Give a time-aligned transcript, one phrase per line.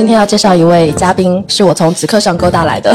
[0.00, 2.90] 今天要介绍一位嘉宾，是我从极客上勾搭来的。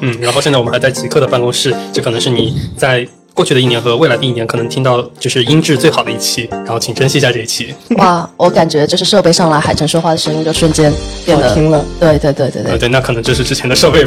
[0.00, 7.74] 嗯，然后现在我们还在极客的办公室，这可能是你在过去的一年和未来的一年可能听到就是音质最好的一期，然后请珍惜一下这一期。
[7.98, 10.90] 哇，我感觉就是设备上来，海晨说话的声音就瞬间
[11.26, 11.84] 变得好听了。
[12.00, 12.72] 对对对对对。
[12.72, 14.02] 呃，对，那可能这是之前的设备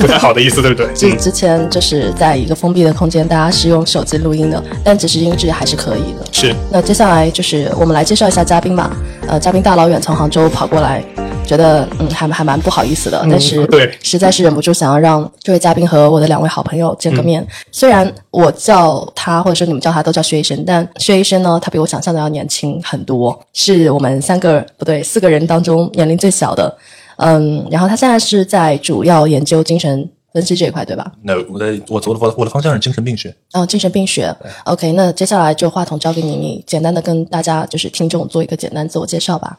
[0.00, 0.92] 不太好的意思，对不对？
[0.94, 6.26] 之之前就是在一个封闭的空间，大家是用手机录音的，但其实音质还是可以的。
[6.32, 8.90] 是，那接下来就是我们来介绍一下嘉宾吧。
[9.28, 11.02] 呃，嘉宾大老远从杭州跑过来，
[11.44, 17.46] 觉得嗯还还蛮不好意思的，但是对实在是忍不住想要让这位嘉宾和我的两位好朋友见个面。
[17.70, 26.76] 虽然我叫他或者说你们叫他都叫薛医生，但薛医生呢，他比我想象的要年轻很多，是我们三个不对四个人当中年龄最小的。
[27.16, 31.12] 嗯，然后他现在是在主要研究精神分析这一块，对吧？
[31.22, 33.32] 那我的我我的我的我的方向是精神病学。
[33.52, 34.34] 哦，精神病学。
[34.64, 39.56] OK，那接下来就话筒交给你，你简单的跟大家就是听众做一个简单自我介绍吧。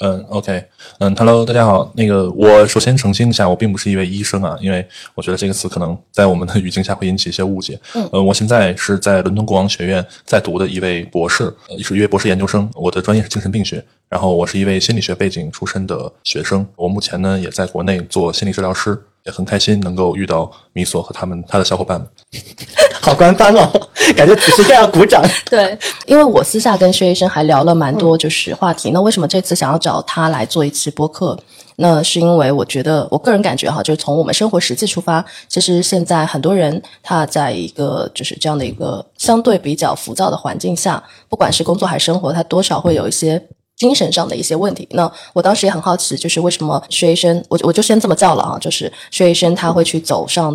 [0.00, 0.64] 嗯，OK，
[1.00, 1.92] 嗯，Hello，大家好。
[1.96, 4.86] 那个，我首先澄清一下，我并不是一位医生啊，因为
[5.16, 7.76] 我觉得这个词可能在我们的语境下会引起一些误解。
[7.96, 12.70] 嗯，呃，我现在是在伦敦国王学院在读的一位博士，呃是一位博士研究生。
[12.74, 16.64] 我的专业是精神病学，然后我是一位心理学背景出身的学生。
[16.76, 22.08] 我目前呢也在国内做心理治疗师，也很开心能够遇到米索和他们他的小伙伴们。
[23.00, 25.22] 好官方哦，感觉此时该要鼓掌。
[25.48, 28.90] 对，因为我私下跟薛医生还聊了蛮多就是话题。
[28.90, 31.38] 那为什么这次想要找他来做一期播客？
[31.76, 43.40] 那是因为我觉得，我个人感觉哈，就是从我们生活实际出发，其实现在很多人他在一个就是这样的一个相对比较浮躁的环境下，不管是工作还是生活，他多少会有一些
[43.78, 44.86] 精神上的一些问题。
[44.90, 50.54] 那我当时也很好奇，就是为什么薛医生，我我就先这么叫了啊，就是薛医生他会去走上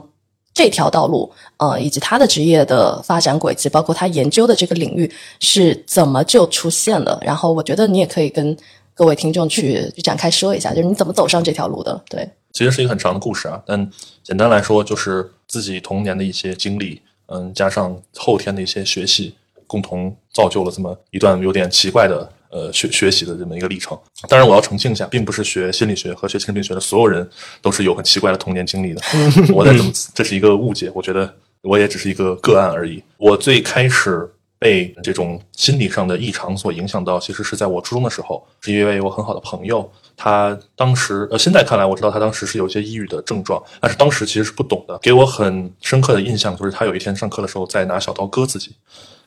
[0.54, 7.18] 这条道路，呃，以及他的职业的发展轨迹，包括他研究的这个领域是怎么就出现了。
[7.24, 8.56] 然后我觉得你也可以跟
[8.94, 12.00] 各位听众去去展开说一下，就是你怎么走上这条路的。
[12.10, 13.90] 对，其实是一个很长的故事啊，但
[14.22, 19.34] 简单来说就是自己童年的一些经历，嗯，加上后天的一些学习，
[19.66, 23.98] 共同造就了这么一段有点奇怪的呃学学习的这么一个历程。
[24.30, 27.28] 当然，我要澄清一下，并不是学心理学和学精神病学的所有人
[27.62, 29.02] 都是有很奇怪的童年经历的。
[29.52, 31.34] 我在这么这是一个误解，我觉得
[31.64, 33.04] 我也只是一个个案而已。
[33.18, 34.30] 我最开始。
[34.60, 44.98] 被这种心理上的异常所影响到，其实是在我初中的时候，是因为我很好的朋友，他当时呃，现在看来我知道他当时是有一些抑郁的症状，但是当时其实是不懂的。
[45.00, 48.74] 给我很深刻的印象就是他有一天上课的时候在拿小刀割自己，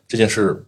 [0.08, 0.64] 这件事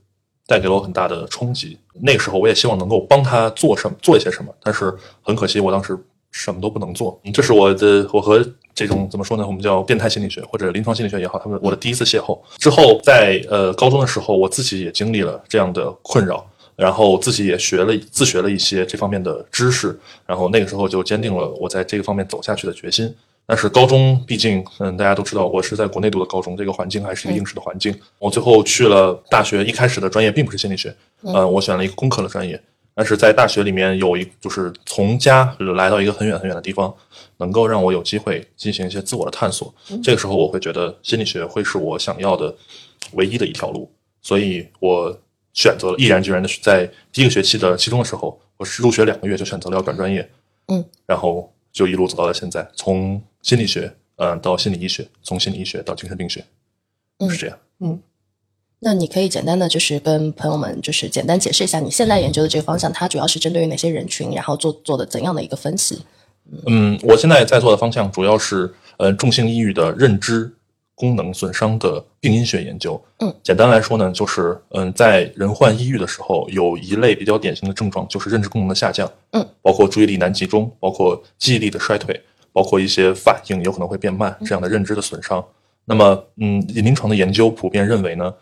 [0.49, 1.79] 带给了我很大的冲击。
[2.01, 5.97] 那个时候我也希望能够帮他做什么做一些什么，但是很可惜我当时
[6.31, 7.21] 什么都不能做。
[7.35, 8.43] 这是我的我和
[8.75, 9.47] 这种怎么说呢？
[9.47, 23.13] 我们叫变态心理学或者临床心理学也好，他们我的第一次邂逅之后，在呃高中的时候，我自己也经历了这样的困扰，然后自己也学了自学了一些这方面的知识，然后那个时候就坚定了我在这个方面走下去的决心。
[23.51, 27.99] 但是高中毕竟，嗯，大家都知道，我是在国内读的高中，这个环境还是一个应试的环境。
[28.19, 32.63] 我最后去了大学，一开始的专业并不是心理学，呃，我选了一个工科的专业。
[32.95, 36.95] 但是在大学里面有一，就是从家来到一个很远很远的地方，
[37.39, 39.75] 能够让我有机会进行一些自我的探索。
[40.03, 42.55] 这个时候，我会觉得心理学会是我想要的
[43.13, 45.19] 唯一的一条路，所以我
[45.55, 50.29] 选择了毅然决然的在第一个学期的期中的时候，我是入学两个月就选择了要转专业，
[50.67, 56.45] 嗯，然后就一路走到了现在，从心理学，嗯、到心理医学，从心理医学到精神病学，
[57.19, 57.57] 嗯是这样。
[57.79, 58.01] 嗯
[58.81, 66.01] 那你可以简单的就是跟朋友们就是简单解释一下你现在研究的这个方向，它主要是针对于哪些人群，然后做做的怎样的一个分析？
[66.67, 70.53] 嗯，我现在在做的方向主要是呃重性抑郁的认知
[70.99, 73.01] 功能损伤的病因学研究。
[73.21, 79.09] 嗯，简单来说呢，就是嗯，在人患抑郁的时候，有一类比较典型的症状就是认知功能的下降。
[79.31, 82.21] 嗯，包括注意力难集中，包括记忆力的衰退，
[82.53, 85.45] 包括一些反应有可能会变慢这样的认知的损伤。
[85.85, 88.35] 那么，嗯，临床的研究普遍认为呢，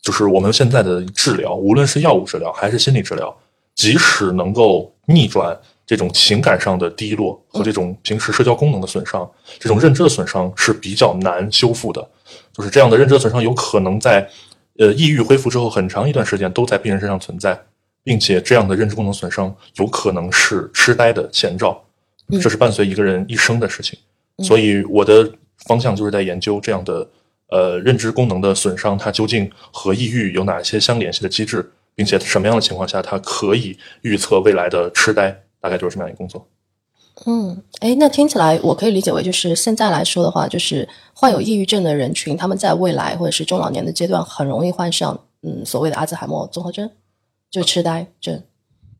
[0.00, 3.36] 就是我们现在的治疗，无论是药物治疗还是心理治疗，
[3.74, 5.54] 即使能够逆转
[5.90, 9.28] 这种情感上的低落和这种平时社交功能的损伤，
[9.58, 12.08] 这种认知的损伤是比较难修复的。
[12.52, 14.24] 就是这样的认知的损伤有可能在
[14.78, 17.60] 呃抑郁恢复之后很长一段时间都在病人身上存在，
[18.04, 21.82] 并且这样的认知功能损伤有可能是痴呆的前兆，
[22.40, 23.98] 这是伴随一个人一生的事情。
[24.44, 25.28] 所以我的
[25.66, 27.04] 方向就是在研究这样的
[27.48, 36.46] 呃认知功能的损伤，它究竟和抑郁有哪些相联系的机制，并且什么样的情况下它可以预测未来的痴呆，大概就是这么样一个工作。
[37.26, 46.90] 嗯，哎，那听起来我可以理解为，就是现在来说的话，就是患有抑郁症的人群，他们在未来或者是中老年的阶段，很容易患上嗯所谓的阿兹海默综合征，
[47.50, 48.42] 就痴呆症。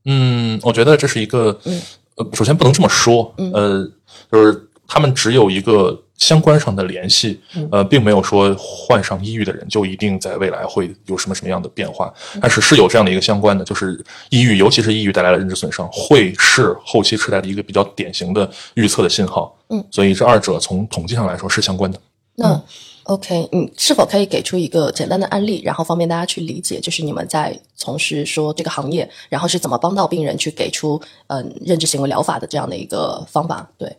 [0.05, 1.81] 嗯，我觉得这是一个嗯
[2.17, 3.91] 呃，首先不能这么说，呃，
[4.31, 7.41] 就是他们只有一个相关上的联系，
[7.73, 19.57] 呃，并没有说患上抑郁的人就一定在未来会有什么什么样的变化，但是是有这样的一个相关的，就是抑郁，尤其是抑郁带来的认知损伤，会是后期痴呆的一个比较典型的预测的信号。
[19.71, 21.99] 嗯，所以这二者从统计上来说是相关的。
[22.37, 22.63] 那
[23.05, 33.69] OK，你是否可以给出一个简单的案例，然后方便大家去理解，就是你们在从事说这个行业，然后是怎么帮到病人去给出嗯认知行为疗法的这样的一个方法？
[33.79, 33.97] 对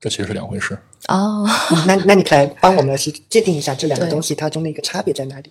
[0.00, 0.78] 这其实是两回事。
[1.08, 1.46] 哦，
[1.86, 5.50] 那那你可来帮我们是界定一下这两个东西它中的一个差别在哪里？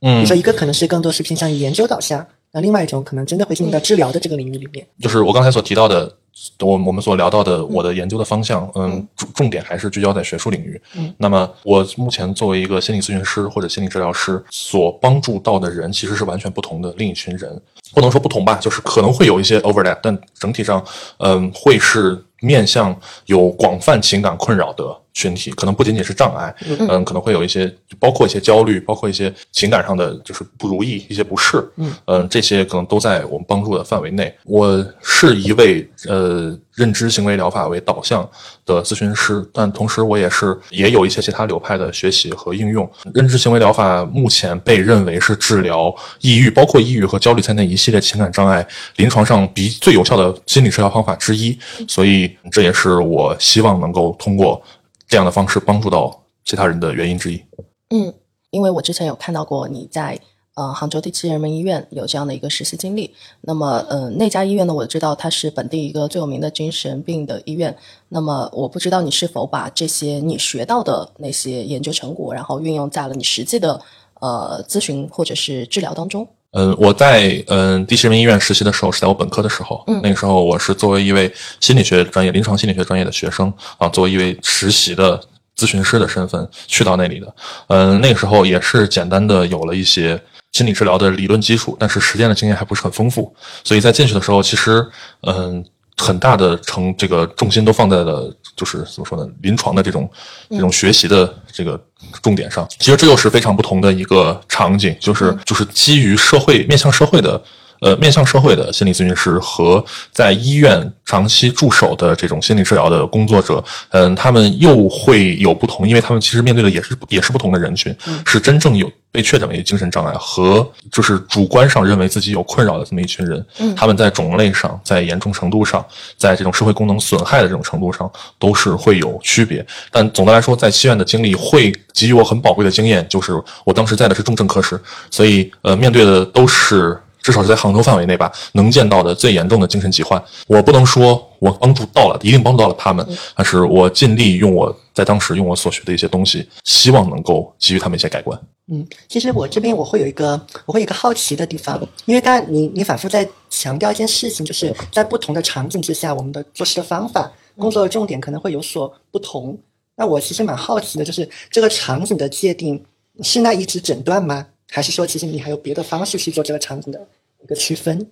[0.00, 4.86] 嗯你说，一个可能是更多是偏向于研究导向，那另外一种可能真的会进入到治疗的这个领域里面。
[5.00, 6.16] 就是我刚才所提到的，
[6.60, 10.80] 我我们所聊到的我的研究的方向，嗯，重重点还是聚焦在学术领域。
[10.94, 17.60] 嗯，那么我目前作为一个心理咨询师或者心理治疗师，所帮助到的人其实是完全不同的另一群人，
[17.92, 20.80] 不能说不同吧，就是可能会有一些 overlap，但整体上，
[21.18, 24.84] 嗯，会是面向有广泛情感困扰的
[25.18, 26.54] 群体，可能不仅仅是障碍，
[26.88, 31.68] 嗯，可能会有一些包括一些焦虑，包括一些情感上的就是不如意、一些不适，
[32.06, 34.32] 嗯，这些可能都在我们帮助的范围内。
[34.44, 38.28] 我是一位呃认知行为疗法为导向
[38.64, 42.88] 的咨询师，但同时我也是也有一些其他流派的学习和应用。
[43.12, 54.62] 认知行为疗法目前被认为是治疗抑郁，包括抑郁和焦虑在内一系列情感障碍临床上比最有效的心理治疗方法之一，所以这也是我希望能够通过
[55.08, 57.42] 这样的方式帮助到其他人的原因之一。
[57.88, 58.12] 嗯，
[58.50, 60.20] 因为我之前有看到过你在
[60.54, 63.14] 呃杭州第七人民医院有这样的一个实习经历。
[63.40, 67.74] 那么，呃，那家医院呢，我知道它是本地一个最有名的精神病的医院。
[68.08, 73.80] 那么，我不知道你是否把这些你学到的那些研究成果，然后运用在了你实际的
[74.20, 76.28] 呃咨询或者是治疗当中。
[76.52, 79.84] 嗯，我在嗯第十人民医院实习的时候，是在我本科的时候。
[79.86, 85.20] 嗯那个时候我是作为一位心理学专业、临床心理学专业的学生啊，作为一位实习的
[85.56, 87.34] 咨询师的身份去到那里的。
[87.68, 90.20] 嗯，那个时候也是简单的有了一些
[90.52, 93.34] 心理治疗的理论基础，但是实践的经验还不是很丰富。
[93.64, 94.86] 所以在进去的时候，其实
[95.22, 95.64] 嗯。
[96.00, 100.10] 很大的成这个重心都放在了就是怎么说呢，临床的这种
[100.50, 101.80] 这种学习的这个
[102.20, 102.68] 重点上。
[102.78, 107.42] 其实这又是非常不同的一个场景，就是就是基于社会面向社会的。
[107.80, 117.94] 呃，面向社会的心理咨询师和在医院长期驻守的这种心理治疗的工作者，嗯，他们又会有不同，因为他们其实面对的也是也是不同的人群，
[118.26, 125.84] 是真正有被确诊为精神障碍和就是主观上认为自己有困扰的这么一群人，嗯他们在种类上、在严重程度上、
[126.16, 129.64] 在这种社会功能损害的这种程度上，都是会有区别。
[129.90, 133.32] 但总的来说，在西院的经历会给予我很宝贵的经验，就是
[133.64, 134.80] 我当时在的是重症科室，
[135.10, 136.98] 所以呃，面对的都是。
[137.28, 140.18] 至少是在杭州范围内吧，能见到的最严重的精神疾患。
[140.46, 148.40] 我不能说我帮助到了，一定帮助到了他们，但是我尽力用我在当时用我所学的一些东西，希望能够给予他们一些改观。
[148.72, 159.58] 嗯，其实我这边我会有一个我会有一个好奇的地方，因为刚才你你反复在强调一件事情，就是在不同的场景之下，我们的做事的方法、工作的重点可能会有所不同。
[159.96, 162.82] 那我其实蛮好奇的，就是这个场景的界定
[163.22, 164.46] 是那一指诊断吗？
[164.70, 167.00] 还是说其实你还有别的方式去做这个场景的
[167.42, 168.10] 一个区分？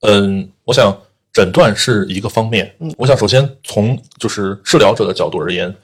[0.00, 0.96] 嗯，我想
[1.32, 2.74] 诊断是一个方面。
[2.80, 5.74] 嗯我想首先从就是治疗者的角度而言，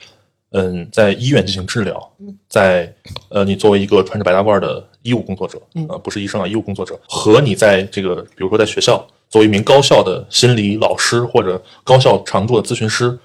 [0.51, 2.13] 嗯，在医院进行治疗，
[2.49, 2.93] 在
[3.29, 13.17] 呃，你作为一个穿着白大褂的医务工作者，嗯呃，不是医生啊，医务工作者，和你在这个比如说在学校作为一名高校的心理老师或者高校常驻的咨询师，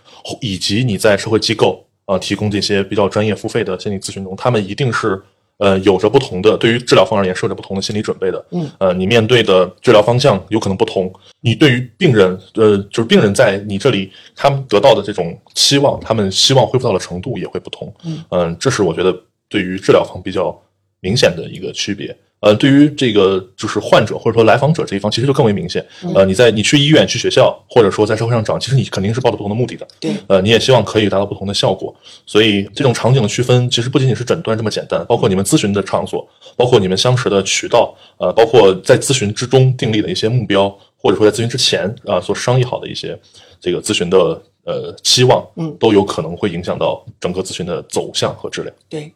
[0.42, 5.22] 以及你在社会机构啊、呃提供这些比较专业付费的心理咨询中，他们一定是。
[5.64, 8.46] 呃，有着不同的对于治疗方而言是有着不同的心理准备的。
[8.52, 17.94] 嗯，呃，你面对的治疗方向有可能不同，你对于病人，呃，就是病人在你这里他们得到的这种期望，他们希望恢复到的程度也会不同。
[18.32, 19.18] 嗯这是我觉得
[19.48, 20.54] 对于治疗方比较
[21.00, 22.14] 明显的一个区别。
[22.44, 25.86] 呃，对于这个就是患者或者说来访者这一方，其实就更为明显。
[26.14, 29.88] 呃，你在你去医院、去学校，或者说在社会上找，其实你肯定是抱着不同的目的的。
[29.98, 31.96] 对，呃，你也希望可以达到不同的效果。
[32.26, 43.18] 所以这种场景的区分，其实不仅仅是诊断这么简单，包括你们咨询的场所，包括你们相识的渠道，呃，包括在咨询之中订立的一些目标，或者说在咨询之前啊、所商议好的一些
[43.62, 44.18] 这个咨询的
[44.66, 48.76] 呃期望，嗯都有可能会影响到整个咨询的走向和质量。
[48.90, 49.14] 对，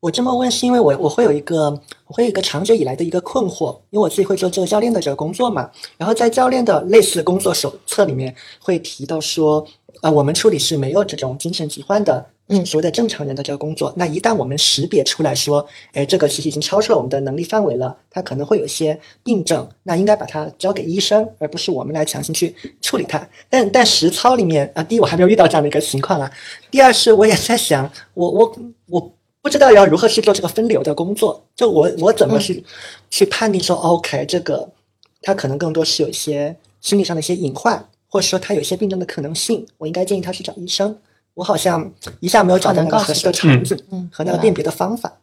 [0.00, 1.68] 我这么问是因为我我会有一个
[2.06, 9.62] 我会有一个长久以来的一个困惑，因为我自己会做这个教练的这个工作嘛，然后在教练的类似工作手册里面会提到说，
[10.00, 13.92] 啊、我们处理是没有这种精神疾患的嗯所谓的正常人的这个工作。
[13.94, 23.28] 那一旦我们识别出来说，哎，这个其实已经超出了我们的能力范围了，他可能会有一些病症，那应该把它交给医生，而不是我们来强行去处理它。
[23.50, 26.32] 但但实操里面啊，第一我还没有遇到这样的一个情况啊，
[26.70, 28.56] 第二是我也在想，我我
[28.88, 29.12] 我。
[29.42, 32.64] 不知道要如何去做这个分流的工作，就我我怎么去、
[33.10, 34.68] 去判定说，OK，这个
[35.22, 40.96] 他可能更多是有一些心理上的一些隐患，或者说他有一些病症的可能性，我应该建议他去找医生。
[41.34, 45.18] 我好像一下没有找到那个合适的场景嗯和那个辨别的方法。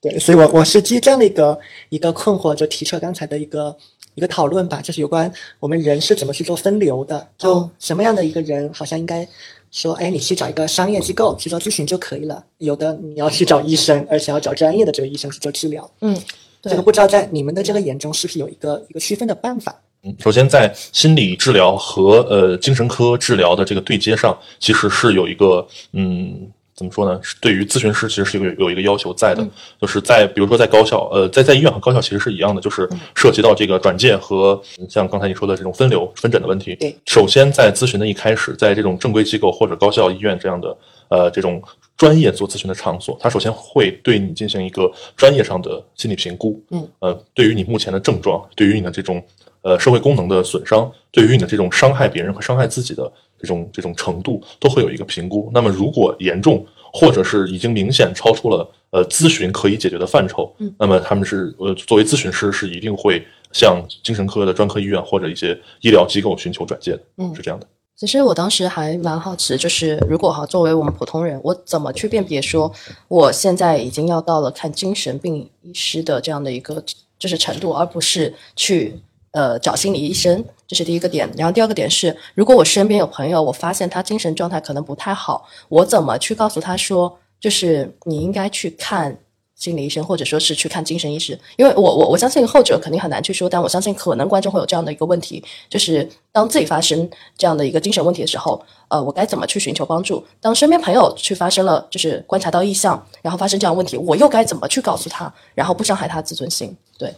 [0.00, 1.58] 对，所以我我是基于这样的一个
[1.90, 3.76] 一个困惑，就提出了刚才的一个
[4.14, 9.28] 一个讨论吧，就是有关我们人是怎么去做分流的，就哦什么样的一个人好像应该
[9.74, 15.90] 说，哎，你去找一个商业机构去做咨询就可以了，有的你要去找医生，而且要找专业的这个医生去做治疗。
[16.00, 16.16] 嗯，
[16.62, 19.74] 这个不知道在你们的这个眼中是不是有一个一个区分的办法？
[20.04, 26.48] 嗯，首先在心理治疗和呃精神科治疗的这个对接上，其实是有一个嗯。
[26.74, 27.20] 怎么说呢？
[27.22, 29.46] 是对于咨询师其实是有有一个要求在的，
[29.80, 36.74] 就是在比如说在高校，呃，在在医院和高校其实是一样的，就是涉及到这个转介和嗯像刚才你说的这种分流分诊的问题。
[36.74, 40.76] 对，首先在咨询的一开始，在这种正规机构或者高校医院这样的
[41.10, 41.62] 呃这种
[41.96, 46.60] 专业做咨询的场所，他首先会对你进行一个专业上的心理评估。
[46.70, 49.22] 嗯，呃，对于你目前的症状，对于你的这种
[49.62, 53.10] 呃社会功能的损伤，对于你的这种伤害别人和伤害自己的
[53.44, 55.50] 这种这种程度，都会有一个评估。
[55.52, 67.66] 那么如果严重，或者是已经明显超出了呃咨询可以解决的范畴，嗯那么他们是呃作为咨询师是一定会向精神科的专科医院或者一些医疗机构寻求转介的，嗯是这样的。
[67.96, 72.72] 其实我当时还蛮好奇，就是如果哈，作为我们普通人，我怎么去辨别说
[73.06, 76.82] 我现在已经要到了看精神病医师的这样的一个
[77.18, 81.30] 就是程度，而不是去呃找心理医生，这是第一个点。
[81.36, 89.16] 然后第二个点是，如果我身边有朋友，我发现他精神状态可能不太好，我怎么去告诉他说，就是你应该去看
[89.56, 100.24] 心理医生，或者说是去看精神医师，因为我我我相信后者肯定很难去说，但我相信可能观众会有这样的一个问题，就是当自己发生这样的一个精神问题的时候，呃，我该怎么去寻求帮助？
[100.40, 106.76] 当身边朋友去发生了，就是观察到异象，然后发生这样问题，我又该怎么去告诉他，然后不伤害他自尊心？
[106.98, 107.14] 对，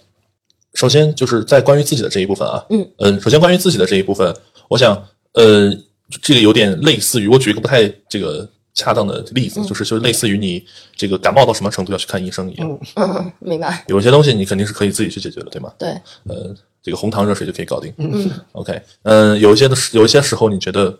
[0.76, 2.87] 首先就是在关于自己的这一部分啊，嗯。
[2.99, 4.33] 嗯，首先关于自己的这一部分，
[4.68, 4.95] 我想
[5.33, 5.75] 呃，
[6.23, 10.62] 这个有点类似于我举一个不太这个恰当的例子，就是就类似于你
[10.95, 15.73] 这个感冒到什么程度要去看医生一样，嗯， 明白，有些东西你肯定是可以自己去解决的，对吗？
[15.78, 15.88] 对，
[16.25, 17.90] 呃，这个红糖热水就可以搞定。
[17.97, 18.30] 嗯。
[18.52, 20.97] OK，嗯、有一些的时有一些时候你觉得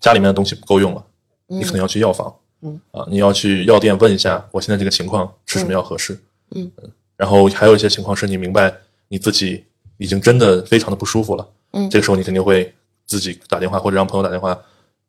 [0.00, 1.04] 家里面的东西不够用了，
[1.48, 2.80] 你可能要去药房，嗯。
[2.92, 6.16] 啊，你要去药店问一下，我现在这个情况吃什么药合适？
[6.54, 6.70] 嗯。
[7.16, 8.72] 然后还有一些情况是你明白
[9.10, 9.62] 你自己
[9.98, 12.72] 已经真的非常的不舒服了，嗯这个时候你肯定会
[13.06, 14.58] 自己打电话或者让朋友打电话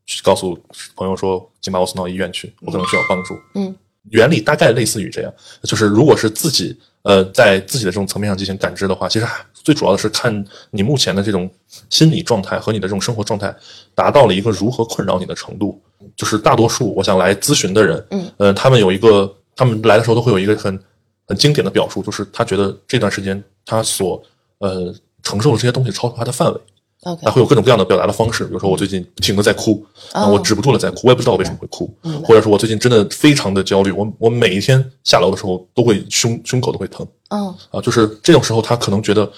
[0.06, 0.60] 去告诉
[0.96, 3.36] 朋友说，请把我送到医院去，我可能需要帮助。
[3.56, 3.74] 嗯
[4.10, 5.32] 原理大概类似于这样，
[5.62, 11.48] 就是如果是自己呃在自己的这种层面上进行感知的话，其实还最主要的是看你目前的这种
[11.92, 13.56] 心理状态和你的这种生活状态
[13.94, 15.80] 达到了一个如何困扰你的程度。
[16.16, 20.84] 就是大多数我想来咨询的人，嗯，呃，他们有一个，他们来的时候都会有一个很
[21.32, 24.22] 很经典的表述，就是他觉得这段时间他所
[24.60, 26.60] 呃承受的这些东西超出他的范围
[27.04, 31.90] ，，OK，他会有各种各样的表达的方式，比如说我最近不停的在哭，啊，我止不住了在哭，我也不知道我为什么会哭，
[32.22, 39.32] 或者说我最近真的非常的焦虑，我我每一天下楼的时候都会胸胸口都会疼嗯啊，就是这种时候他可能觉得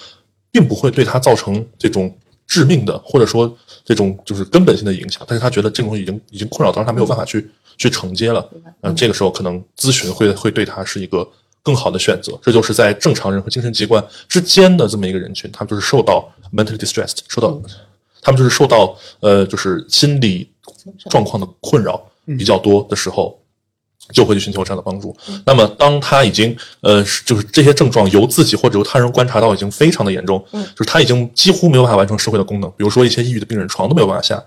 [0.52, 2.12] 并不会对他造成这种
[2.48, 8.50] 致命的或者说这种就是根本性的影响，但是他觉得这种东西已经已经困扰到让他没有办法去去承接了，
[8.82, 11.28] 嗯，这个时候可能咨询会会对他是一个
[11.64, 12.38] 更好的选择。
[12.44, 17.60] 这就是在正常人和精神疾患之间的这么一个人群，他们就是受到 mentally distressed，受到、
[18.22, 20.50] 他们就是受到呃就是心理
[21.10, 22.00] 状况的困扰
[22.38, 23.40] 比较多的时候。
[24.12, 25.16] 就会去寻求这样的帮助。
[25.46, 34.44] 那么，当他已经呃，就是这些症状由自己或者由他人观察到已经非常的严重，就是他已经几乎没有办法完成社会的功能，比如说一些抑郁的病人床都没有办法下，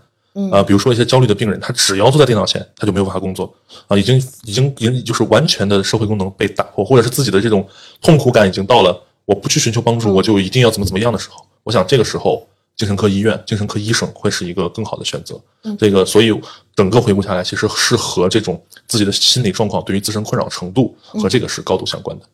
[0.51, 3.53] 啊、比如说一些焦虑的病人，他只要坐在电脑前，他就没有办法工作
[3.87, 7.67] 啊，已经已经已经就是完全的社会功能被打破，或者是自己的这种
[8.03, 15.41] 痛苦感已经到了我不去寻求帮助，我就一定要怎么怎么样的时候，我想这个时候精神科医院、精神科医生会是一个更好的选择。
[15.79, 16.31] 这个，所以
[16.75, 22.27] 整个回顾下来，其实是和这种自己的心理状况对于自身困扰程度和这个是高度相关的。
[22.27, 22.29] 嗯，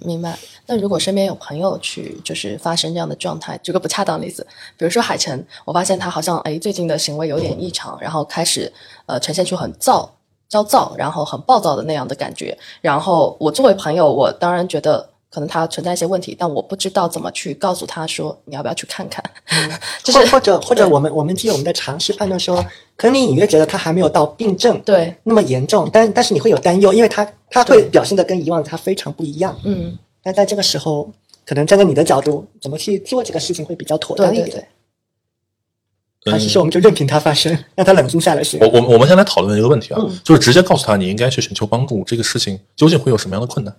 [0.00, 0.38] 明白。
[0.66, 4.46] 那如果身边有朋友去就是发生这样的状态，举个不恰当的例子，
[4.78, 8.72] 比如说海晨，我发现他好像哎最近的行为有点异常，然后开始
[9.04, 10.10] 呃呈现出很躁、
[10.48, 12.56] 焦躁，然后很暴躁的那样的感觉。
[12.80, 19.22] 然后我作为朋友，我当然觉得可能他存在一些问题，但我不知道怎么去告诉他说你要不要去看看，
[20.02, 22.64] 就是或或者或者我们我们基于我们的常识判断说，
[22.96, 29.54] 可能你隐约觉得他还没有到病症对，那么严重，但但是你会有担忧，因为他他会表现的跟以往他非常不一样。
[29.64, 31.12] 嗯，但在这个时候，
[31.44, 34.46] 可能站在你的角度，怎么去做这个事情会比较妥当一点？
[34.46, 34.66] 对对
[36.24, 38.58] 对，还是说我们就任凭他发生，让他冷静下来行？
[38.60, 43.76] 我我们我们先来讨论一个问题啊，嗯就是直接告诉他你应该去寻求帮助，这个事情究竟会有什么样的困难？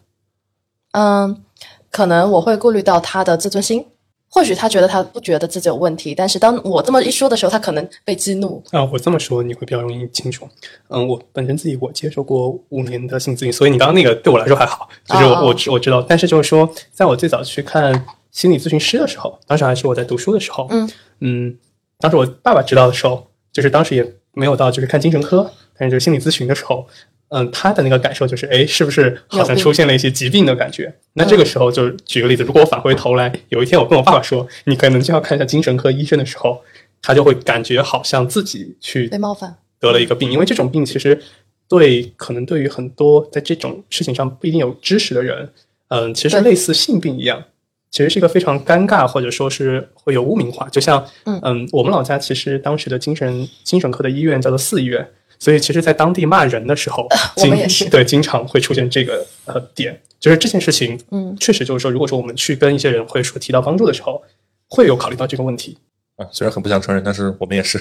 [0.91, 1.43] 嗯，
[1.89, 3.85] 可能我会顾虑到他的自尊心。
[4.29, 8.61] 或许他觉得他不觉得自己有问题，但是当我这么一说的时候，他可能被激怒。
[8.71, 10.47] 啊，我这么说你会比较容易清楚。
[10.89, 16.01] 嗯，我本身自己我接受过五年的心理咨询，所以你刚刚那个对我来说还好，就是我、哦我知我知道。
[16.01, 20.89] 但是就是说，在我最早去看心理咨询师的时候，当时还是我在读书的时候，嗯
[21.21, 21.57] 嗯，
[21.99, 26.85] 当时我爸爸知道的时候，就是当时也没有到就是看精神科，但是就是心理咨询的时候，
[27.29, 30.93] 嗯，他的那个感受就是，哎，是不是好像出现了一些疾病的感觉？
[31.13, 36.61] 那这个时候就举个例子，如果我返回头来，有一天我跟我爸爸说，你可能就要看一下精神科医生的时候，
[37.01, 39.55] 他就会感觉好像自己去被冒犯。
[39.79, 41.21] 得了一个病，因为这种病其实
[41.67, 45.49] 对可能对于很多在这种事情上不一定有知识的人，
[45.89, 47.43] 嗯，其实类似性病一样，
[47.91, 50.67] 其实是一个非常尴尬或者说是会有污名化。
[50.69, 55.07] 就像嗯我们老家其实当时的精神精神科的医院叫做四医院，
[55.39, 64.23] 所以其实，在当地骂人的时候，我们经也是对经常会出现这个呃点，就是这件事情，嗯确实就是说，如果说我们去跟一些人会说提到帮助的时候，
[64.67, 65.77] 会有考虑到这个问题。
[66.15, 67.79] 啊，虽然很不想承认，但是我们也是。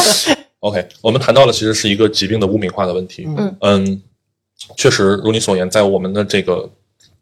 [0.60, 3.24] OK，我们谈到了其实是一个疾病的污名化的问题。
[3.26, 4.02] 嗯嗯，
[4.76, 6.68] 确实如你所言，在我们的这个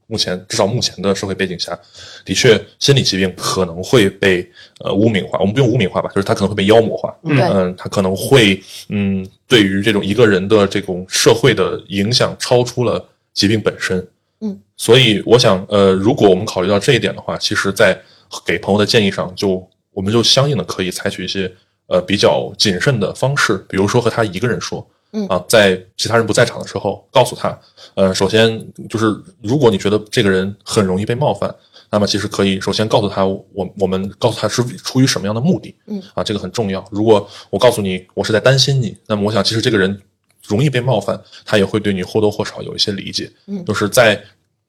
[0.06, 1.78] 目前至少目前的社会背景下，
[2.25, 4.49] 的确心理疾病可能会被
[4.80, 5.38] 呃污名化。
[5.38, 7.14] 我们不用污名化吧，就是它可能会被妖魔化。
[7.25, 14.06] 对嗯，它可能会嗯，对于这种一个人的这种社会的影响超出了疾病本身。
[14.40, 17.99] 嗯，所以我想，呃，如果我们考虑到这一点的话，其实，在
[18.44, 21.50] 给朋友的建议上就，我们就相应的可以采取一些
[21.87, 25.26] 呃比较谨慎的方式，比如说和他一个人说，嗯。
[25.28, 27.59] 啊，在其他人不在场的时候，告诉他，
[27.94, 29.06] 呃，首先就是
[29.40, 31.54] 如果你觉得这个人很容易被冒犯，
[31.90, 36.02] 那么其实可以首先告诉他，我我们告诉他是出于什么样的目的，嗯。
[36.12, 36.86] 啊，这个很重要。
[36.91, 39.99] 如果我告诉你我是在担心你，那么我想其实这个人
[40.47, 43.65] 容易被冒犯，他也会对你或多或少有一些理解，嗯。
[43.65, 44.23] 就是在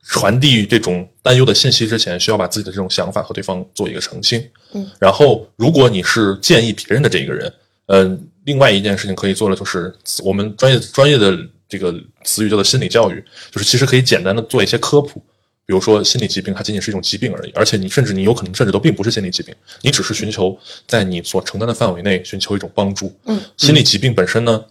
[0.08, 4.40] 传递这种担忧的信息之前，需要把自己的这种想法和对方做一个澄清。
[4.74, 7.52] 嗯，然后如果你是建议别人的这一个人，
[7.88, 15.22] 嗯、另外一件事情可以做的就是我们专业专业的这个词语叫做心理教育，就是其实可以简单的做一些科普。
[15.68, 20.56] 比如说，心理疾病它仅仅是一种疾病而已，而且你甚至你有可能甚至都并不是心理疾病，你只是寻求
[20.86, 23.12] 在你所承担的范围内寻求一种帮助。
[23.26, 24.64] 嗯，心理疾病本身呢，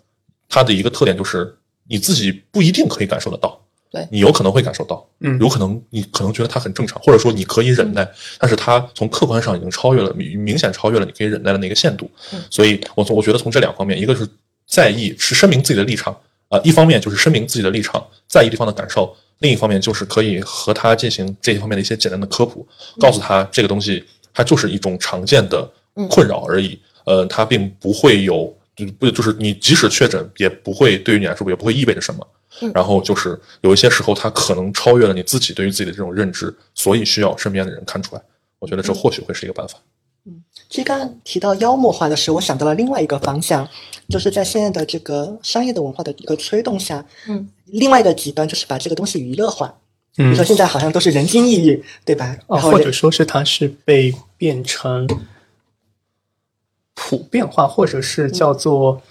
[0.49, 1.53] 它的一个特点就是
[1.89, 3.61] 你自己不一定可以感受得到，
[3.94, 8.07] 对你有可能会感受到，嗯有可能你可能觉得它很正常，或者说你可以忍耐，
[8.38, 12.11] 但是它从客观上已经超越了，明明显超越了你可以忍耐的那个限度。
[12.33, 14.28] 嗯所以我从我觉得从这两方面，一个是
[14.66, 16.14] 在意是声明自己的立场
[16.48, 19.16] 啊、一方面就是声明自己的立场，在意对方的感受。
[19.40, 22.66] 另一方面就是可以和他进行这一方面的一些简单的科普，
[23.00, 25.68] 告诉他这个东西它就是一种常见的
[26.09, 32.24] 困扰而已，呃，它并不会有，就不就是你即使确诊，也不会对于你来说也不会意味着什么。
[32.75, 38.23] 然后就是有一些时候，它可能超越了你自己对于自己的这种认知，所以需要身边的人看出来。
[38.59, 39.79] 我觉得这或许会是一个办法。
[40.27, 43.69] 嗯其实刚刚提到妖魔化的时候，我想到了另外一个方向，
[44.09, 49.69] 就是在现在的这个商业的文化的一个推动下，嗯，另外一个极端就是把这个东西娱乐化。
[50.17, 52.37] 比如嗯说现在好像都是人均抑郁，对吧？
[52.47, 55.07] 哦，然后人或者说是它是被变成
[56.95, 59.03] 普遍化，或者是叫做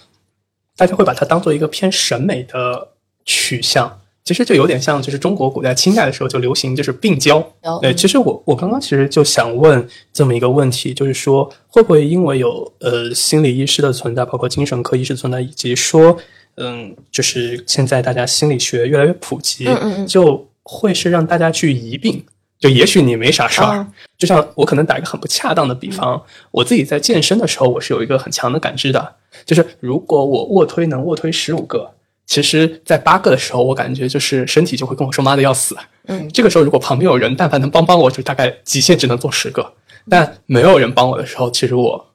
[0.76, 2.88] 大家会把它当做一个偏审美的
[3.24, 4.00] 取向。
[4.24, 7.36] 其实就有点像，就是中国古代清代的时候就流行就是病娇。
[7.62, 16.16] 哦对，其实我我刚刚其实就想问这么一个问题，就是说会不会因为有呃心理医师的存在，包括精神科医师的存在，以及说
[16.56, 22.24] 嗯，就是现在大家心理学越来越普及，嗯嗯嗯就会是让大家去疑病。
[22.58, 31.90] 就也许你没啥事儿，嗯就像我可能打一个很不恰当的比方，我自己在健身的时候，我是有一个很强的感知的，就是如果我卧推能卧推十五个，
[32.26, 35.76] 其实在八个的时候，我感觉就是身体就会跟我说妈的要死。
[36.06, 39.74] 嗯，这个时候如果旁边有人，但凡能帮帮我，就大概极限只能做十个。
[40.08, 42.06] 但没有人帮我的时候，其实我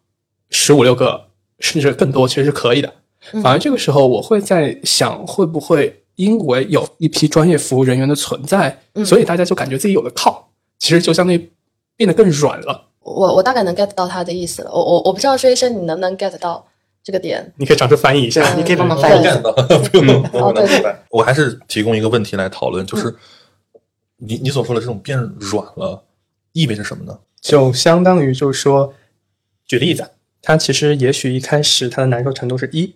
[0.49, 1.25] 十五六个
[1.59, 2.93] 甚至更多其实是可以的。
[3.33, 11.51] 嗯反而这个时候，我会在想，会不会因为有一批专业服务人员的存在，嗯所以大家就感觉自己有了靠，其实就相当于
[11.97, 12.87] 变得更软了。
[13.01, 14.71] 我我大概能 get 到他的意思了。
[14.71, 16.65] 我我我不知道薛医生你能不能 get 到
[17.03, 17.53] 这个点？
[17.57, 18.41] 你可以尝试翻译一下。
[18.53, 19.35] 对，你可以帮忙嗯翻译一下。
[19.37, 23.15] 不用不用哦对对我还是提供一个问题来讨论，就是
[24.17, 26.03] 你你所说的这种变软了，
[26.53, 27.19] 意味着什么呢？
[27.41, 28.93] 就相当于就是说，
[29.65, 32.95] 举例子，他其实也许一开始他的难受程度是一，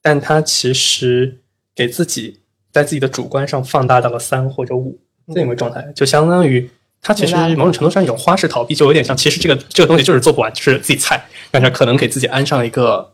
[0.00, 1.40] 但他其实
[1.74, 2.40] 给自己
[2.72, 6.70] 在自己的主观上放大到了三或者五这样一个状态，就相当于
[7.02, 13.11] 他其实某种程度上一种花式逃避，就有点像其实这个这个东西就是做不完，就是自己菜，但是可能给自己安上一个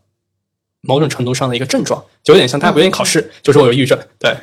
[0.80, 4.36] 某种程度上的一个症状，就有点像他不愿意考试，就是我有抑郁症，对，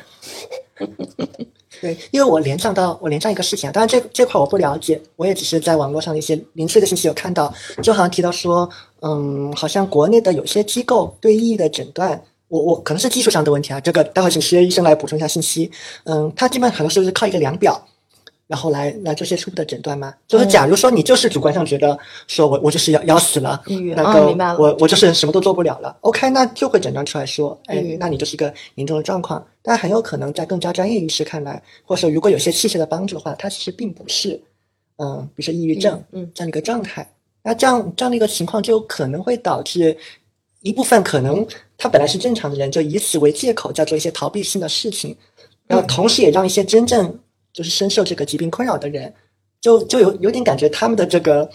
[1.80, 8.68] 对，因为我联想到我联想一个事情啊，当然这这块我不了解，我也只是在网络上的一些零碎的信息有看到，就好像提到说，
[9.00, 15.70] 嗯，好像国内的有些机构对抑郁的诊断，我我可能是技术上的问题啊，这个待会请实习医生来补充一下信息。
[16.04, 17.86] 嗯，他基本上很多时候是靠一个量表，
[18.46, 20.14] 然后来来做些初步的诊断吗。
[20.26, 23.62] 就是假如说你就是主观上觉得说我我就是要要死了，
[23.94, 29.44] 那个我我就是什么都做不了了，OK，那就会诊断出来说，哎，那你就是一个严重的状况。
[29.62, 34.40] 但很有可能在更加专业医师看来，或者说如果有些器械的帮助的话，它其实并不是，
[34.98, 37.04] 嗯，比如说抑郁症，嗯这样的一个状态。
[37.42, 39.96] 那这样这样的一个情况，就有可能会导致
[40.62, 45.16] 一部分可能他本来是正常的人，就以此为借口，在做一些逃避性的事情，
[45.66, 47.18] 然后同时也让一些真正
[47.56, 49.12] 就是深受这个疾病困扰的人，
[49.60, 51.50] 就就有有点感觉他们的这个。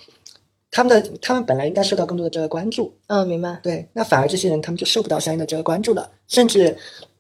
[0.73, 3.59] 他们的他们本来应该受到更多的这个关注，嗯，明白。
[3.61, 6.73] 对，那反而这些人他们就受不到相应的这个关注了，甚至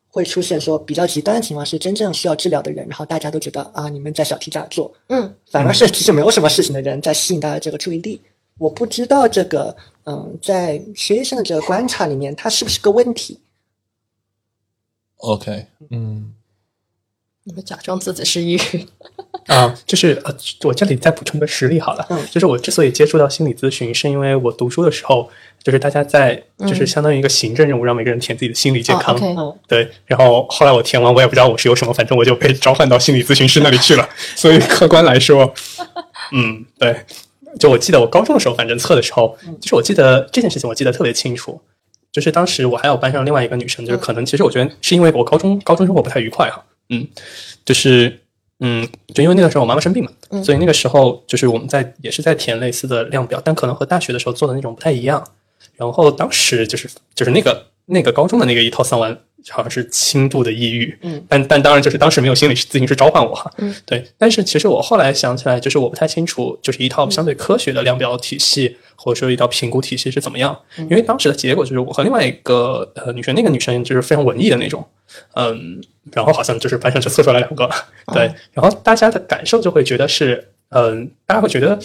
[0.07, 8.21] 会出现说比较极端的情况是真正需要治疗的人，然后大家都觉得啊你们在小题大做，嗯，反而是其实没有什么事情的人在吸引大家这个注意力。
[8.57, 13.37] 我不知道这个嗯，在学医生的这个观察里面，它是不是个问题
[15.17, 16.33] ？OK，嗯，
[17.43, 18.85] 你们假装自己是抑郁，
[19.47, 22.19] 啊，就是呃，我这里再补充个实例好了，嗯。
[22.29, 25.27] 就是我之所以接触到心理咨询，是因为我读书的时候，
[25.63, 29.17] 就是大家在就是相当于一个行政任务，让每个人填自己的心理健康，
[29.67, 34.07] 对，然后后来我填完，我也不知道我是有什么，反正我就被召唤到心理咨询师那里去了。
[34.35, 35.51] 所以客观来说，
[36.33, 36.95] 嗯，对，
[37.59, 41.59] 就我记得我高中的时候，反正测的时候，就是我记得这件事情我记得特别清楚，
[42.11, 47.07] 就是当时我还有班上另外一个女生，就是可能其实我觉得是因为我高中高中生活不太愉快哈，嗯，
[47.65, 48.19] 就是
[48.59, 50.11] 嗯，就因为那个时候我妈妈生病嘛，
[50.43, 55.25] 所以那个时候就是我们在也是在填类似的量表，但可能和大学的时候做的那种不太一样。
[55.75, 59.17] 然后当时就是就是那个那个高中的那个一套算完，
[59.49, 64.05] 好像是轻度的抑郁，嗯，但但当然就是当时没有心理咨询师召唤我哈，嗯，对。
[64.17, 70.55] 但是其实我后来想起来，就是我不太清楚，就是一套相对科学的量表体系，或者说一道评估体系是怎么样。
[70.77, 74.87] 因为当时的结果就是我和另外一个呃女生，那个女生就是非常文艺的那种，
[75.33, 77.67] 嗯，然后好像就是班上就测出来两个，
[78.13, 81.79] 对，然后大家的感受就会觉得是，嗯，大家会觉得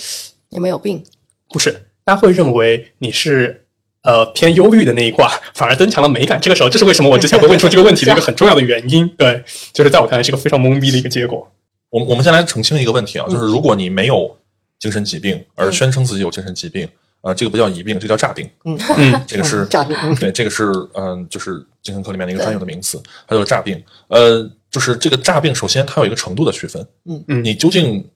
[0.51, 1.03] 你没有病？
[1.49, 1.73] 不是，
[2.05, 3.65] 大家会认为你是
[4.03, 6.41] 呃偏忧郁的那一卦，反而增强了美感。
[6.41, 9.09] 这个时候，这是为什么我之前会问出这个问题的一个很重要的原因。
[9.17, 11.51] 对，就是在我看来是一个非常懵逼的一个结果。
[11.89, 14.37] 我们我们先来澄清一个问题啊，就是如果你没有
[14.81, 16.87] 精神疾病，而宣称自己有精神疾病，
[17.27, 18.49] 呃，这个不叫疑病，这叫诈病。
[18.65, 23.83] 嗯嗯，这个是嗯诈病嗯对，这个是嗯、就是精神科里面的一个专有的名词，它叫诈病。
[24.07, 26.87] 呃，就是这个诈病，首先它有一个程度的区分。
[27.05, 28.09] 嗯嗯你究竟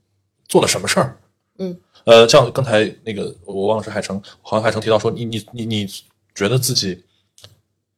[0.47, 1.17] 做了什么事儿？
[1.59, 5.89] 嗯，呃，像刚才那个我忘了是海城，好像海城提到说，你你你你
[6.33, 7.03] 觉得自己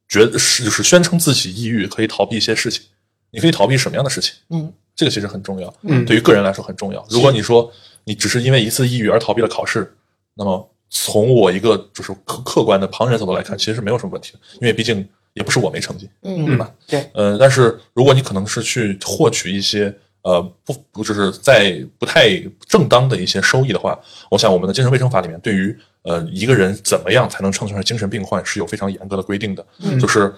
[0.09, 2.81] 觉得是就是宣称自己抑郁可以逃避一些事情，
[3.29, 4.33] 你可以逃避什么样的事情？
[4.49, 5.71] 嗯，这个其实很重要。
[5.83, 7.05] 嗯对于个人来说很重要。
[7.11, 7.71] 如果你说
[8.03, 9.95] 你只是因为一次抑郁而逃避了考试，
[10.33, 16.45] 那么从我一个就是客客观的旁人角度来看，其实是没有什么问题的，因为毕竟也不是我没成绩，嗯。
[16.45, 16.71] 对吧？
[16.87, 29.99] 对，呃，但是如果你可能是去获取一些呃不不就是在不太正当的一些收益的话，我想我们的精神卫生法里面对于呃一个人怎么样才能称得上精神病患是有非常严格的规定的，嗯。
[29.99, 30.31] 就是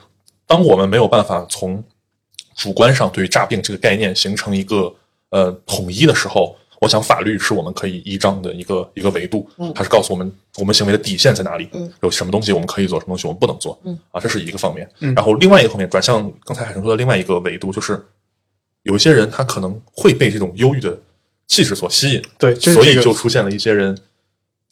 [0.47, 1.83] 当我们没有办法从
[2.55, 4.95] 主观上对于诈病这个概念形成一个
[5.31, 14.89] 呃统一的时候，我想法律是我们可以依仗的一个一个维度，嗯它是告诉我们我们行为的底线在哪里，嗯有什么东西我们可以做，什么东西我们不能做，嗯啊，这是一个方面。
[14.99, 18.03] 嗯然后另外一个方面，转向刚才海生说的另外一个维度，就是
[18.83, 20.97] 有一些人他可能会被这种忧郁的
[21.47, 23.97] 气质所吸引，对，所以就出现了一些人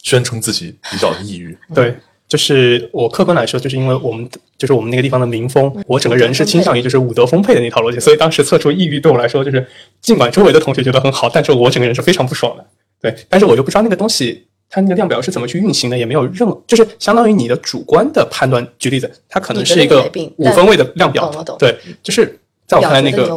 [0.02, 1.56] 宣称自己比较抑郁。
[1.74, 1.96] 对，
[2.28, 9.66] 就是我客观来说，就是因为我们就是我们那个地方的民风，我整个人是倾向于就是武德丰沛的那套逻辑，所以当时测出抑郁对我来说，就是
[10.00, 12.66] 尽管周围的同学觉得很好，但是我整个人是非常不爽的。
[13.00, 14.46] 对，但是我就不知道那个东西。
[14.70, 18.66] 它那个量表是怎么去运行的，也没有任何，就是相当于你的主观的判断。
[18.76, 23.28] 举例子，它可能是一个五分位的量表对，就是在我看来那个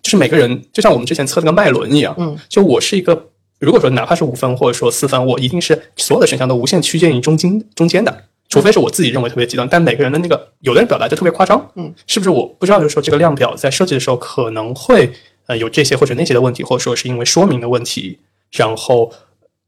[0.00, 3.26] 就是每个人就像我们之前测那个脉轮一样，嗯，就我是一个，
[3.58, 8.24] 如果说哪怕是五分或者说四分，我一定是所有的选项都无限趋近于中间中间的，
[8.56, 12.30] 除非是我自己认为特别极端，但每个人的那个有的人表达就特别夸张，嗯，是不是？
[12.30, 15.12] 我不知道，就是说这个量表在设计的时候可能会
[15.46, 18.18] 呃有这些或者那些的问题，或者说是因为说明的问题，
[18.52, 19.12] 然后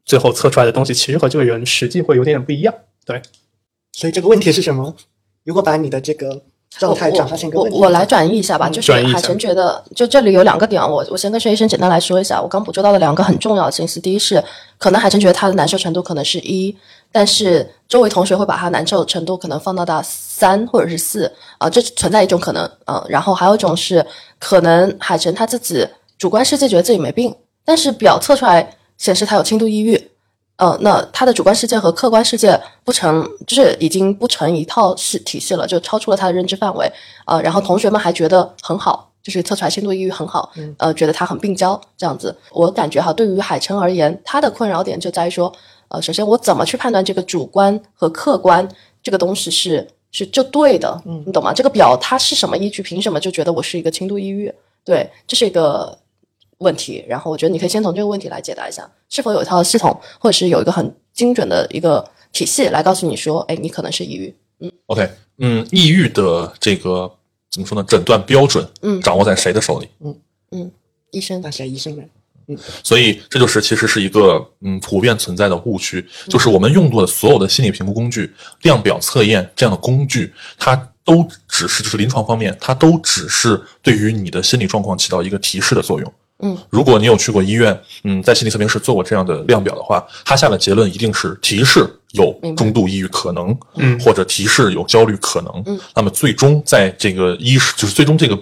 [0.07, 2.73] 最后测出来的东西其实和这个人实际会有点点不一样。
[3.05, 3.21] 对，
[3.93, 4.97] 所以这个问题是什么？
[5.45, 14.01] 如果把你的这个状态转化成一个问题，我我来转移一下吧，嗯就是海晨觉得，就这里有两个点啊，我我先跟薛医生简单来说一下，我刚捕捉到的两个很重要的信息。
[14.01, 14.43] 第一是，
[14.77, 16.77] 可能海晨觉得他的难受程度可能是一，
[17.11, 24.05] 但是周围同学会把他难受程度可能放到到三或者是四啊、这存在一种可能啊、然后还有一种是，
[24.39, 25.87] 可能海晨他自己
[26.19, 30.11] 主观世界觉得自己没病，但是表测出来显示他有轻度抑郁。
[30.57, 36.91] 呃，那他的主观世界和客观世界不成，就是已经不成一套系体系了，就超出了他的认知范围。
[37.27, 42.37] 呃，然后同学们还觉得很好，就是测出来轻度抑郁很好，呃，觉得他很病娇这样子。
[42.51, 45.53] 我感觉哈，对于海琛而言，他的困扰点就在于说，
[45.89, 48.67] 呃，首先我怎么去判断这个主观和客观
[49.03, 51.53] 这个东西是是就对的，嗯，你懂吗？
[51.53, 52.83] 这个表它是什么依据？
[52.83, 54.53] 凭什么就觉得我是一个轻度抑郁？
[54.85, 55.99] 对，这是一个
[56.59, 57.05] 问题。
[57.09, 64.35] 然后我觉得你可以先从这个问题来解答一下，是否有一套系统，或者是有一个很精准的一个体系来告诉你说，哎，你可能是抑郁。
[64.61, 67.11] 嗯 OK，嗯，抑郁的这个
[67.51, 67.85] 怎么说呢？
[67.87, 69.89] 诊断标准，嗯掌握在谁的手里？
[70.01, 70.15] 嗯
[70.51, 70.73] 嗯
[71.11, 72.03] 医生那谁医生呢？
[72.83, 78.33] 所以这就是其实是一个嗯普遍存在的误区，就是我们用过的所有的心理评估工具、
[78.63, 86.13] 量表测验这样的工具，它都只是就是临床方面，它都只是对于你的心理状况起到一个提示的作用。
[86.41, 93.99] 嗯，如果你有去过医院，嗯，在心理测评室做过这样的量表的话，它下的结论一定是提示有中度抑郁可能，嗯。
[93.99, 95.63] 或者提示有焦虑可能。
[95.67, 98.39] 嗯，那么最终在这个医师，就是最终这个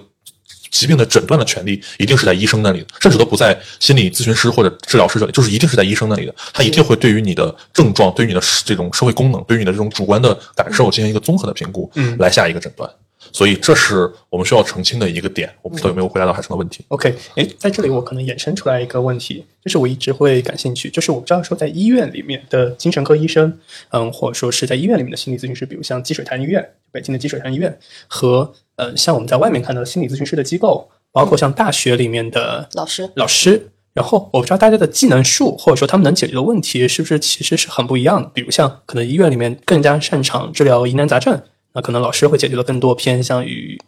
[0.69, 6.33] 疾病的诊断的权利一定是在医生那里的，甚至都不在心理咨询师或者治疗师这里，就是一定是在医生那里的。
[6.53, 12.89] 他一定会对于你的症状、对于你的这种社会功能、对于你的这种主观的感受进行一个综合的评估，嗯来下一个诊断。
[13.33, 15.53] 所以这是我们需要澄清的一个点。
[15.61, 16.85] 我不知道有没有回答到海生的问题。
[16.87, 27.77] OK，哎，在这里我可能衍生出来一个问题，就是我一直会感兴趣，就是我不知道说在医院里面的精神科医生，嗯，或者说是在医院里面的心理咨询师，比如像积水潭医院、北京的积水潭医院，
[28.07, 33.71] 和呃像我们在外面看到的心理咨询师的机构，包括像大学里面的老师，老师。
[33.93, 38.29] 然后我不知道大家的技能树，或者说他们能解决的问题，是不是其实是很不一样的。
[38.29, 41.41] 比如像可能医院里面更加擅长治疗疑难杂症，
[41.73, 43.81] 那可能老师会解决的更多偏向于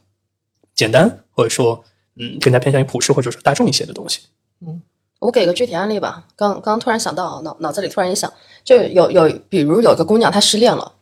[0.74, 1.84] 简单，或者说
[2.16, 4.22] 嗯更加偏向于普世或者说大众一些的东西。
[4.66, 4.82] 嗯
[5.20, 6.26] 我给个具体案例吧。
[6.36, 10.94] 刚刚突然想到，脑脑子里突然一想，就有有，比如有个姑娘她失恋了，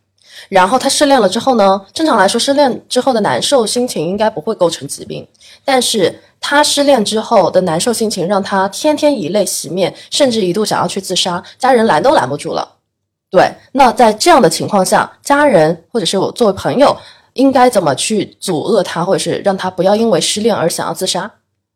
[0.50, 5.28] 然后他失恋了之后呢，正常来说失恋之后的难受心情应该不会构成疾病，
[5.65, 12.76] 但是他失恋之后的难受心情让他天天以泪洗面，甚至一度想要去自杀，家人拦都拦不住了。
[13.30, 16.95] 对，那在这样的情况下，家人或者是我作为朋友，
[17.34, 21.30] 应该怎么去阻遏他，或者是让他不要因为失恋而想要自杀？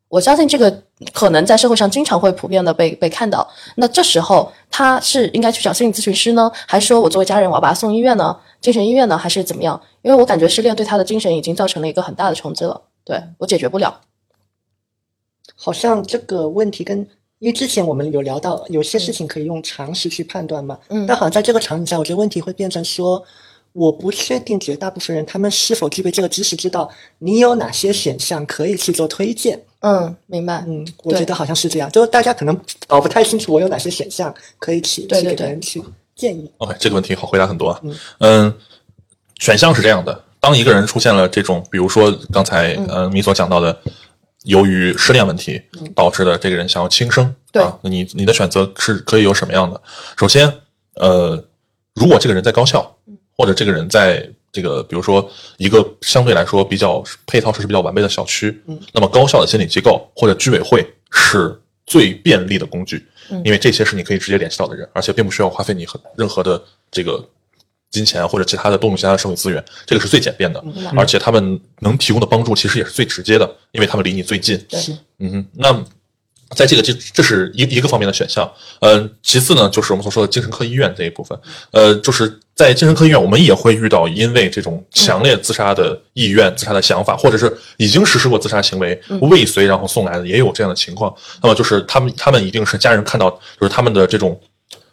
[0.08, 3.46] 我相信这个可能在社会上经常会普遍的被被看到。
[3.76, 8.36] 那这时候他是应该去找心理咨询师呢，还是说我作为家人我要把他送医院呢？
[8.62, 9.78] 精神医院呢，还是怎么样？
[10.00, 14.00] 因为我感觉失恋对他的精神已经造成了一个很大的冲击了，对我解决不了。
[15.56, 16.98] 好像这个问题跟，
[17.40, 20.78] 因为之前我们有聊到，有些事情可以用常识去判断嘛。
[20.88, 23.22] 嗯但好像在这个场景下，我觉得问题会变成说，
[23.72, 29.60] 我不确定绝大部分人他们是否具备这个知识，知道你有哪些选项可以去做推荐。
[29.80, 30.64] 嗯，明白。
[30.68, 35.82] 嗯，我觉得好像是这样，就是大家可能搞不太清楚我有哪些选项可以去给别人去
[36.14, 36.50] 建议。
[36.58, 37.80] OK，这个问题好回答很多啊。
[38.18, 38.52] 嗯，
[39.38, 43.76] 选项是这样的：当一个人出现了这种，比如说刚才嗯呃米所讲到的，
[44.44, 45.60] 由于失恋问题
[45.94, 49.80] 导致的这个人想要轻生，对啊，那你你的选择是可以有什么样的？
[50.16, 50.52] 首先，
[50.94, 51.42] 呃，
[51.94, 52.96] 如果这个人在高校，
[53.36, 63.06] 或者这个人在这个比如说一个相对来说比较配套设施比较完备的小区，嗯那么高校的心理机构或者居委会是最便利的工具，
[63.44, 67.24] 因为这些是你可以直接联系到的人，而且并不需要花费你很任何的这个
[67.90, 70.62] 金钱或者其他的动用其他的社会资源，这个是最简便的，
[70.96, 74.58] 而且他们能提供的帮助其实也是最直接的，因为他们离你最近。
[74.70, 74.92] 是。
[75.18, 75.84] 嗯哼，那
[76.54, 81.38] 在这个这这是一一个方面的选项，呃，其次呢，就是我们所说的精神科医院这一部分，
[81.70, 91.14] 呃，就是在精神科医院，我们也会遇到因为这种强烈自杀的意愿、自杀的想法，或者是已经实施过自杀行为未遂然后送来的，也有这样的情况。
[91.42, 94.38] 那么就是他们他们一定是家人看到，就是他们的这种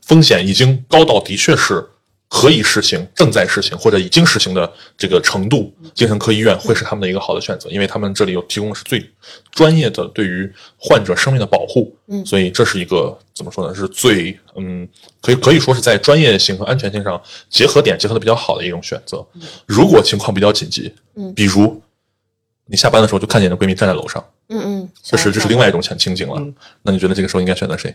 [0.05, 1.85] 风险已经高到的确是
[2.29, 9.03] 可以实行、正在实行或者已经实行的这个程度，精神科医院会是他们的一个好的选择，因为他们这里有提供的是最
[9.51, 13.73] 专业的对于患者生命的保护，嗯所以这是一个怎么说呢？
[13.73, 14.87] 是最嗯，
[15.21, 19.25] 可以可以说是在专业性和安全性上结合点结合的比较好的一种选择。
[19.65, 21.81] 如果情况比较紧急，嗯比如
[22.67, 26.35] 你下班的时候就看见你的闺蜜站在楼上，嗯嗯，这是这是另外一种情情景了。
[26.37, 27.91] 嗯那你觉得这个时候应该选择谁？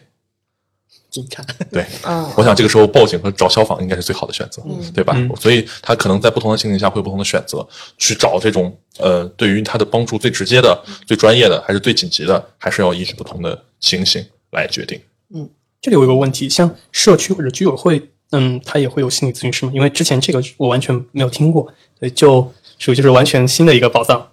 [1.15, 5.13] 警察， 对，嗯我想这个时候报警和找消防应该是最好的选择，嗯对吧？
[5.17, 7.65] 嗯所以他可能在不同的情景下会有不同的选择，
[7.99, 15.01] 去找这种呃对于他的帮助最直接的、最专业的，还是最紧急的，还是要依据不同的情形来决定。
[15.33, 15.49] 嗯
[15.81, 19.73] 这里我有一个问题，像社区或者居委会，嗯，他也会有心理咨询师吗？
[19.75, 21.63] 因为之前这个我完全没有听过，
[21.99, 24.31] 所以就属于就是完全新的一个宝藏。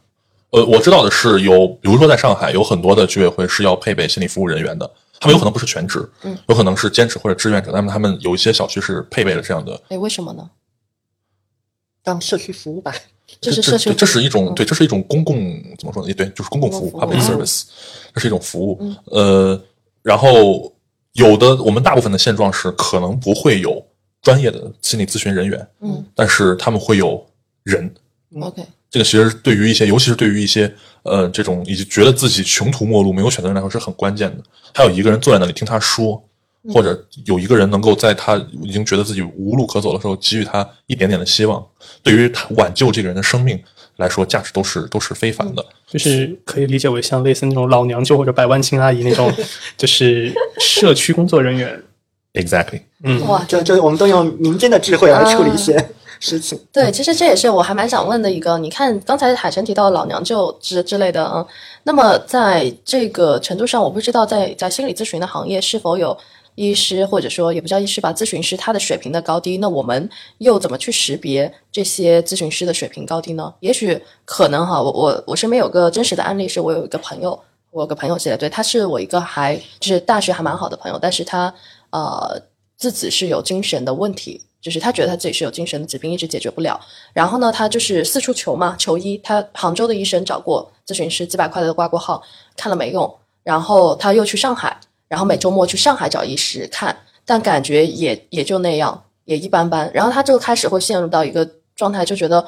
[0.52, 4.89] 呃，我知道的是有，比如说在上海有很多的居委会是要配备心理服务人员的，
[5.22, 10.50] 他们有可能不是全职，嗯，有可能是兼职或者志愿者，那么他们有一些小区是配备了这样的哎，为什么呢？
[12.04, 12.92] 当社区服务吧。
[13.40, 15.36] 这是社区这，这是一种嗯对，这是一种公共
[15.78, 16.08] 怎么说呢？
[16.10, 17.64] 也对，就是公共服务 （public 嗯 service），
[18.14, 18.98] 这是一种服务嗯。
[19.06, 19.62] 呃，
[20.02, 20.74] 然后
[21.14, 23.86] 有的我们大部分的现状是可能不会有
[24.22, 27.26] 专业的心理咨询人员，嗯但是他们会有
[27.64, 27.94] 人。
[28.42, 30.72] ，OK，这个其实对于一些，尤其是对于一些
[31.04, 34.44] 呃这种已经觉得自己穷途末路、没有选择人来说是很关键的。
[34.76, 36.22] 还有一个人坐在那里听他说，
[36.64, 41.66] 嗯或者有一个人能够在他已经觉得自己无路可走的时候，给予他一点点的希望，
[42.04, 43.58] 对于他挽救这个人的生命
[43.96, 45.66] 来说，价值都是都是非凡的。
[45.88, 49.34] 就是可以理解为像类似那种老娘舅或者百万青阿姨那种，
[49.78, 51.82] 就是社区工作人员。
[52.34, 55.90] Exactly，嗯，哇，就就我们都用民间的智慧来处理一些
[56.22, 56.58] 事情。
[56.72, 58.58] 对，其实这也是我还蛮想问的一个。
[58.58, 61.46] 你看，刚才海晨提到老娘舅之之类的，嗯，
[61.84, 66.18] 那么在这个程度上，我不知道在在心理咨询的行业是否有
[66.56, 73.54] 医师或者说也不叫医师吧，咨询师他的水平的高低，那我们又怎么去识别这些咨询师的水平高低呢？
[73.62, 77.38] 也许可能哈，我我我身边有个真实的案例，是我有一个朋友，
[77.72, 81.52] 我有个朋友写的，对，他是我一个还就是大学还蛮好的朋友，但是他
[81.90, 82.40] 呃
[82.78, 86.80] 自己是有精神的问题，就是他觉得他自己是有精神的疾病，一直解决不了。
[87.13, 89.17] 然后呢，他就是四处求嘛，求医。
[89.17, 92.21] 他杭州的医生找过咨询师，几百块的挂过号，
[92.56, 93.12] 看了没用。
[93.43, 96.95] 然后他又去上海，然后每周末去上海找医师看，
[97.26, 99.91] 但感觉也也就那样，也一般般。
[99.93, 102.39] 然后他就开始会陷入到一个状态，就觉得，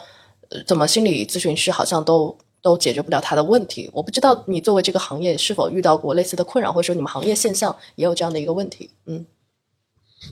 [0.49, 3.89] 呃，怎么心理咨询师好像都都解决不了他的问题。
[3.91, 8.91] 我不知道你作为这个行业是否遇到过类似的困扰，或者说你们行业现象也有这样的一个问题？
[9.07, 9.25] 嗯，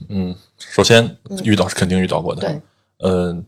[0.08, 2.40] 嗯，首先遇到是肯定遇到过的。
[2.42, 2.60] 对，
[2.98, 3.44] 嗯、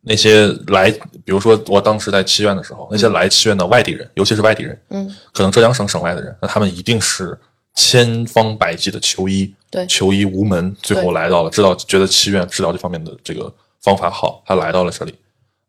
[0.00, 7.38] 那些来，比如说我当时在七院的时候，那些来七院的外地人，尤其是外地人，嗯，可能浙江省省外的人，那他们一定是
[7.74, 9.86] 千方百计的求医，对。
[9.86, 15.14] 求医无门，最后来到了，知道觉得七院治疗这方面的这个方法好，他来到了这里，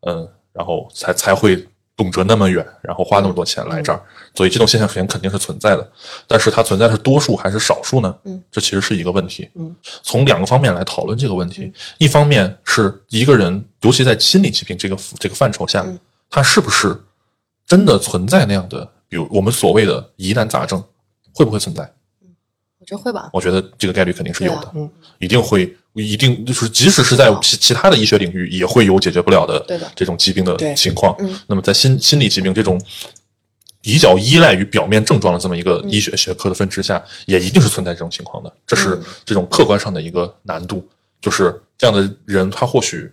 [0.06, 1.66] 嗯，然后才才会
[2.00, 4.00] 动辄那么远，然后花那么多钱来这儿，
[4.34, 5.86] 所以这种现象首先肯定是存在的，
[6.26, 8.16] 但是它存在的是多数还是少数呢？
[8.24, 9.46] 嗯，这其实是一个问题。
[9.54, 16.98] 嗯，从两个方面来讨论这个问题，一方面是一个人，尤其在心理疾病这个这个范畴下，嗯他是不是
[17.66, 20.82] 真的存在那样的，比如我们所谓的疑难杂症，
[21.34, 21.92] 会不会存在？
[22.90, 23.30] 我觉得会吧。
[23.32, 31.14] 我觉得这个概率肯定是有的，啊嗯一定会，一定就是即使是在其其他的医学领域，也会有解决不了的对的这种疾病的情况。
[31.20, 32.80] 嗯那么在心心理疾病这种
[33.80, 38.52] 比较依赖于表面症状的这么一嗯个医学学科的分支下，也一定是存在这种情况的。
[38.66, 40.86] 这是嗯这种客观上的一个难度，
[41.20, 43.10] 就是这样的人，他或许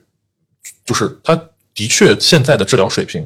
[0.86, 1.36] 就是他
[1.74, 3.26] 的确现在的治疗水平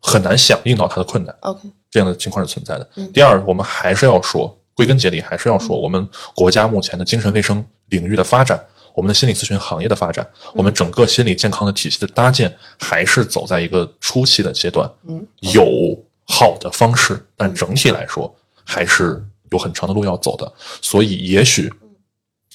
[0.00, 1.34] 很难响应到他的困难。
[1.40, 2.88] OK，这样的情况是存在的。
[2.96, 8.64] 嗯第二，我们还是要说，归根结底还是要说，我们国家目前的精神卫生领域的发展，
[8.94, 14.88] 我们的心理咨询行业的发展，我们整个心理健康的体系的搭建，还是走在一个初期的阶段。
[15.08, 18.32] 嗯，有好的方式，但整体来说
[18.64, 20.52] 还是有很长的路要走的。
[20.80, 21.68] 所以，也许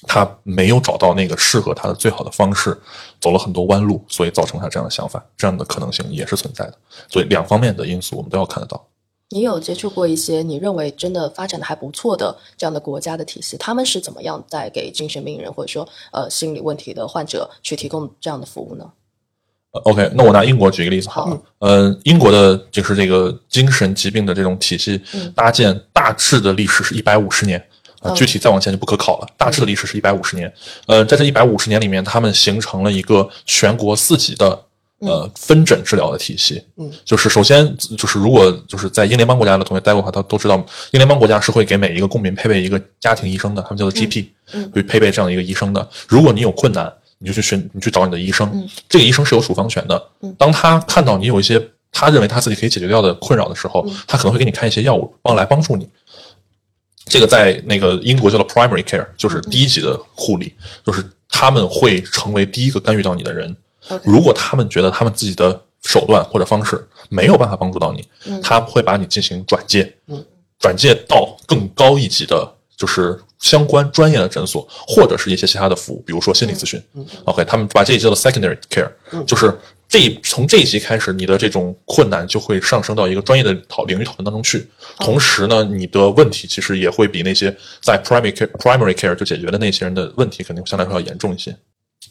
[0.06, 2.74] 他没有找到那个适合他的最好的方式，
[3.20, 6.78] 走了很多弯路，所以造成他这样的想法，这样的可能性也是存在的。
[7.06, 8.82] 所以，两方面的因素我们都要看得到。
[9.34, 18.88] 你有接触过一些你认为真的发展的还不错的这样的国家的体系，他们是怎么样在给精神病人或者说呃心理问题的患者去提供这样的服务呢？
[19.72, 21.42] 呃 OK，那我拿英国举一个例子好了。
[21.58, 27.58] 呃，英国的就是这个精神疾病的这种体系嗯搭建，大致的历史是一百五十年。
[27.98, 29.26] 啊、嗯具体再往前就不可考了。
[29.36, 30.52] 大致的历史是一百五十年。
[30.86, 34.66] 呃，在这一百五十年里面，他们形成了一个全国四级的
[35.06, 36.62] 呃分诊治疗的体系。
[36.76, 40.56] 嗯，就是首先就是如果就是在英联邦国家的同学待过的话，他都知道，
[40.92, 45.88] 英联邦国家是会给每一个公民配备一个家庭医生的，他们叫做 GP，、嗯会配备这样一个医生的。
[46.08, 48.48] 如果你有困难，你就去寻，你去找你的医生。
[48.52, 50.02] 嗯这个医生是有处方权的。
[50.20, 51.60] 嗯当他看到你有一些
[51.92, 55.88] 他认为他自己可以解决掉的困扰的时候，嗯他可能会给你开一些药物，帮来帮助你。
[57.06, 63.54] 这个在那个英国叫做 primary care，就是第一级的护理，就是他们会成为第一个干预到你的人。
[64.02, 68.06] 如果他们觉得他们自己的手段或者方式没有办法帮助到你，
[68.42, 69.94] 他会把你进行转介，
[70.58, 76.82] 转介到更高一级的，就是相关专业的诊所或者是一些其他的服务，比如说心理咨询。
[77.24, 78.90] OK，他们把这一级叫做 secondary care，
[79.26, 79.52] 就是
[79.86, 84.66] 这从这一级开始，你的这种困难就会上升到一个专业的讨领域讨论当中去。
[85.00, 91.54] 同时呢，你的问题其实也会比那些在 primary care primary care 就解决的那些人的问题肯定相对来说要严重一些。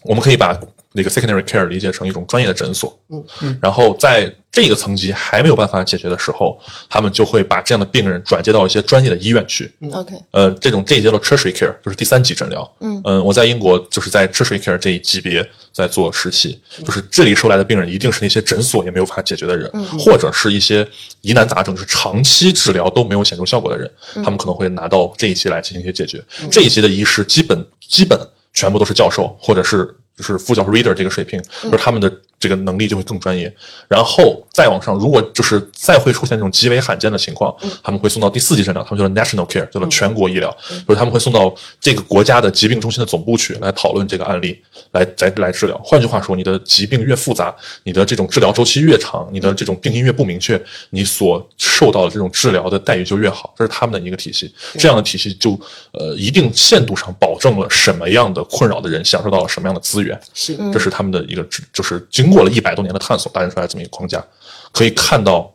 [0.06, 0.60] 我们可以把
[0.96, 12.72] 那个 secondary care 理解成一种专业的诊所，嗯嗯，然后在这个层级还没有办法解决的时候，他们就会把这样的病人转接到一些专业的医院去，OK，呃，这种这一阶叫 tertiary care，就是第三级诊疗。
[12.82, 13.02] 嗯。
[13.24, 20.88] 我在英国就是在 tertiary care 这一级别在做实习，就是这里收来的病人一定是那些诊所也没有办法解决的人，或者是一些
[21.22, 26.24] 疑难杂症，就是长期治疗都没有显著效果的人，他们可能会拿到这一级来进行一些解决。
[26.52, 28.20] 这一级的医师基本基本
[28.54, 29.86] 全部都是教授，或者是
[30.16, 32.10] 就是副教授 reader 这个水平，就是他们的
[32.44, 33.52] 这个能力就会更专业。
[33.88, 40.54] 然后再往上，如果就是再会出现这种极为罕见的情况，他们会送到第四级诊疗，他们叫做 national care，叫做全国医疗，
[40.86, 45.80] 就是他们会送到这个国家的疾病中心的总部去来讨论这个案例，来来来治疗。
[45.82, 53.54] 换句话说，你的疾病越复杂，你的这种治疗周期越长，你的这种病因越不明确，你所受到的这种治疗的待遇就越好。
[53.58, 55.60] 这是他们的一个体系，这样的体系就
[55.92, 60.20] 呃一定限度上保证了什么样的困扰的人享受到了什么样的资源。
[60.34, 64.26] 是这是他们的一个，就是经过了一百多年的探索搭建出来这么一个框架，
[64.72, 65.50] 可以看到。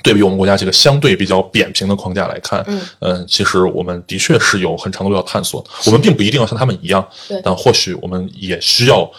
[0.00, 2.64] 对比我们国家这个相对比较扁平的框架来看，
[3.00, 5.68] 嗯、其实我们的确是有很长的路要探索的。
[5.86, 9.10] 我们并不一定要像他们一样对，但或许我们也需要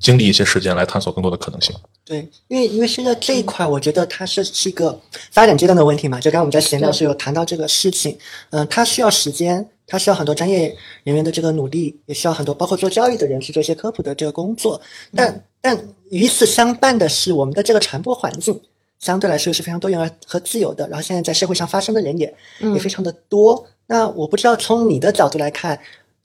[0.00, 1.72] 经历一些时间来探索更多的可能性。
[2.04, 4.98] 对，因为因为现在这一块，我觉得它是是一个
[5.30, 6.18] 发展阶段的问题嘛。
[6.18, 8.18] 就刚刚我们在闲聊时有谈到这个事情，
[8.50, 14.80] 嗯、它需要时间，它需要很多专业人员的这个努力，也需要很多包括做教育的人去做一些科普的这个工作。
[15.14, 15.78] 但但
[16.10, 18.58] 与此相伴的是，我们的这个传播环境
[18.98, 20.88] 相对来说是非常多元和自由的。
[20.88, 23.66] 然后现在在社会上发生的人也、也非常的多。
[23.86, 25.78] 那我不知道从你的角度来看，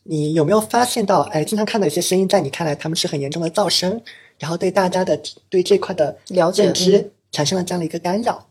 [0.04, 4.02] 你有没有发现到，哎，经常看到一些声音，在你看来他们是很严重的噪声，
[4.38, 8.48] 然后对大家的对这块的了解认知嗯产生了这样的一个干扰。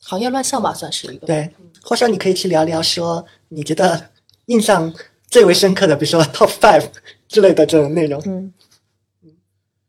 [0.00, 1.26] 行业乱象吧，算是一个。
[1.26, 1.50] 对，
[1.86, 4.10] 或者说你可以去聊聊说，你觉得
[4.46, 4.92] 印象
[5.28, 6.84] 最为深刻的，比如说 top five
[7.28, 8.20] 之类的这种内容。
[8.26, 8.52] 嗯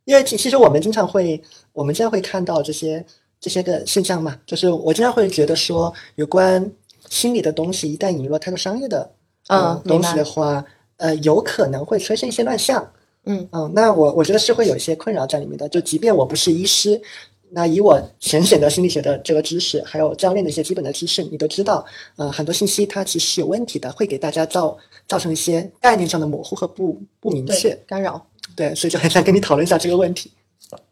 [0.06, 1.44] 因为其其实我们经常会，
[1.74, 3.06] 我们经常会看到这些
[3.42, 6.72] 这些个现象嘛，就是我经常会觉得说，有关
[7.10, 9.12] 心理的东西，一旦引入了太多商业的
[9.50, 10.64] 嗯东西的话，
[10.96, 12.90] 呃，有可能会催生一些乱象。
[13.26, 15.68] 嗯嗯，那我我觉得是会有一些困扰在里面的。
[15.68, 17.02] 就即便我不是医师，
[17.50, 21.86] 那以我浅显的心理学的这个知识，还有教练的一些基本的知识，你都知道，
[22.16, 24.78] 呃，很多信息它其实是有问题的，会给大家造
[25.08, 28.26] 造成一些概念上的模糊和不不明确。，干扰。
[28.56, 30.32] 对，所以就很想跟你讨论一下这个问题。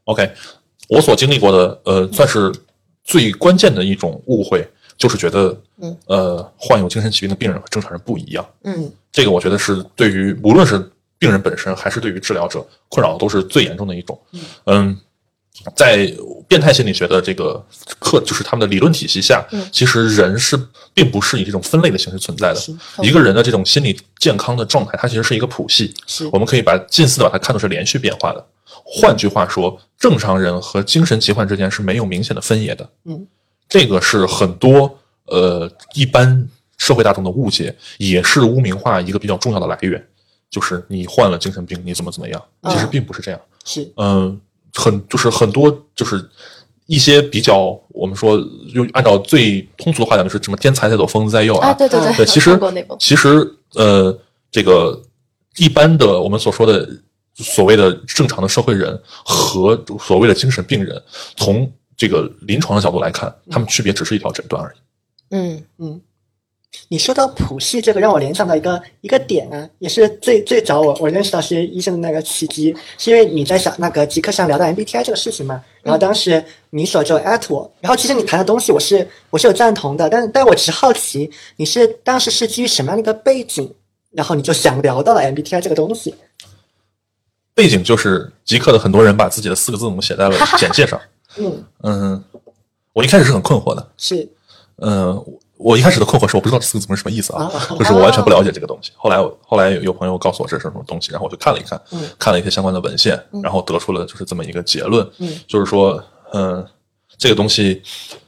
[0.05, 0.29] OK，
[0.87, 2.53] 我所经历过的，呃，算是
[3.03, 8.47] 最关键的一种误会，就是觉得，嗯，呃，患有精神疾病的病人和正常人不一样。
[8.63, 10.77] 嗯这个我觉得是对于无论是
[11.17, 14.19] 病人本身还是对于治疗者困扰都是最严重的一种。
[14.65, 14.97] 嗯，
[15.75, 16.11] 在
[16.47, 17.63] 变态心理学的这个
[17.99, 20.59] 课，就是他们的理论体系下，嗯其实人是
[20.93, 22.59] 并不是以这种分类的形式存在的。
[23.01, 25.93] 一个人的这种心理健康的状态，它其实是一个谱系。
[26.31, 28.45] 我们可以把近似的把它看作是连续变化的。
[28.83, 32.87] 换句话说，正常人和精神疾患之间是没有明显的分野的。
[33.05, 33.25] 嗯，
[33.67, 36.47] 这个是很多呃一般
[36.77, 40.05] 社会大众的误解，也是污名化一个比较重要的来源。
[40.51, 42.41] 就是你患了精神病，你怎么怎么样？
[42.69, 43.39] 其实并不是这样。
[43.65, 44.39] 是，嗯，
[44.75, 46.23] 很就是很多就是
[46.85, 48.37] 一些比较我们说
[48.73, 51.69] 用按照最通俗的话讲，就是什么天才在左，疯子在右啊。
[51.69, 52.59] 啊，对对对，对，其实。
[52.99, 54.15] 其实呃，
[54.51, 55.01] 这个
[55.57, 56.87] 一般的我们所说的
[57.35, 61.01] 所谓的正常的社会人和所谓的精神病人，
[61.35, 64.77] 从这个临床的角度来看，他们区别只是一条诊断而已。
[65.31, 66.01] 嗯嗯。
[66.87, 83.73] 你说到谱系这个，让我联想到一个一个点啊，也是最最早我我认识到是医生的那个契机，是因为你在想那个极客上聊到 MBTI 这个事情嘛，然后当时你所就 at 我，然后其实你谈的东西我是我是有赞同的，但但我只是好奇你是当时是基于什么样的一个背景，
[84.11, 86.13] 然后你就想聊到了 MBTI 这个东西，
[87.53, 90.99] 背景就是极客的很多人把自己的四个字母写在了 简介上。
[91.37, 92.23] 嗯，嗯，
[92.93, 93.91] 我一开始是很困惑的。
[93.97, 94.27] 是。
[94.77, 98.91] 嗯，我我一开始的困惑是我不知道这四个字母是什么意思啊，啊就是我完全不了解这个东西。
[98.95, 106.03] 后来我后来有朋友告诉我这是什么东西，然后我就看了一看，嗯看了一些相关的文献，然后得出了就是这么一个结论，嗯就是说，
[106.33, 106.65] 嗯，
[107.17, 107.81] 这个东西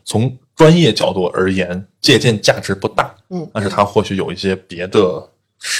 [0.05, 5.21] 从专业角度而言，借鉴价值不大，嗯但是它或许有一些别的，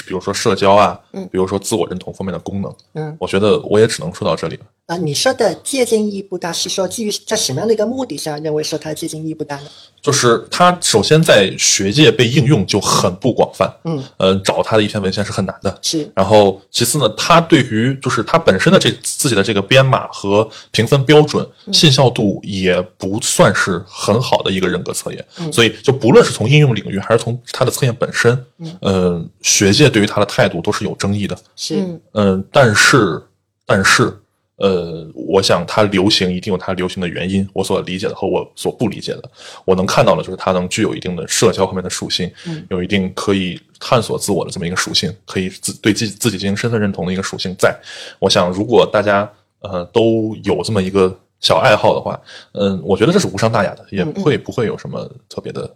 [0.06, 2.74] 比如说社交啊，嗯比如说自我认同方面的功能。
[2.94, 4.62] 嗯我觉得我也只能说到这里了。
[4.88, 9.66] 啊、你说的借鉴意义不大，是说基于在什么样的一个目的上认为说它借鉴意义不大呢？
[10.00, 15.78] 就是它首先在学界被应用就很不广泛，嗯，呃，找它的一篇文献是很难的。
[15.82, 25.22] 是，然后其次呢，它对于就是它本身的这自己的这个编码和评分标准信效度也不算是很好的一个人格测验，
[25.52, 28.42] 所以就不论是从应用领域还是从它的测验本身，
[28.80, 31.36] 嗯、学界对于它的态度都是有争议的。
[31.54, 33.22] 是，嗯嗯，但是
[33.66, 34.18] 但是，
[34.58, 39.30] 呃，我想它流行一定有它流行的原因，我所理解的和我所不理解的，
[39.64, 42.30] 我能看到的就是它能具有一定的社交方面的属性，
[42.68, 47.72] 有一定可以探索自我的这么一个属性，可以自对自自己进行身份认同的一个属性在。
[48.18, 49.30] 我想，如果大家
[49.60, 52.20] 呃都有这么一个小爱好的话，
[52.52, 55.72] 嗯，我觉得这是无伤大雅的，也不会不会有什么特别的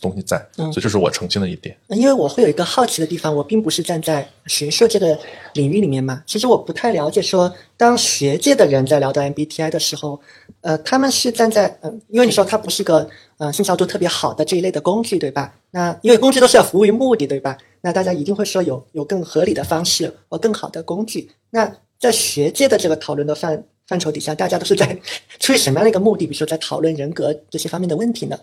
[0.00, 1.76] 东西在，所以这是我澄清的一点。
[1.88, 5.18] 因为我会有一个好奇的地方，我并不是站在学术这个
[5.52, 10.18] 领域里面嘛，其实我不太了解说，当学界的人在聊到 MBTI 的时候，
[10.62, 13.06] 呃，他们是站在嗯、因为你说它不是个
[13.36, 15.54] 呃信效度特别好的这一类的工具，对吧？
[15.70, 17.58] 那因为工具都是要服务于目的，对吧？
[17.82, 21.30] 那大家一定会说有有更合理的方式或更好的工具。
[21.50, 21.70] 那
[22.00, 24.98] 在学界的这个讨论的范范畴底下，大家都是在
[25.38, 26.26] 出于什么样的一个目的？
[26.26, 28.38] 比如说在讨论人格这些方面的问题呢？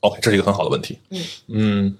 [0.00, 0.98] OK，这是一个很好的问题。
[1.10, 1.96] 嗯嗯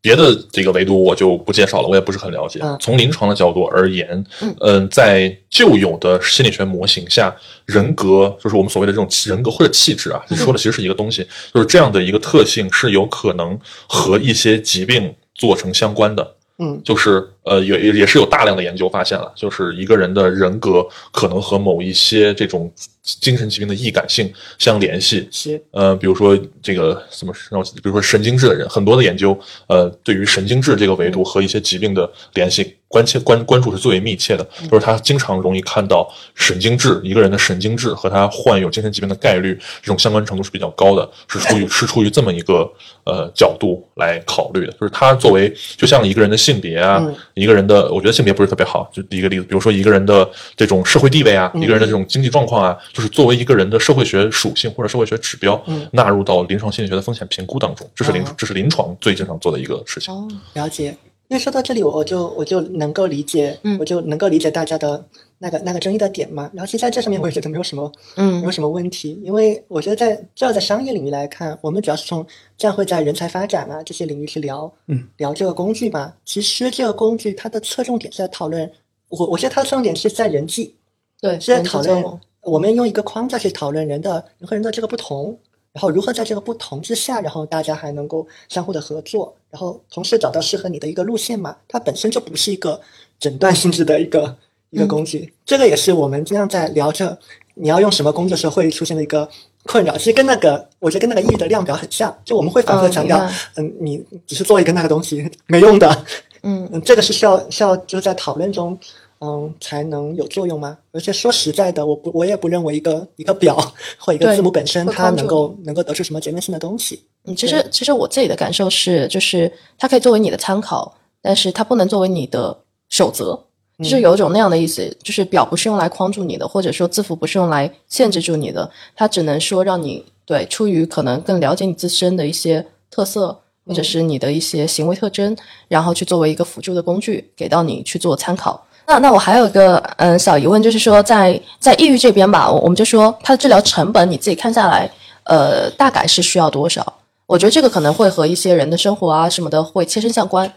[0.00, 2.60] 别的这个维度我就不介绍了，我也不是很了解。
[2.62, 4.24] 嗯从临床的角度而言，
[4.60, 7.34] 嗯在旧有的心理学模型下，
[7.66, 13.58] 人格就是我们所谓的这种人格或者气质啊，嗯你说的其实是一个东西，就是这样的一个特性是有可能
[13.88, 16.34] 和一些疾病做成相关的。
[16.60, 22.70] 嗯就是呃，也也也是有大量的研究发现了，就是一个人的人格可能和某一些这种
[23.02, 25.26] 精神疾病的易感性相联系。
[25.30, 42.70] 是呃，比如说这个什么让我，比如说神经质的人，很多的研究，呃，对于神经质这个维度和一些疾病的联系关切关关注是最为密切的，就是他经常容易看到神经质一个人的神经质和他患有精神疾病的概率这种相关程度是比较高的，是出于 是出于这么一个
[43.04, 55.62] 呃角度来考虑的，就是他作为就像一个人的性别啊，嗯一个人的我觉得性别不是特别好，就一个例子，比如说一个人的这种社会地位啊，一个人的这种经济状况啊，就是作为一个人的社会学属性或者社会学指标，
[55.92, 60.12] 纳入到临床心理学的风险评估当中，这是临哦这是临床最经常做的一个事情。
[60.12, 60.96] 哦，了解。
[61.28, 65.04] 因为说到这里，我我就我就能够理解，嗯我就能够理解大家的
[65.38, 66.50] 那个那个争议的点嘛。
[66.52, 72.26] 然后其实在这上面，我也觉得没有什么 嗯没有嗯什么问题，因为我觉得在至少在商业领域来看，我们主要是从
[72.56, 76.12] 这样会在人才发展啊这些领域去聊，嗯，聊这个工具嘛。
[76.24, 78.70] 其实这个工具它的侧重点是在讨论，
[79.08, 80.74] 我我觉得它的侧重点是在人际，
[81.20, 82.02] 对，是在讨论
[82.42, 85.38] 我们用一个框架去讨论人的人和人的这个不同，
[85.72, 91.56] 然后如何在这个不同之下，然后大家还能够相互的合作，然后同时找到适合你的一个路线嘛。
[91.68, 92.80] 它本身就不是一个
[93.20, 94.34] 诊断性质的一个
[94.70, 97.16] 一个工具，这个也是我们经常在聊着
[97.54, 99.28] 你要用什么工具的时候会出现的一个
[99.64, 99.96] 困扰。
[99.96, 103.18] 其实跟那个我觉得跟那个意义的量表很像，就我们会反复地强调
[103.56, 106.04] 嗯你只是做一个那个东西没用的，
[106.42, 108.78] 嗯嗯，这个是需要需要就是在讨论中，
[109.20, 110.78] 嗯，才能有作用吗？
[110.92, 113.56] 而且说实在的，我不我也不认为一个一个表
[113.98, 117.02] 或一个字母本身它能够能够得出什么结论性的东西。
[117.24, 122.56] 嗯，其实其实我自己的感受是，就是它可以作为你的参考，但是它不能作为你的
[122.90, 123.47] 守则。
[123.78, 135.36] 就是有一种那样的意思，就是表不是用来框住你的，或者说字符不是用来限制住你的，它只能说让你对出于可能更了解你自身的一些特色，或者是你的一些行为特征，
[135.68, 138.66] 然后去作为一个辅助的工具给到你去做参考。
[138.86, 144.90] 那那我还有一个嗯小疑问，就是说在在抑郁这边吧，我我们就说它的治疗成本你自己看下来，
[145.24, 146.94] 呃，大概是需要多少？
[147.26, 150.50] 我觉得这个可能会和一些人的生活啊什么的会切身相关。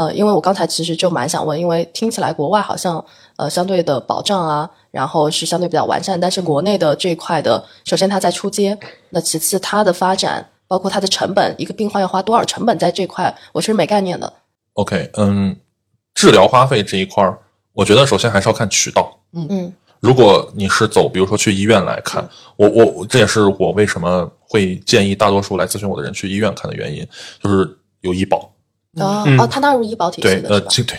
[0.00, 3.04] 呃，因为我刚才其实就蛮想问，因为听起来国外好像
[3.36, 8.78] 呃相对的保障啊，然后是相对比较完善，但是国内的这一块的，首先它在出街，
[9.10, 14.32] 那其次它的发展，包括它的成本，一个病患要花多少成本在这块，我是没概念的。
[14.72, 15.54] OK，嗯，
[16.14, 17.38] 治疗花费这一块儿，
[17.74, 19.14] 我觉得首先还是要看渠道。
[19.34, 22.26] 嗯嗯如果你是走，比如说去医院来看，
[22.56, 27.06] 我我我这也是我为什么会建议大多数来咨询我的人去医院看的原因，
[27.42, 27.68] 就是
[28.00, 28.50] 有医保。
[28.98, 30.98] 哦、嗯哦，它纳入医保体系对，呃，对，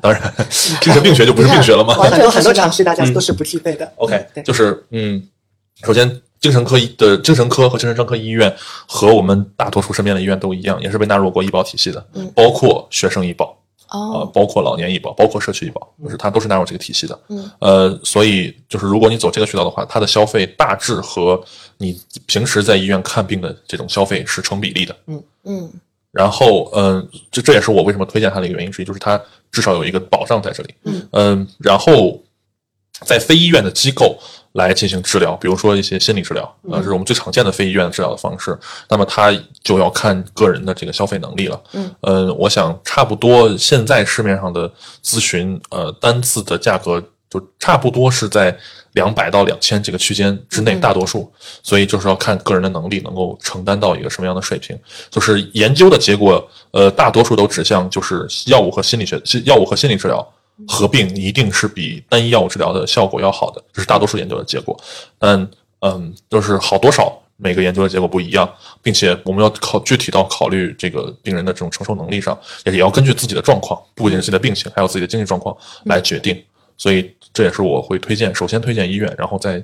[0.00, 0.32] 当然，
[0.80, 1.96] 精神病学就不是病学了吗？
[1.98, 3.92] 完全很多很多常识大家嗯都是不具备的。
[3.96, 5.20] OK，就是嗯，
[5.82, 8.54] 首先精神科医的精神科和精神专科医院
[8.86, 13.58] 和我们大多数身边的医院都一样，也是被纳入过医保体系的，嗯包括学生医保。
[13.90, 17.20] 呃，哦，包括老年医保，包括社区医保，就是它都是纳入这个体系的。
[17.28, 21.38] 嗯，呃，所以就是如果你走这个渠道的话，它的消费大致和
[21.76, 24.96] 你平时在医院看病的这种消费是成比例的。
[25.08, 25.70] 嗯嗯
[26.12, 30.74] 然后，嗯、这这也是我为什么推荐它的一个原因之一，就是它至少有一个保障在这里。
[30.84, 32.22] 嗯嗯、然后
[33.06, 34.18] 在非医院的机构
[34.52, 38.56] 来进行治疗，比如说一些心理治疗，呃，这是我们最常见的非医院的治疗的方式。
[38.90, 39.32] 那么它
[39.64, 41.60] 就要看个人的这个消费能力了。
[41.72, 44.70] 嗯，呃，我想差不多现在市面上的
[45.02, 48.54] 咨询，呃，单次的价格就差不多是在
[48.92, 51.32] 两百到两千这个区间之内，大多数。
[51.62, 54.78] 所以就是要看个人的能力能够承担到一个什么样的水平。
[55.10, 60.26] 就是研究的结果，呃，大多数都指向就是药物和心理学、药物和心理治疗。
[60.68, 64.78] 合并一定是比单一药物治疗的效果要好的，这是大多数研究的结果。
[65.18, 65.48] 但
[65.80, 68.48] 嗯，就是好多少，每个研究的结果不一样，
[68.80, 76.40] 并且我们要考具体到考虑这个病人的这种承受能力上，也也要根据自己的状况，不仅是自己的病情，还有自己的经济状况来决定。
[76.76, 79.62] 所以这也是我会推荐，首先推荐医院，然后再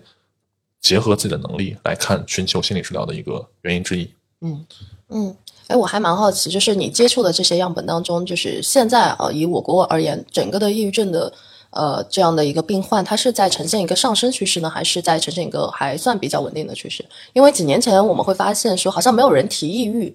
[0.80, 4.08] 结合自己的能力来看寻求心理治疗的一个原因之一。
[4.40, 4.64] 嗯
[5.08, 5.36] 嗯，
[5.66, 11.32] 哎，我还蛮好奇，就是你接触的这些样本当中，就是现在啊，以我国而言，整个的抑郁症的
[11.70, 17.04] 呃这样的一个病患，它是在呈现一个上升趋势呢，还是在呈现一个还算比较稳定的趋势？
[17.32, 20.14] 因为几年前我们会发现说，好像没有人提抑郁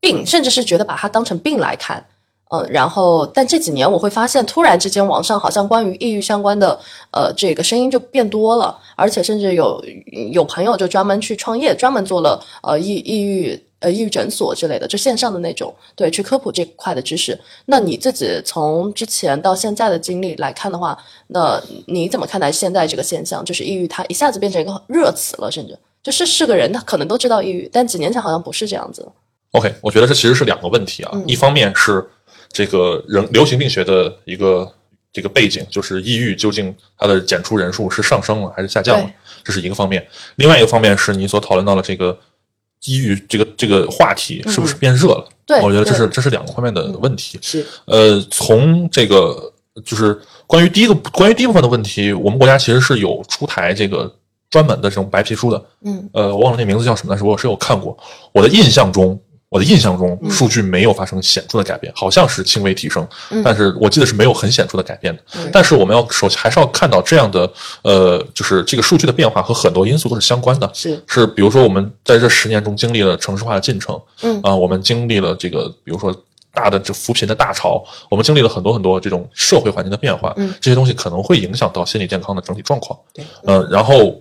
[0.00, 2.06] 病，甚至是觉得把它当成病来看。
[2.54, 6.78] 嗯，然后，但这几年我会发现，突然之间网上好像关于抑郁相关的
[7.10, 9.82] 呃这个声音就变多了，而且甚至有
[10.32, 17.40] 有朋友就专门去创业，专门做了呃抑抑郁呃抑郁诊所之类的，就线上的那种，对，去科普这块的知识。
[17.64, 20.98] 那你自己从之前到现在的经历来看的话，
[21.28, 23.42] 那你怎么看待现在这个现象？
[23.42, 29.08] 就是抑郁它一下子变成一个热词了，甚至就是是个人他可能都知道抑郁，但几年前好像不是这样子。
[29.52, 32.06] OK，我觉得这其实是两个问题啊，一方面是。
[32.52, 34.70] 这个人流行病学的一个
[35.12, 39.10] 这个背景，就是抑郁究竟它的检出人数是上升了还是下降了，
[39.42, 40.06] 这是一个方面。
[40.36, 42.16] 另外一个方面是你所讨论到的这个
[42.84, 45.28] 抑郁这个这个话题是不是变热了？
[45.46, 47.38] 对，我觉得这是这是两个方面的问题。
[47.40, 49.52] 是呃，从这个
[49.84, 54.14] 就是关于第一个关于第一部分的问题，我们国家其实是有出台这个
[54.50, 55.64] 专门的这种白皮书的。
[55.84, 57.96] 嗯，呃，我忘了那名字叫什么，但是我是有看过。
[58.32, 59.18] 我的印象中。
[59.52, 63.06] 我的印象中，数据没有发生显著的改变，好像是轻微提升，
[63.44, 65.22] 但是我记得是没有很显著的改变的。
[65.52, 70.70] 但是我们要首先还是要看到这样的，呃，就是这个数据的变化和很多因素都是相关的。
[70.72, 76.16] 是是，比如说我们在这十年中经历了城市化的进程，嗯啊，我们经历了这个，比如说
[76.54, 82.98] 大的这扶贫的大潮，我们经历了很多很多这种社会环境的变化，嗯，这些东西可能会影响到心理健康的整体状况。
[83.12, 84.18] 对，嗯，然后，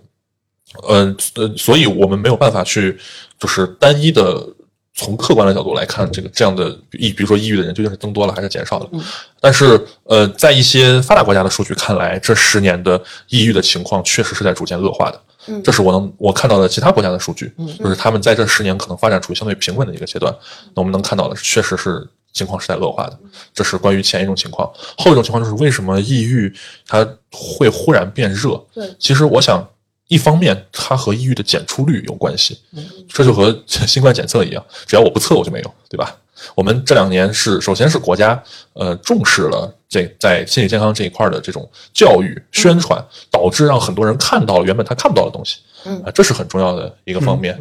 [0.89, 2.99] 呃呃，所以我们没有办法去
[3.39, 4.45] 就是单一的。
[4.93, 8.89] 从客观的角度来看，这个这样的抑，比如说抑郁的人究竟是增多了还是减少了？
[8.91, 9.01] 嗯、
[9.39, 15.21] 但是，呃，在一些发达国家的数据看来，这十年的抑郁的情况确实是在逐渐恶化的。
[15.47, 20.31] 嗯，这是我能我看到的其他国家的数据，嗯、就是他们在这十年可能发展处于相对平稳的一个阶段。
[20.75, 23.17] 那我们能看到的，确实是情况是在恶化的。
[23.53, 26.53] 这是关于前一种情况，后一种情况就是为什么抑郁
[26.87, 28.61] 它会忽然变热？
[28.73, 29.67] 对，其实我想。
[30.11, 36.13] 一方面，它和抑郁的检出率有关系，嗯这就和 新冠检测一样，只要我不测，我就没有，对吧？
[36.53, 38.43] 我们这两年是，首先是国家
[38.73, 47.57] 呃重视了这在心理健康这一块的这种教育宣传，导致让很多人看到了原本他看不到的东西，嗯啊，这是很重要的一个方面。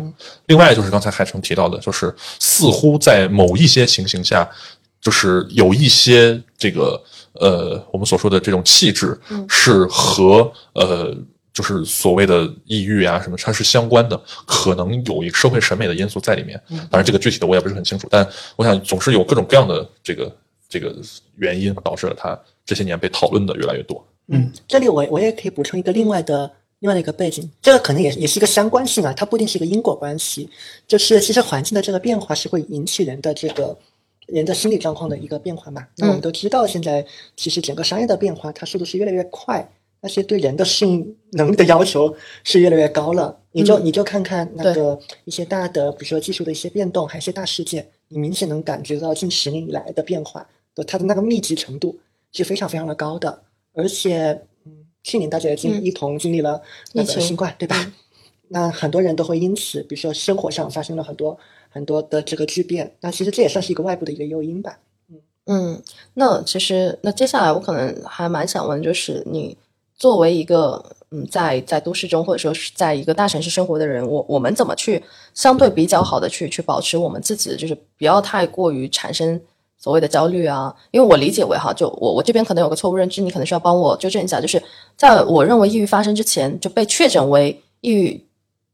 [0.47, 4.49] 另外就是刚才海城提到的，就是似乎在某一些情形下，
[5.01, 7.01] 就是有一些这个
[7.35, 9.17] 呃我们所说的这种气质
[9.49, 11.15] 是和呃。
[11.61, 16.59] 就是所谓的抑郁啊什么，它是相关的，可能有一个社会审美的因素在里面。
[16.91, 20.35] 当然，这个具体的我也不是很清楚，但我想总是有各种各样的这个
[20.71, 20.97] 这个
[21.37, 24.03] 原因导致了它这些年被讨论的越来越多。
[24.29, 30.49] 嗯，这里我我也可以补充一个另外的另外的一个背景，这个可能也也是一个相关性啊，它不一定是一个因果关系。
[30.89, 33.77] 就是其实环境的这个变化是会引起人的这个
[34.29, 35.87] 人的心理状况的一个变化嘛。
[35.99, 37.05] 那我们都知道，现在
[37.37, 39.71] 其实整个商业的变化，它速度是越来越快。
[40.01, 51.99] 但是对人的适应能力的要求是越来越高了，你就、嗯、你就看看那个一些大的，比如说技术的一些变动，还有一些大事件，你明显能感觉到近十年以来的变化，的它的那个密集程度
[52.33, 53.43] 是非常非常的高的。
[53.75, 54.73] 而且，嗯，
[55.03, 56.63] 去年大家也经、嗯、一同经历了
[56.95, 57.77] 那个新冠，对吧？
[57.85, 57.93] 嗯、
[58.49, 61.39] 那很多人都会因此，比如说生活上发生了很多
[61.69, 64.79] 很多的这个巨变，那其实这也算是一个外部的一个诱因吧。
[65.11, 65.83] 嗯嗯，
[66.15, 69.59] 那其实那接下来我可能还蛮想问，就是你。
[70.01, 75.03] 作为一个嗯，在在都市中或者说是在一个大城市生活的人，我我们怎么去
[75.35, 79.39] 相对比较好的去去保持我们自己，就是不要太过于产生
[79.77, 80.75] 所谓的焦虑啊？
[80.91, 84.41] 因为我理解为哈，就我我这边可能有个错误认知，你可能需要帮我纠正一下。
[84.41, 84.63] 就是
[84.97, 88.27] 在我认为抑郁发生之前，就被确诊为抑郁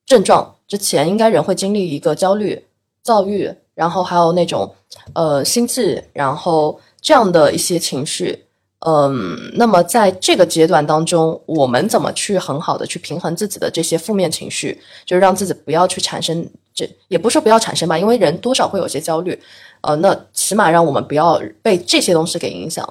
[0.05, 2.65] 症状之前，应该人会经历一个焦虑、
[3.03, 4.73] 躁郁，然后还有那种
[5.15, 8.46] 呃心悸，然后这样的一些情绪。
[8.81, 19.41] 嗯，那么在这个阶段当中，我们怎么去很好的去平衡自己的这些负面情绪，就是让自己不要去产生这，也不是说不要产生吧，因为人多少会有些焦虑，
[19.81, 22.87] 呃，那起码让我们不要被这些东西给影响。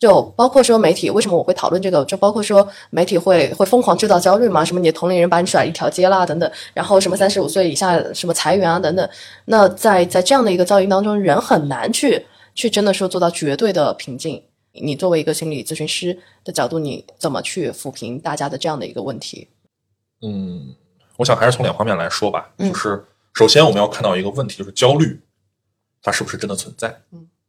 [0.00, 2.04] 就包括说媒体，为什么我会讨论这个？
[2.04, 4.64] 就包括说媒体会会疯狂制造焦虑嘛？
[4.64, 9.08] 什么你的同龄人把你甩一条街啦，等等，然后什么三十五岁以下什么裁员啊，等等。
[9.46, 14.42] 那在在这样的一个噪音当中，人很难去去真的说做到绝对的平静。
[14.72, 19.48] 你作为一个心理咨询师的角度，你怎么去抚平大家的这样的一个问题？
[20.22, 20.74] 嗯，
[21.16, 22.52] 我想还是从两方面来说吧。
[22.58, 23.04] 嗯就是
[23.34, 25.20] 首先我们要看到一个问题，就是焦虑，
[26.02, 27.00] 它是不是真的存在？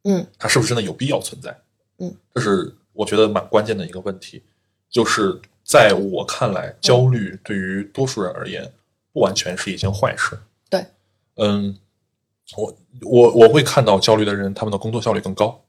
[0.04, 1.56] 嗯它是不是真的有必要存在？
[1.98, 4.44] 嗯，这是我觉得蛮关键的一个问题。
[4.90, 8.72] 就是在我看来，焦虑对于多数人而言，
[9.12, 10.40] 不完全是一件坏事。
[10.70, 10.86] 对，
[11.36, 11.78] 嗯，
[12.58, 15.62] 我我我会看到焦虑的人，他们的工作效率更高；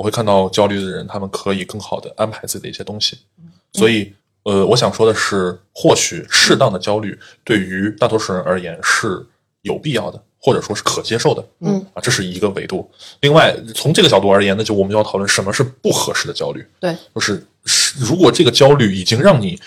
[0.00, 3.18] 我会看到焦虑的人，他们可以更好的安排自己的一些东西。
[3.74, 4.10] 所以，
[4.44, 9.22] 呃，我想说的是，或许适当的焦虑对于大多数人而言是
[9.60, 11.46] 有必要的，或者说是可接受的。
[11.58, 12.90] 嗯啊，这是一个维度。
[13.20, 16.66] 另外，从这个角度而言呢，就我们要讨论什么是不合适的焦虑。
[16.80, 19.60] 对，就是是如果这个焦虑已经让你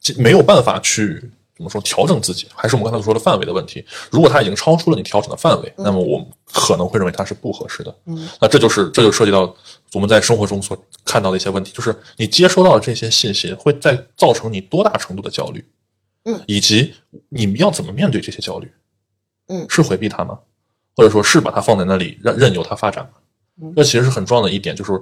[0.00, 1.22] 这没有办法去
[1.58, 3.84] 怎么说调整自己，还是我们刚才说的范围的问题。
[4.10, 7.94] 如果它已经超出了你调整的范围，那么我们可能会认为它是不合适的。
[8.06, 9.52] 嗯，那这就是这就涉及到
[9.92, 15.64] 我们在生活中所看到的一些问题，就是你接收到的这些信息会在造成你多大程度的焦虑，
[16.26, 16.94] 嗯，以及
[17.28, 18.70] 你们要怎么面对这些焦虑，
[19.48, 20.38] 嗯是回避它吗？
[20.96, 23.10] 或者说是把它放在那里，任任由它发展吗？
[23.60, 24.92] 嗯这其实是很重要的一点，就是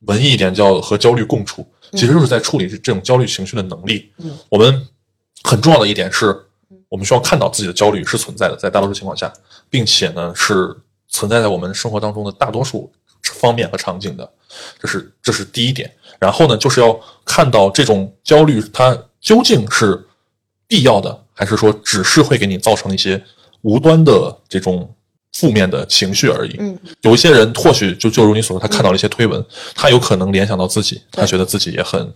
[0.00, 4.12] 文艺一点叫和焦虑共处，其实就是在处理这这种焦虑情绪的能力。
[4.18, 4.86] 嗯，我们
[5.42, 6.36] 很重要的一点是，
[6.88, 9.32] 我们需要看到自己的焦虑是存在的，在大多数情况下，
[9.68, 10.74] 并且呢是
[11.08, 12.90] 存在在我们生活当中的大多数
[13.22, 14.30] 方面和场景的，
[14.80, 15.90] 这是这是第一点。
[16.18, 20.00] 然后呢，就是要看到这种焦虑它究竟是
[20.68, 23.22] 必要的，还是说只是会给你造成一些
[23.62, 24.94] 无端的这种
[25.32, 26.56] 负面的情绪而已。
[26.60, 32.12] 嗯，有一些人或许就就如你所说，他看到了一些推文，他有可能联想到自己，他觉得自己也很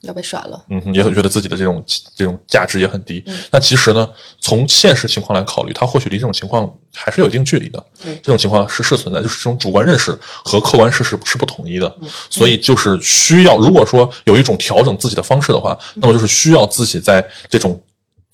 [0.00, 0.64] 要被甩了。
[0.70, 3.24] 嗯，也很觉得自己的这种这种价值也很低。
[3.50, 4.08] 那其实呢，
[4.40, 7.84] 从现实情况来考虑，他或许离这种情况还是有一定距离的。
[8.04, 11.94] 嗯这种情况是是存在，就是这种主观认识和客观事实是不统一的。
[12.00, 17.80] 嗯所以就是需要，如果说有一种调整自己的方式的话，那么就是需要自己在这种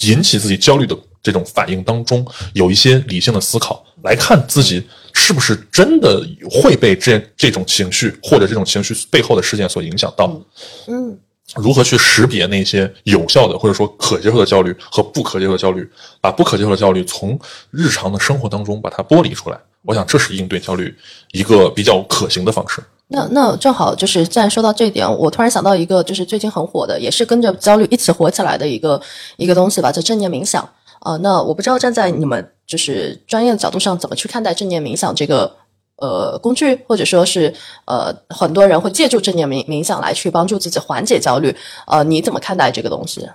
[0.00, 10.40] 引起自己焦虑的这种反应当中，有一些理性的思考，来看自己是不是真的会被这这种情绪或者这种情绪背后的事件所影响到。
[10.86, 11.18] 嗯
[11.54, 15.88] 如何去识别那些有效的或者说可接受的焦虑和不可接受的焦虑，
[16.20, 17.38] 把不可接受的焦虑从
[17.70, 19.58] 日常的生活当中把它剥离出来。
[19.82, 20.92] 我想这是应对焦虑
[21.30, 22.82] 一个比较可行的方式。
[23.08, 29.00] 那那正好就是，既然说到这一点，我突然想到一个，就是最近很火的，也是跟着焦虑一起火起来的一个
[29.36, 30.68] 一个东西吧，叫正念冥想
[30.98, 35.54] 啊、那我不知道站在你们就是专业的角度上，怎么去看待正念冥想这个
[35.96, 37.54] 呃工具，或者说是
[37.86, 41.54] 呃很多人会借助正念冥冥想来去帮助自己缓解焦虑，
[41.86, 43.28] 呃，你怎么看待这个东西？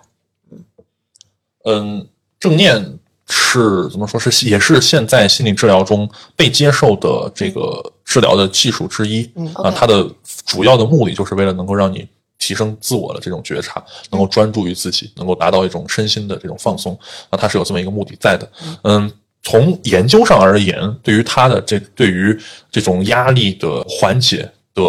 [1.65, 2.07] 嗯，
[2.39, 2.97] 正念
[3.29, 9.31] 是怎么说是也是现在心理治疗中被接受的这个治疗的技术之一。
[9.35, 10.09] 嗯啊它的
[10.45, 12.07] 主要的目的就是为了能够让你
[12.39, 16.97] 提升自我的这种觉察，能够专注于自己，能够达到一种身心的这种放松。
[17.29, 18.51] 啊，它是有这么一个目的在的。
[18.83, 19.11] 嗯，
[19.43, 22.37] 从研究上而言，对于它的这对于
[22.71, 24.81] 这种压力的缓解的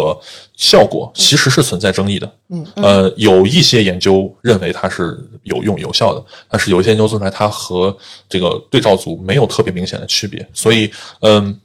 [0.55, 2.31] 效果，其实是存在争议的。
[2.49, 7.95] 嗯，呃，有一些研究认为它是有用有效的，但是有一些研究做出来，它和
[8.29, 10.47] 这个对照组没有特别明显的区别。
[10.53, 10.89] 所以，
[11.21, 11.59] 嗯，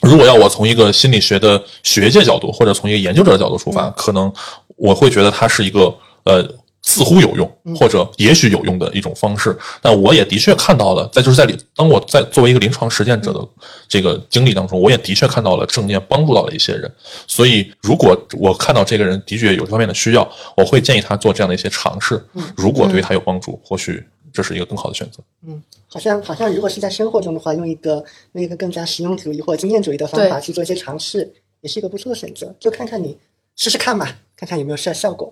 [0.00, 4.32] 如果要我从一个心理学的学界角度，或者从一个研究者的角度出发，可能
[4.76, 5.92] 我会觉得它是一个
[6.24, 6.48] 呃。
[6.88, 13.46] 似乎有用，或者也许有用的一种方式，但我也的确看到了，在就是在里当我在作为一个临床实践者的
[13.86, 16.90] 这个经历当中，我也的确看到了正念帮助到了一些人。
[17.26, 20.26] 所以，如果我看到这个人的确有这方面的需要，
[20.56, 22.24] 我会建议他做这样的一些尝试。
[22.56, 25.22] 如果对他有帮助，或许这是一个更好的选择。
[25.46, 31.30] 嗯好像好像，如果是在生活中的话，用一个用一个更加实用主义或者经验主义的方法去做一些尝试，
[31.60, 32.54] 也是一个不错的选择。
[32.58, 33.14] 就看看你
[33.56, 35.30] 试试看嘛，看看有没有效效果。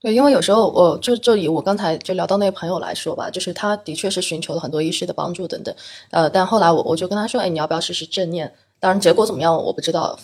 [0.00, 5.74] 对，因为有时候我就就以我刚才就聊到那个朋友来说吧，就是他的确是寻求了很多医师的帮助等等，
[6.10, 8.52] 呃，但后来我我就跟他说，哎，你要不要试试正念？
[8.78, 10.16] 当然结果怎么样我不知道，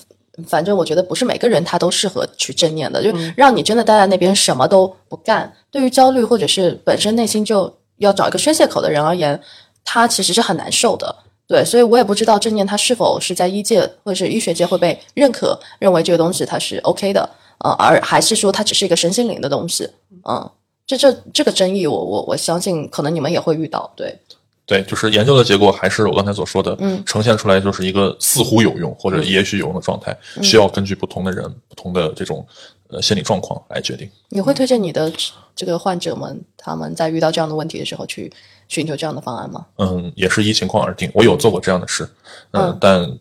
[0.46, 9.40] 反正我觉得不是每个人他都适合去正念的，就让你真的待在那边什么都不干，对于焦虑或者是本身内心就要找一个宣泄口的人而言，
[9.84, 11.16] 他其实是很难受的。
[11.48, 17.28] 对，所以我也不知道正念它是否是在医界或者是医学界会被认可，认为这个东西它是 OK 的。
[17.58, 19.88] 呃，而还是说它只是一个身心灵的东西？
[20.24, 20.50] 嗯，
[20.86, 24.18] 这这这个争议我，我我相信可能你们也会遇到，对，
[24.66, 32.46] 对，就是研究的结果还是我刚才所说的，嗯呈现出来就是一个似乎有用或者也许有用的状态，需要根据不同的人、不同的这种
[32.88, 34.10] 呃心理状况来决定。
[34.28, 35.12] 你会推荐你的
[35.54, 38.32] 这个患者们，他们在遇到这样的问题的时候去
[38.68, 39.66] 寻求这样的方案吗？
[39.76, 41.10] 嗯，也是依情况而定。
[41.14, 42.08] 我有做过这样的事，
[42.52, 43.18] 嗯，嗯但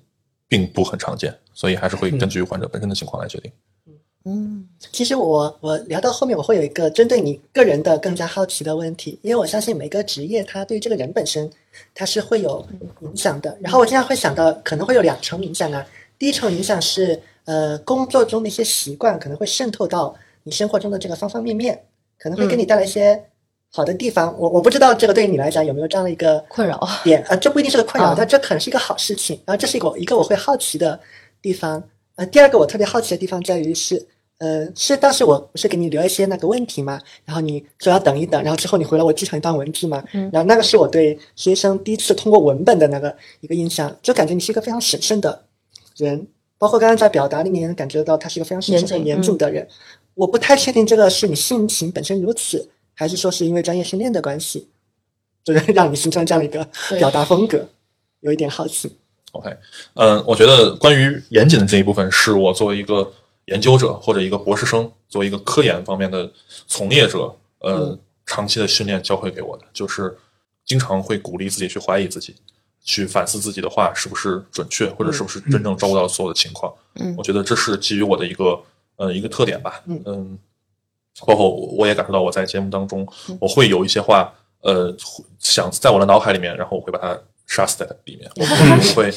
[0.48, 3.52] 并不很常见，所以还是会根据患者本身的情况来决定。
[4.26, 11.50] 嗯其实我我聊到后面，我会有一个针对你个人的更加好奇的问题，因为我相信每个职业它对这个人本身
[11.94, 12.66] 它是会有
[13.02, 13.58] 影响的。
[13.60, 15.86] 然后我经常会想到，可能会有两重影响啊。
[16.18, 21.84] 第一重影响是，呃，工作中的一些习惯可能会渗透到你生活中的这个方方面面，
[22.18, 23.22] 可能会给你带来一些
[23.72, 24.34] 好的地方。
[24.40, 29.38] 我我不知道这个对于你来讲有没有这样的一个困扰点呃，这不一定是个困扰，啊但这可能是一个好事情。
[29.46, 30.98] 然后这是一个一个我会好奇的
[31.42, 31.84] 地方。
[32.16, 34.06] 呃，第二个我特别好奇的地方在于是，
[34.44, 45.46] 呃，是当时我不是给你留一些那个问题嘛，然后你说要等一等，然后之后你回来我记成一段文字嘛，嗯然后那个是我对实习生第一次通过文本的那个一个印象，就感觉你是一个非常审慎的
[45.96, 46.28] 人，
[46.58, 49.66] 包括刚刚在表达里面感觉到他是一个非常审慎、很严谨的人。
[50.14, 54.68] 我不太确定这个是你性情本身如此，还是说是因为专业训练的关系，
[55.46, 56.68] 就是让你形成这样的一个
[57.00, 57.66] 表达风格，
[58.20, 58.92] 有一点好奇。
[59.32, 59.50] OK，
[59.94, 63.10] 嗯，我觉得关于严谨的这一部分，是我作为一个
[63.46, 66.32] 研究者或者一个博士生，作为一个科研方面的
[66.68, 70.18] 从业者，呃，嗯长期的训练教会给我的，就是
[70.66, 72.36] 经常会鼓励自己去怀疑自己，
[72.84, 76.74] 去反思自己的话是不是准确，或者是不是真正照顾到所有的情况。
[76.96, 78.60] 嗯我觉得这是基于我的一个
[78.96, 79.82] 呃一个特点吧。
[79.88, 80.38] 嗯
[81.28, 83.08] 包括我也感受到我在节目当中，
[83.40, 84.92] 我会有一些话，呃，
[85.38, 87.16] 想在我的脑海里面，然后我会把它
[87.46, 88.28] 杀死在里面。
[88.36, 89.14] 我不会，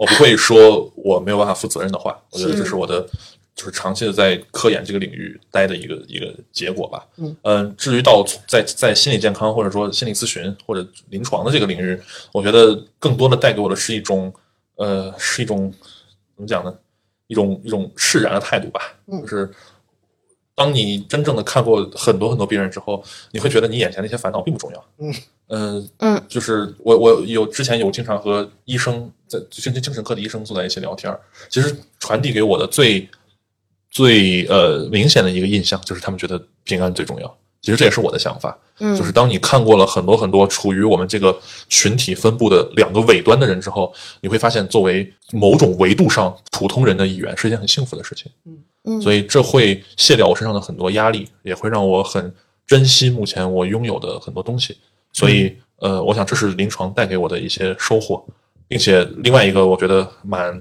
[0.00, 2.20] 我不会说我没有办法负责任的话。
[2.32, 3.08] 我觉得这是我的，
[3.56, 7.04] 就是长期的在科研这个领域待的一个一个结果吧。
[7.16, 11.98] 嗯呃至于到在在心理健康或者说心理咨询或者临床的这个领域，
[12.32, 14.32] 我觉得更多的带给我的是一种，
[14.76, 15.72] 呃，是一种
[16.36, 16.72] 怎么讲呢？
[17.28, 18.94] 一种一种释然的态度吧。
[19.06, 19.50] 嗯就是
[20.54, 24.84] 当你真正的看过很多很多病人之后，你会觉得你眼前那些烦恼并不重要。
[24.98, 25.14] 嗯
[25.48, 33.08] 嗯嗯，就是我我有之前有经常和医生在精神精神科的医生坐在一起聊天儿，其实传递给我的最
[33.96, 37.38] 最呃明显的一个印象就是他们觉得平安最重要。
[37.62, 41.34] 其实这也是我的想法，嗯就是当你看过了很多很多处于我们这个
[41.68, 48.30] 群体分布的两个尾端的人之后，你会发现，作为某种维度上普通人的一员，是一件很幸福的事情。
[48.44, 52.32] 嗯嗯所以这会卸掉我身上的很多压力，也会让我很
[52.66, 54.76] 珍惜目前我拥有的很多东西。
[55.12, 58.22] 所以，呃，我想这是临床带给我的一些收获，
[58.68, 60.52] 并且另外一个我觉得蛮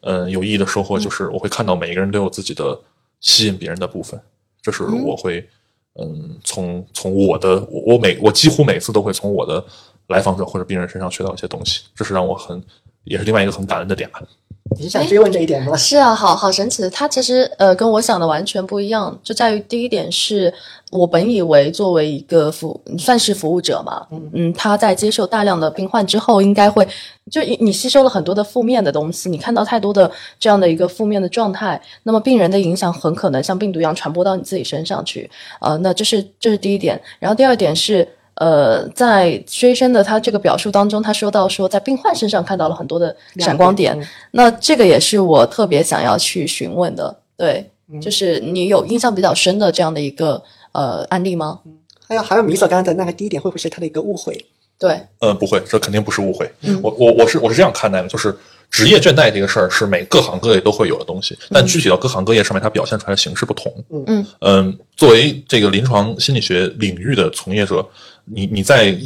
[0.00, 2.78] 嗯、呃有意义的收获就是，我会看到每一个人都有自己的
[3.20, 4.20] 吸引别人的部分，
[4.60, 5.48] 这是我会
[5.94, 9.64] 嗯从从我的我我每我几乎每次都会从我的
[10.08, 12.62] 来访者或者病人身上学到一些东西，这是让我很
[13.04, 14.20] 也是另外一个很感恩的点吧。
[14.74, 15.76] 你是想追问这一点吗？
[15.76, 16.88] 是啊，好好神奇。
[16.88, 20.52] 它其实呃跟我想的完全不一样，就在于第一点是
[20.90, 26.88] 我本以为作为一个服算是服务者嘛，嗯他在接受大量的病患之后，应该会
[27.30, 35.30] 就你你吸收了很多的负面的东西，你看到太多的这样的一个负面的状态，那么病人的影响很可能像病毒一样传播到你自己身上去，
[35.60, 36.98] 呃，那这是这是第一点。
[37.18, 38.08] 然后第二点是。
[38.36, 47.70] 呃，在薛医生的他这个表述当中，他说到说在病患身上看到了很多的闪光点，嗯那这个也是我特别想要去询问的，对，
[48.00, 51.60] 就是你有印象比较深的这样的一个呃案例吗？
[52.08, 54.46] 还有还有米索刚才的那个第一点，会不会是他的一个误会？
[54.78, 56.50] 对，呃，不会，这肯定不是误会。
[56.62, 58.34] 嗯我我我是我是这样看待的，就是
[58.68, 63.72] 职业倦怠这个事儿是每各行各业都会有的东西，但具体到各行各业上面，它表现出来的形式不同。
[64.06, 67.86] 嗯嗯，作为这个临床心理学领域的从业者，
[68.24, 68.96] 你你在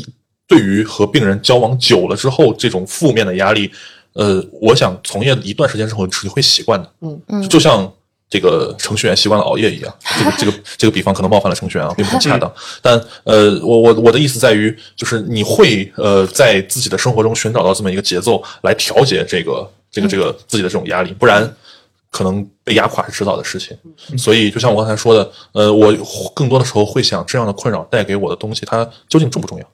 [0.46, 3.70] 对于和病人交往久了之后，这种负面的压力，
[4.12, 6.92] 呃，我想从业一段时间之后，你会习惯的。
[7.00, 7.92] 嗯嗯就像
[8.28, 12.52] 这个程序员习惯了熬夜一样，这个这个这个比方可能冒犯了程序员啊，并不很恰当。
[12.82, 21.42] 但呃，我我我的意思在于，就是你会呃在自己的生活中寻找到这么一个节奏来调节这个这个这个自己的这种压力，不然
[22.16, 23.76] 可能被压垮是迟早的事情。
[24.16, 25.92] 所以就像我刚才说的，呃，我
[26.34, 29.66] 更多的时候会想，这样的困扰带给我的东西，它究竟重不重要？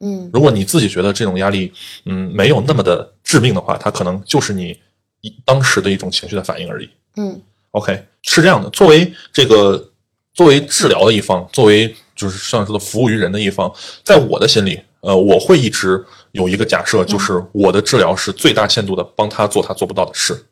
[0.00, 1.72] 嗯如果你自己觉得这种压力，
[2.04, 4.78] 嗯，没有那么的致命的话，它可能就是你
[5.22, 6.88] 一当时的一种情绪的反应而已。
[7.16, 7.42] 嗯
[7.72, 8.70] OK，是这样的。
[8.70, 9.90] 作为这个
[10.34, 13.72] 作为治疗的一方，作为就是像说的服务于人的一方，
[14.04, 20.46] 在我的心里，呃，我会一直有一个假设，就是我的治疗是最大限度的帮他做他做不到的事。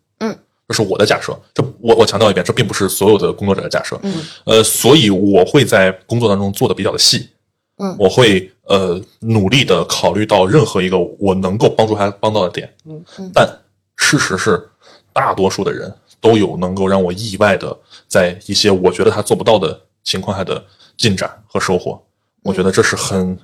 [0.66, 1.36] 嗯，这是我的假设。
[1.54, 3.98] 这我我强调一遍，这并不是所有的工作者的假设。
[4.02, 4.14] 嗯，
[4.44, 7.28] 呃，所以我会在工作当中做的比较的细。
[7.78, 12.74] 嗯我会呃努力的考虑到任何一个我能够帮助他帮到的点。
[12.86, 13.46] 嗯嗯但
[13.96, 14.66] 事实是，
[15.12, 17.76] 大多数的人都有能够让我意外的
[18.08, 20.64] 在一些我觉得他做不到的情况下的
[20.96, 22.02] 进展和收获。
[22.42, 23.38] 我觉得这是很，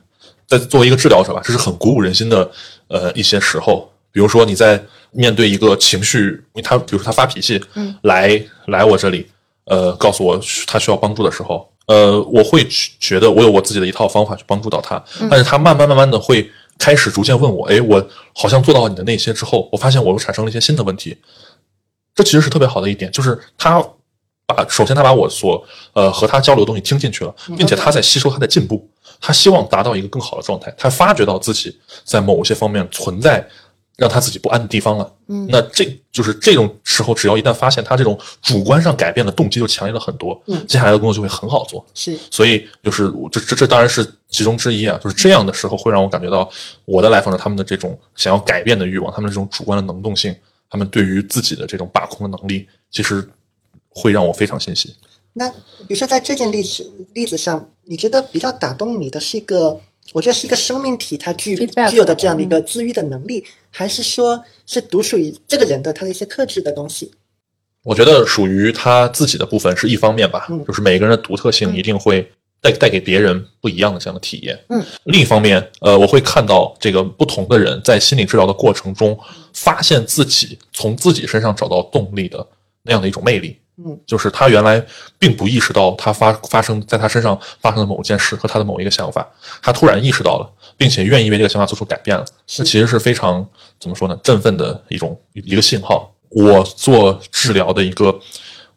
[0.47, 2.51] 在作为一个治疗者吧，这是很鼓舞人心的
[2.89, 3.92] 呃一些时候。
[4.13, 9.27] 比如说你在面对一个情绪，他比如说他发脾气，嗯，来来我这里，
[9.65, 12.67] 呃，告诉我他需要帮助的时候，呃，我会
[13.01, 16.49] 觉得我有我自己的一套方法去帮助到他，但是他慢慢慢慢的会
[16.79, 21.17] 开始逐渐问我，哎，我好像做到你的那些之后，我发现我又产生了一些新的问题，
[22.15, 23.83] 这其实是特别好的一点，就是他
[24.47, 28.89] 把首先他把我所呃和他交流的东西听进去了，并且他在吸收他在进步，
[29.21, 33.47] 他希望达到一个更好的状态，他发觉到自己在某些方面存在
[33.97, 35.13] 让他自己不安的地方了。
[35.29, 41.85] 嗯那这就是这种时候，只要一旦发现他这种主观上改变的动机就强烈了很多，嗯接下来的工作就会很好做。
[41.95, 46.49] 是所以就是这这这当然是其中之一啊，就是这样的时候会让我感觉到
[46.85, 50.35] 我的来访者他们的这种想要改变的欲望，他们的这种主观的能动性，
[50.71, 53.27] 他们对于自己的这种把控的能力，其实
[53.89, 54.95] 会让我非常欣喜。
[55.35, 59.81] 那比如说在这件例子例子上，你觉得比较打动你的是一个，
[60.13, 61.57] 我觉得是一个生命体它具
[61.91, 67.11] 具有的这样的一个自愈的能力，还是说是独属于这个人的他的一些特质的东西？
[67.83, 74.57] 我觉得属于他自己的部分是一方面吧，嗯就是每个人的独特性一定会带带给别人不一样的这样的体验。
[74.69, 79.19] 嗯，另一方面，呃，我会看到这个不同的人在心理治疗的过程中，
[79.53, 82.47] 发现自己从自己身上找到动力的
[82.85, 83.57] 那样的一种魅力。
[83.79, 84.85] 嗯，就是他原来
[85.19, 89.27] 并不意识到他发发生在他身上发生的某件事和他的某一个想法，
[89.63, 92.25] 他突然意识到了，并且愿意为这个想法做出改变了。
[92.47, 93.47] 这其实是非常
[93.81, 96.13] 怎么说呢，振奋的一种一个信号。
[96.29, 98.19] 我做治疗的一个，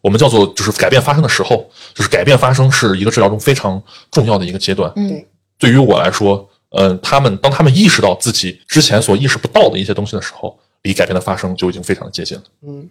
[0.02, 3.82] 我们叫做就是改变发生的时候，就是改变发生是一个治疗中非常
[4.12, 4.92] 重要的一个阶段。
[4.96, 5.26] 嗯对
[5.58, 12.44] 对于我来说，呃，他们当他们意识到自己之前所意识不到的一些东西的时候，离改变的发生就已经非常的接近了。
[12.68, 12.90] 嗯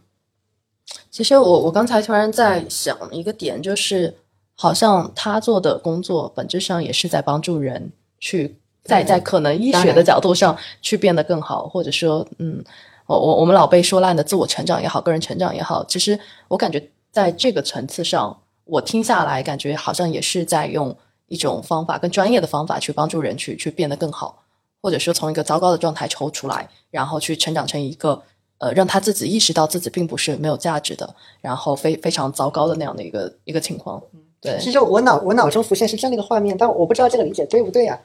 [1.14, 4.12] 其实我我刚才突然在想一个点，就是
[4.56, 12.60] 好像他做的工作本质上也是在帮助人去在在可能医学的角度上去变得更好，或者说，嗯，
[13.06, 20.96] 我我我们老被说烂的自我成长也好，个人成长也好，其实我感觉在这个层次上，我听下来感觉好像也是在用
[21.28, 24.42] 一种方法，更专业的方法去帮助人去去变得更好，
[24.82, 28.20] 或者说从一个糟糕的状态抽出来，然后去成长成一个
[28.58, 34.02] 呃让他自己意识到自己并不是没有价值的，然后非非常糟糕的那样的一个一个情况。
[34.40, 37.98] 对，其实我脑我脑中浮现是这样的一个画面，但我不知道这个理解对不对啊？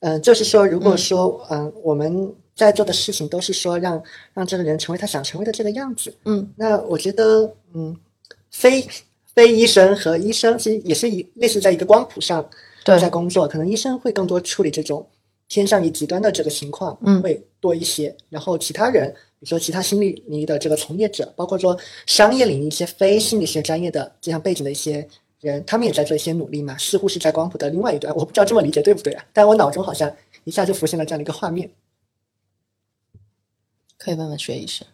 [0.00, 4.02] 嗯、就是说，如果说嗯、我们在做的事情都是说让
[4.34, 7.96] 让这个人成为他想成为的这个样子，嗯那我觉得嗯，
[8.50, 8.84] 非
[9.34, 12.44] 非医生和医生其实也是一类似在一个光谱上
[12.84, 15.06] 对在工作，可能医生会更多处理这种
[15.48, 18.14] 偏向于极端的这个情况，嗯会多一些。
[18.28, 19.14] 然后其他人，
[19.46, 25.08] 说其他心理领域的这个从业者，包括说商业领域一些非心理学专业的这样背景的一些
[25.40, 28.14] 人，他们也在做一些努力嘛，似乎是在光谱的另外一端。
[28.14, 29.24] 我不知道这么理解对不对啊？
[29.32, 30.10] 但我脑中好像
[30.44, 31.70] 一下就浮现了这样的一个画面。
[33.98, 34.86] 可以问问薛医生。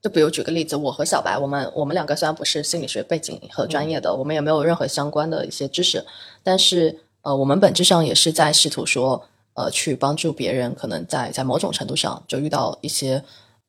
[0.00, 6.04] 就比如举个例子，我和小白，我们我们两个虽然不是心理学背景和专业的，我们也没有任何相关的一些知识，
[6.42, 13.22] 但是呃，我们本质上也是在试图说，呃，去帮助别人，可能在在某种程度上就遇到一些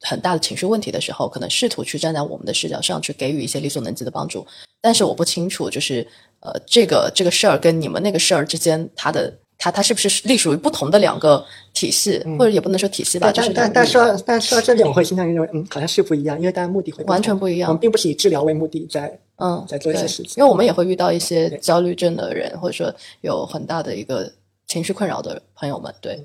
[0.03, 4.45] 很大的情绪问题的时候，可能试图去站在我们的视角上去给予一些力所能及的帮助。
[4.81, 6.05] 但是我不清楚，就是
[6.41, 11.43] 呃，这个这个事儿跟你们那个事儿之间，它的它它是不是隶属于不同的两个
[11.73, 24.29] 体系，或者也不能说体系吧，但就是但但但说到但说到这点，我会倾向于认为，嗯，好像是不一样，因为大家目的会完全不一样我们并不是以治疗为目的在嗯，在做一些事情因为我们也会遇到一些焦虑症的人，或者说有很大的一个
[24.67, 26.21] 情绪困扰的朋友们，对，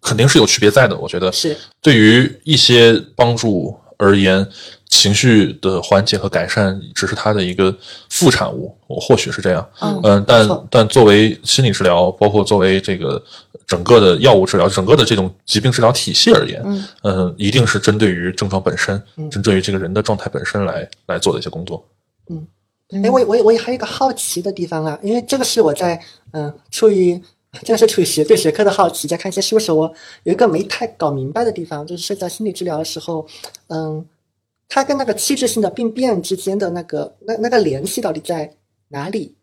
[0.00, 0.96] 肯定是有区别在的。
[0.96, 4.46] 我觉得是对于一些帮助而言，
[4.88, 7.74] 情绪的缓解和改善只是它的一个
[8.08, 9.68] 副产物，我或许是这样。
[9.80, 13.22] 嗯嗯，但但作为心理治疗，包括作为这个
[13.66, 21.84] 整个的药物治疗，整个的这种疾病治疗体系而言，嗯嗯，一定是针对于症状本身，嗯针对于这个人的状态本身来来做的一些工作。
[22.30, 22.46] 嗯
[23.04, 26.00] 哎，我我也我也还有一个好奇的地方啊，因为这个是我在
[26.32, 27.20] 嗯、出于
[27.62, 33.26] 真的是出于学对学科的好奇，在看一些书的时候，我有一个没太搞明白的地方，就是涉及到心理治疗的时候，
[33.66, 34.06] 嗯，
[34.68, 38.54] 它跟那个器质性的病变之间的那个那那个联系到底在
[38.88, 39.34] 哪里？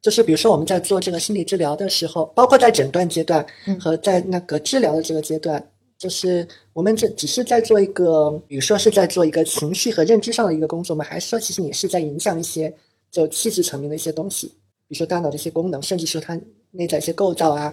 [0.00, 5.62] 就是比如说我们在做这个心理治疗的时候，包括在诊断阶段嗯和在那个治疗的这个阶段，
[5.98, 11.04] 就是我们这只是在做一个，比如说是在做一个情绪和认知上的一个工作吗？
[11.04, 12.74] 还是说其实你是在影响一些
[13.10, 14.46] 就气质层面的一些东西，
[14.88, 16.40] 比如说大脑的一些功能，甚至说它
[16.72, 17.72] 内在一些构造啊，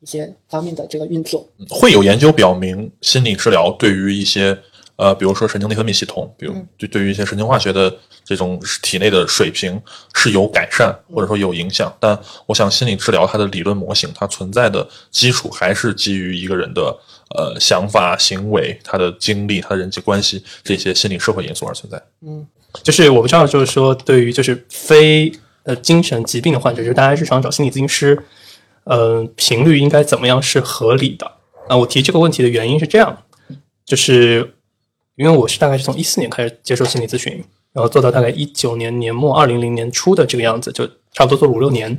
[0.00, 1.48] 一些方面的这个运作？
[1.68, 4.58] 会有研究表明，心理治疗对于一些
[4.96, 7.92] 呃，比如说神经内分泌系统，比如对对于一些神经化学的
[8.24, 9.80] 这种体内的水平
[10.14, 11.92] 是有改善或者说有影响。
[11.98, 16.82] 但我想，心理治疗它的理论模型，它存在的基础还是基于一个人的
[17.34, 22.00] 呃想法、行为、他的经历、他的人际关系这些心理社会因素而存在。
[22.24, 22.46] 嗯
[22.82, 25.30] 就是我不知道，就是说对于就是非
[25.64, 28.22] 呃精神疾病的患者，就是大家日常找心理咨询师，
[28.84, 31.30] 呃频率应该怎么样是合理的？
[31.68, 33.18] 啊，我提这个问题的原因是这样，
[33.84, 34.54] 就是
[35.16, 37.32] 因为我是大概是从一四年开始接受心理咨询，
[37.72, 41.96] 然后做到大概一九年年末、二零零年初的这个样子，就差不多做了五六年。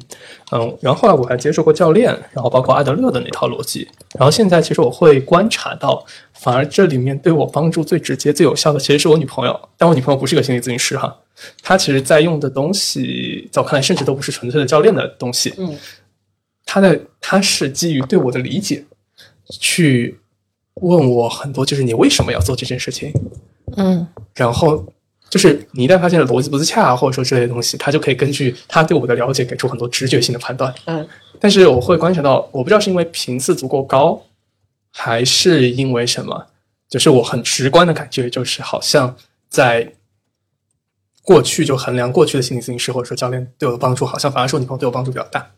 [0.51, 3.87] 嗯，然后后来我还接受过教练，然后包括阿德勒的那套逻辑，
[4.19, 11.15] 然后现在其实我会观察到，反而这里面对我帮助最直接、最有效的其实是我女朋友，但我女朋友不是个心理咨询师哈，
[11.61, 15.75] 她其实在用的东西，在我看来甚至都不是纯粹的教练的东西，嗯，
[16.65, 18.83] 他的他是基于对我的理解，
[19.59, 20.19] 去
[20.75, 23.11] 问我很多，就是你为什么要做这件事情，
[23.77, 24.07] 嗯。
[24.35, 24.83] 然后
[25.29, 30.73] 就是你一旦发现了逻辑不自洽，或者说之类的东西，他就可以根据他对我的了解给出很多直觉性的判断。
[30.85, 31.07] 嗯，
[31.39, 34.21] 但是我会观察到，我不知道是因为频次足够高，
[34.91, 36.47] 还是因为什么，
[36.89, 39.15] 就是我很直观的感觉，就是好像
[39.49, 39.93] 在
[41.23, 45.49] 过去就衡量过去的心理咨询师或者说教练对我的帮助，好像反而是我女朋友对我帮助比较大。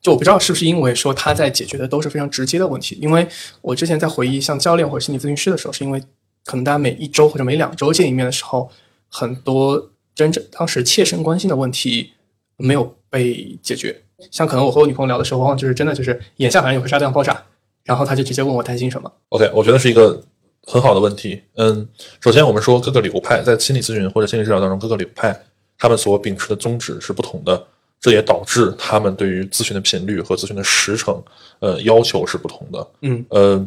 [0.00, 3.26] 就我不知道是不是因为说他在解决的都是非常直接的问题，因为
[3.60, 6.00] 我之前在回忆像教练或者心理咨询师的时候，是因为
[6.44, 8.70] 可能大家每一周或者每两周见一面的时候，
[9.08, 12.12] 很多真正当时切身关心的问题
[12.56, 14.02] 没有被解决。
[14.30, 17.42] 像可能我和我女朋友聊的时候，往往就是真的就是眼下好像有个炸弹爆炸，
[17.84, 19.12] 然后他就直接问我担心什么。
[19.30, 20.22] OK，我觉得是一个
[20.66, 21.40] 很好的问题。
[21.54, 21.88] 嗯，
[22.20, 25.34] 首先我们说各个流派在心理咨询或者心理治疗当中，各个流派
[25.78, 27.66] 他们所秉持的宗旨是不同的，
[28.00, 31.22] 这也导致他们对于咨询的频率和咨询的时程，
[31.60, 32.86] 呃，要求是不同的。
[33.02, 33.66] 嗯，呃，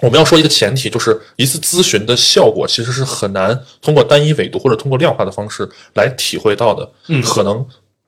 [0.00, 6.90] 我们要说一个前提，就是一次咨询的效果其实是很难通过单一维度或者通过量化的方式来体会到的。
[7.08, 7.64] 嗯可能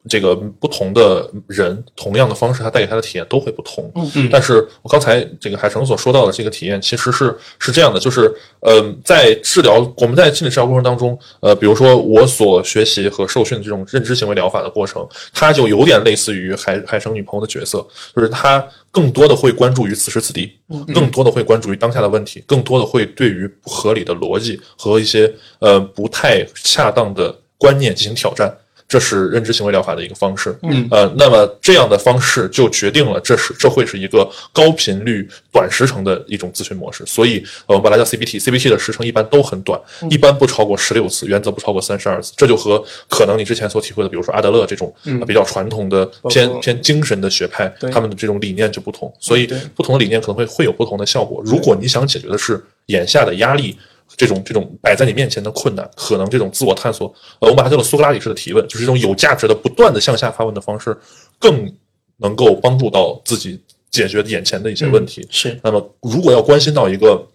[0.08, 3.90] 这个不同的人，同样的方式，他带给他的体验都会不同。
[3.94, 8.30] 嗯嗯但是我刚才这个海城所说到的这个体验，其实是是这样的，就是
[8.60, 20.52] 呃，在治疗我们在心理治疗过程当中，呃，比如说我所学习和受训的这种认知行为疗法的过程，它就有点类似于海海城女朋友的角色，就是他更多的会关注于此时此地，
[20.94, 28.54] 更多的会关注于当下的问题，更多的会对于不合理的逻辑和一些呃不太恰当的观念进行挑战。
[28.86, 30.86] 这是认知行为疗法的一个方式，嗯。
[30.90, 39.80] 呃，那么这样的方式就决定了这是这会是一个高频率、短时程的一种咨询模式，所以呃我们把它叫 CBT，CBT 的时程一般都很短，
[40.10, 44.94] 一般不超过十六次，原则不超过三十二次，这就和可能你之前所体会的，比如说阿德勒这种、
[45.26, 47.90] 比较传统的偏偏精神的学派，对。
[47.90, 49.58] 他们的这种理念就不同，所以对。
[49.74, 51.42] 不同的理念可能会会有不同的效果。
[51.44, 53.76] 如果你想解决的是眼下的压力。
[54.16, 57.06] 这种这种摆在你面前的困难，可能这种自我探索，
[57.40, 60.96] 呃，我们把它叫做苏格拉底式的提问，就是这种有价值的、不断的向下发问的方式，
[61.38, 61.72] 更
[62.18, 63.60] 能够帮助到自己
[63.90, 65.26] 解决眼前的一些问题。
[65.30, 67.26] 是那么，如果要关心到一个，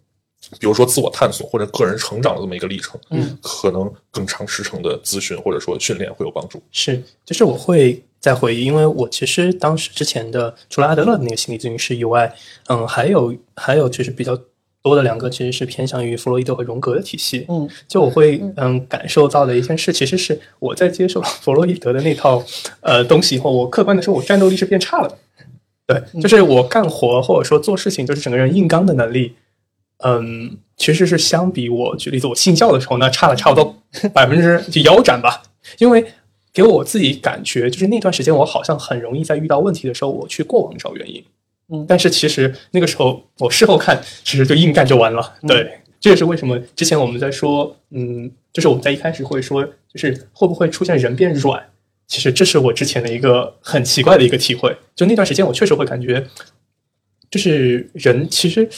[0.57, 6.61] 比如说自我探索或者个人成长的这么一个历程，嗯，可能更长时程的咨询或者说训练会有帮助。
[6.71, 12.34] 是，就是我会在回忆，因为我其实当时之前的除了阿德勒的那个心理咨询师以外，
[12.67, 14.39] 嗯，还有还有就是比较
[14.89, 17.45] 多的两个其实是偏向于弗洛伊德和荣格的体系。
[17.47, 22.43] 嗯，就我会嗯感受到的一件事，其实是我在接受了弗洛伊德的那套
[22.81, 25.18] 呃东西以后，我客观的说，我战斗力是变差了的。
[25.85, 29.34] 对，就是我干活或者说做事情，就是整个人硬刚的能力，
[30.03, 33.76] 嗯，其实是相比我举例子，我信教的时候呢，差了差不多
[34.14, 35.41] 百分之就腰斩吧，
[35.80, 36.05] 因为
[36.53, 41.23] 给我自己感觉，就是那段时间我好像很容易在遇到问题的时候，我去过往找原因，
[41.71, 45.79] 嗯但是其实那个时候我事后看，其实就硬干就完了，对。
[46.01, 51.61] 这也是为什么之前我们在说，嗯，就是我们在一开始会说，就是会不会出现人变软？
[52.07, 54.77] 其实这是我之前的一个很奇怪的一个体会。
[54.95, 56.25] 就那段时间，我确实会感觉，
[57.29, 58.69] 就是人其实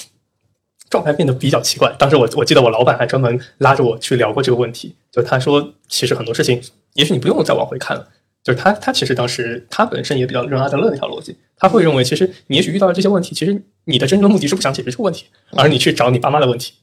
[0.90, 1.96] 状态变得比较奇怪。
[2.00, 6.60] 当时我我记得我老板还专门拉着我去聊过这个问题，就他说，其实很多事情，
[6.96, 8.08] 也许你不用再往回看了。
[8.44, 16.74] 就是他，他其实当时他本身也比较认阿德勒那条逻辑，他会认为，其实你也许遇到了这些问题，其实你的真正的目的是不想解决这个问题，而你去找你爸妈的问题，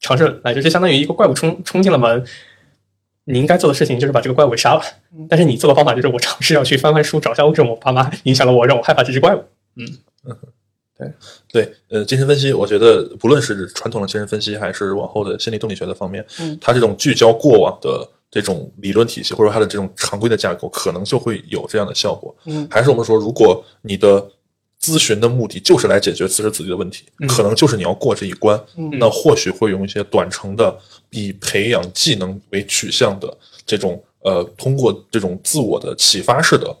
[0.00, 2.24] 尝试来，就是相当于一个怪物冲冲进了门，
[3.24, 4.82] 你应该做的事情就是把这个怪物给杀了，
[5.28, 9.42] 但是你做的方法就是我尝试要去翻翻书找一下为什么我爸妈影响了我，让我害怕这只怪物。
[9.76, 9.86] 嗯
[11.52, 22.34] 对，呃，精神分析，我觉得不论是传统的精神分析，还是往后的心理动力学的方面，嗯它这种聚焦过往的这种理论体系，或者它的这种常规的架构，可能就会有这样的效果。
[22.44, 24.20] 嗯还是我们说，如果你的
[24.80, 30.78] 咨询的目的就是来解决此时此地的问题，嗯可能就是你要过这一关，嗯那或许会用一些短程的，
[31.10, 33.36] 以培养技能为取向的
[33.66, 36.76] 这种呃，通过这种自我的启发式的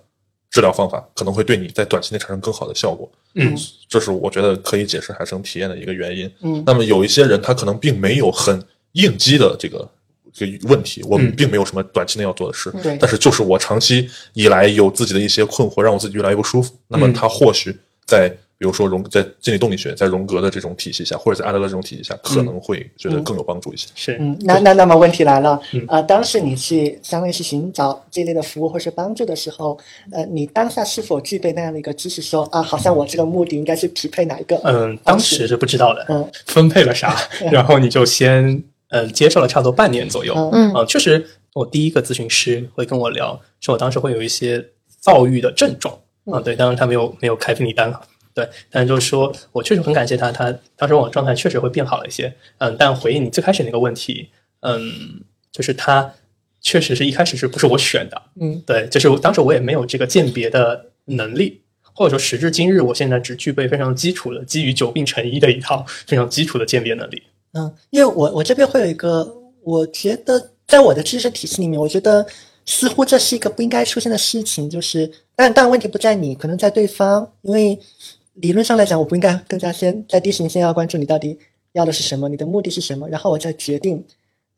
[0.50, 3.10] 治疗方法，可能会对你在短期内产生更好的效果。
[3.34, 3.56] 嗯
[3.88, 6.30] 这是我觉得可以解释海生体验的一个原因。
[6.42, 8.62] 嗯那么有一些人他可能并没有很
[8.92, 9.97] 应激的这个这
[10.46, 11.34] 个问题，我们嗯。
[11.36, 12.96] 并没有什么短期内要做的事，对。
[12.98, 16.74] 但是就是我长期以来有自己的一些困惑，让我自己越来越不舒服。
[16.88, 23.86] 那么嗯他或许在比如说荣在心理动力学，在荣格的这种体系下，或者在阿德勒这种体系下，可能会觉得更有帮助一些。
[23.94, 29.78] 是，嗯，那那那么问题来了嗯，呃，当时你去相当于是寻找这类的服务或是帮助的时候，
[30.10, 34.56] 呃，你当下是否具备那样的一个知识说，啊，好像我这个目的应该是匹配哪一个？
[34.64, 36.28] 嗯，当时是不知道的，嗯。
[36.46, 37.16] 分配了啥，
[37.52, 38.60] 然后你就先
[38.90, 40.72] 嗯接受了差不多半年左右，嗯。
[40.74, 44.64] 嗯确实，我第一个咨询师会跟我聊，说我当时会有一些
[45.00, 48.00] 躁郁的症状啊，对，当然他没有没有开病历单啊，
[48.34, 54.28] 对，但是就是说我确实很感谢他，他当时我状态确实会变好了一些，嗯，但回应你最开始那个问题，
[54.60, 56.14] 嗯，就是他
[56.60, 58.62] 确实是一开始是不是我选的，嗯。
[58.66, 61.60] 对，就是当时我也没有这个鉴别的能力，
[61.94, 67.22] 或者说时至今日，我现在只具备非常基础的基于久病成医的一套非常基础的鉴别能力。
[67.58, 72.24] 嗯，因为我我这边会有一个，我觉得在我的知识体系里面，我觉得
[72.64, 77.78] 似乎这是一个不应该出现的事情，就是，但但问题不在你，可能在对方，因为
[78.34, 81.36] 理论上来讲，我不应该更加先在第一时间先要关注你到底
[81.72, 84.04] 要的是什么，你的目的是什么，然后我再决定，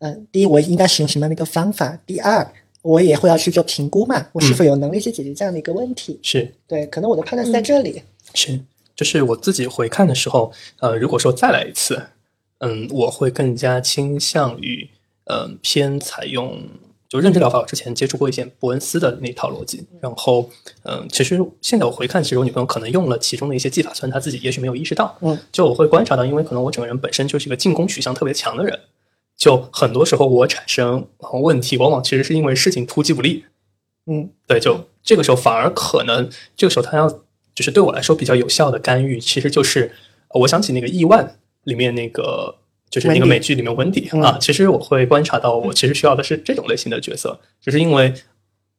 [0.00, 2.46] 嗯、第一我应该使用什么样的一个方法，第二
[2.82, 6.18] 我也会要去做评估嘛，我是否有能力去解决这样的一个问题？
[6.22, 8.02] 是对，可能我的判断是在这里。
[8.34, 8.60] 是，
[8.96, 10.50] 就是我自己回看的时候，
[10.80, 12.02] 呃，如果说再来一次，
[12.60, 14.88] 嗯，我会更加倾向于，
[15.24, 16.62] 嗯、偏采用
[17.08, 17.58] 就认知疗法。
[17.58, 20.48] 我之前接触过一些伯恩斯的那套逻辑，然后，
[20.84, 28.78] 嗯、其实现在我回看，其实我女朋友可能用了其中的一些技法，虽然她自己也许没有意识到，嗯，就我会观察到，因为可能我整个人本身就是一个进攻取向特别强的人，
[29.38, 33.46] 就很多时候我产生呃问题，往往其实是因为事情突击不利，
[34.06, 37.08] 嗯对，就这个时候反而可能这个时候他要
[37.54, 39.92] 就是对我来说比较有效的干预，其实就是
[40.28, 41.24] 呃我想起那个《亿万》
[41.64, 42.54] 里面那个
[42.88, 44.22] 就是那个美剧里面温迪嗯。
[44.22, 48.12] 啊，其实我会观察到我其实需要的是这种类型的角色，就是因为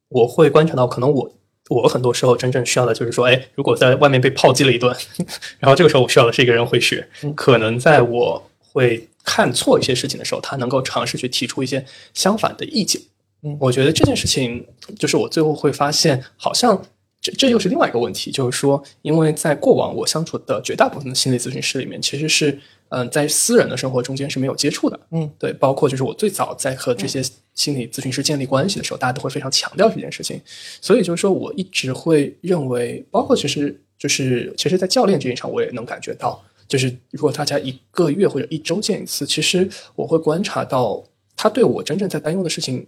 [0.09, 1.33] 我会观察到可能我。
[1.69, 4.93] 我很多时候真正需要的就是说，哎，如果在外面被炮击了一顿，
[5.57, 7.33] 然后这个时候我需要的是一个人会学，嗯。
[7.33, 13.01] 可能在我会看错一些事情的时候，他能够尝试去提出一些相反的意见。
[13.43, 13.55] 嗯。
[13.57, 14.65] 我觉得这件事情，
[14.99, 16.83] 就是我最后会发现，好像
[17.22, 24.99] 这这又是另外一个问题，就是说，因为在过往我相处的绝大部分的心理咨询师里面，其实是嗯、在私人的生活中间是没有接触的。
[25.11, 27.23] 嗯，对，包括就是我最早在和这些
[27.53, 30.41] 心理咨询师建立关系的时候，大家都会非常强调这件事情。
[30.81, 41.02] 所以就是说我一直会认为，包括其实就是其实，在教练这一场，我也能感觉到，就是如果大家一个月或者一周见一次，其实我会观察到
[41.38, 42.85] 他对我真正在担忧的事情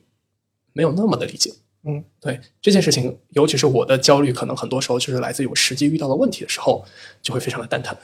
[0.74, 1.54] 没有那么的理解。
[1.86, 6.84] 嗯，对这件事情，尤其是我的焦虑，可能很多时候就是来自于我实际遇到的问题的时候，
[7.22, 7.96] 就会非常的蛋疼。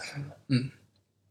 [0.49, 0.69] 嗯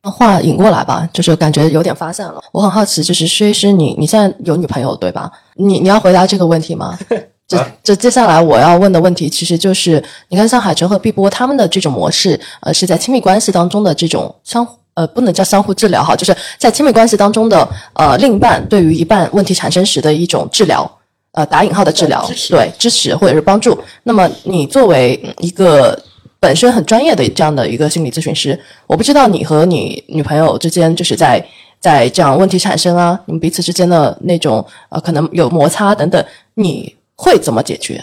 [0.03, 2.43] 话引过来吧，就是感觉有点发散了。
[2.53, 5.31] 我很好奇，就是薛医师，你你现在有女朋友对吧？
[5.57, 6.99] 你你要回答这个问题吗？
[7.47, 20.98] 这啊这接下来我要问的问题，其实就是你看像海城和碧波他们的这种模式，呃，是在亲密关系当中的这种相互呃不能叫相互治疗哈，就是在亲密关系当中的呃另一半对于一半问题产生时的一种治疗，
[21.33, 23.79] 呃打引号的治疗，对支持或者是帮助。
[24.05, 26.01] 那么你作为嗯一个
[26.41, 31.45] 本身很专业的这样的一个心理咨询师，我不知道你和你女朋友之间就是在
[31.81, 36.25] 在这样问题产生啊，你们彼此之间的那种呃可能有摩擦等等，
[36.55, 38.03] 你会怎么解决？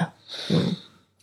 [0.50, 0.58] 嗯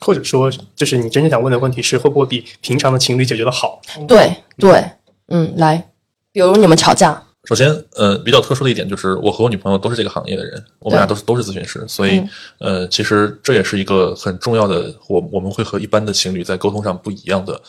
[0.05, 3.81] 或者说，就是你真正想问的问题是，会不会比平常的情侣解决的好？
[4.09, 4.85] 对对，
[5.29, 5.87] 嗯，来，
[6.33, 12.23] 比如你们吵架，首先，呃，比较特殊的一点就是，我和我女朋友都是这个行业的人，我们俩都是都是咨询师，所以，
[12.59, 17.61] 呃，其实这也是一个很重要的，我我们会和一般的情侣在沟通上不一样的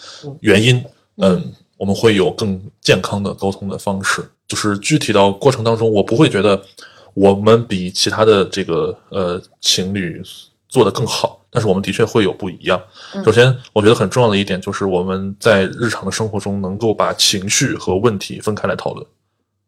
[0.41, 0.83] 原因。
[1.17, 6.61] 嗯，我们会有更健康的沟通的方式，就是具体到过程当中，我不会觉得
[7.15, 10.21] 我们比其他的这个呃情侣
[10.69, 12.79] 做得更好，但是我们的确会有不一样。
[13.25, 19.05] 首先，我觉得很重要的一点就是我们在日常的生活中能够把情绪和问题分开来讨论。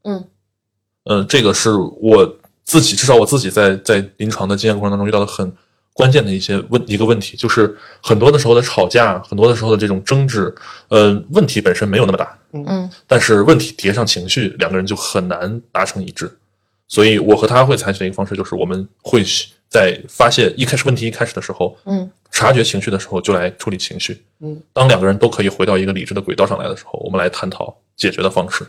[0.06, 0.26] 嗯
[1.04, 5.52] 呃，这个是我自己，至少我自己在在临床的经验过程当中遇到的很
[5.94, 10.54] 关键的一些问一个问题，就是很多的时候的吵架，很多的时候的这种争执，
[10.88, 16.32] 呃，问题本身没有那么大，嗯但是问题叠上情绪，两个人就很难达成一致。
[16.88, 19.24] 所以我和他会采取的一个方式，就是我们会
[19.70, 24.24] 在发现一开始问题一开始的时候，嗯，察觉情绪的时候就来处理情绪。
[24.42, 28.66] 嗯，当两个人都可以回到一个理智的轨道上来的时候，我们来探讨解决的方式。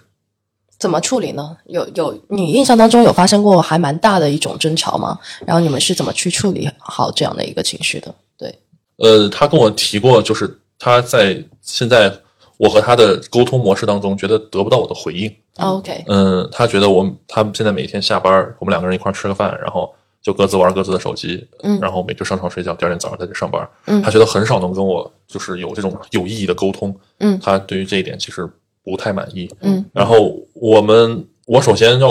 [0.79, 1.57] 怎么处理呢？
[1.67, 5.19] 有有，你印象当中有发生过还蛮大的一种争吵吗？
[5.47, 8.15] 然后你们是怎么去处理好这样的一个情绪的？
[8.37, 8.59] 对，
[8.97, 12.13] 呃，他跟我提过，就是他在现在
[12.59, 15.29] 我和他的沟通模式当中，觉得得不到我的回应。
[15.57, 19.91] 啊 OK，嗯，他觉得我他们现在每天下班儿，我们两个人一块儿吃个饭，然后
[20.23, 23.67] 就各自玩各自的手机，嗯然后每就上床睡觉，第二天早上再去上班。
[23.87, 26.95] 嗯他觉得很少能跟我就是有这种有意义的沟通。
[27.21, 28.47] 嗯他对于这一点其实
[28.87, 29.51] 不太满意。
[29.63, 32.09] 嗯然后我们，我首先要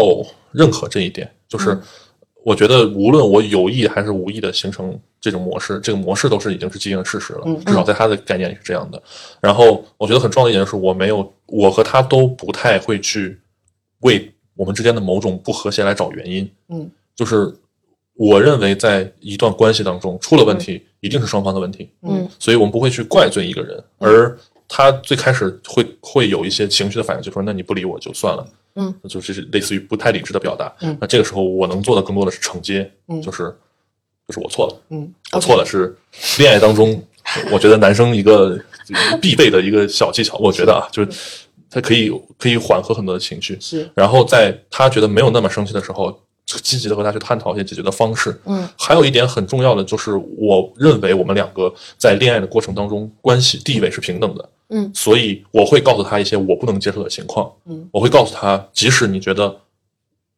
[0.51, 1.81] 认可这一点，就是嗯
[2.43, 9.01] 我觉得无论我有意还是无意的形成这种模式，这个模式都是已经是既定的事实了，嗯至少在他的概念里是这样的。
[9.41, 13.39] 然后我觉得很重要的一点就是，我没有，我和他都不太会去
[14.01, 16.47] 为我们之间的某种不和谐来找原因。
[16.69, 17.51] 嗯，就是
[18.13, 21.89] 我认为在一段关系当中出了问题，一定是双方的问题。
[22.03, 30.73] 嗯所以我们不会去怪罪一个人，而他最开始会会有一些情绪的反应，就说那你不理我就算了，嗯，就是类似于不太理智的表达。
[30.81, 30.97] 嗯。
[30.99, 33.21] 那这个时候我能做的更多的是承接，嗯。
[33.21, 33.43] 就是
[34.27, 35.13] 就是我错了，嗯。
[35.33, 35.95] 我错了是
[36.39, 37.01] 恋爱当中，
[37.51, 38.59] 我觉得男生一个
[39.21, 41.19] 必备的一个小技巧，我觉得啊，就是
[41.69, 43.89] 他可以可以缓和很多的情绪，是。
[43.93, 48.39] 然后在他觉得没有那么生气的时候，积极的和他去探讨一些解决的方式。
[48.45, 54.49] 嗯，还有一点很重要的就是，我认为我们两个在恋爱的过程当中，关系地位是平等的。
[54.69, 57.51] 嗯，所以我会告诉他一些我不能接受的情况。
[57.65, 59.55] 嗯，我会告诉他，即使你觉得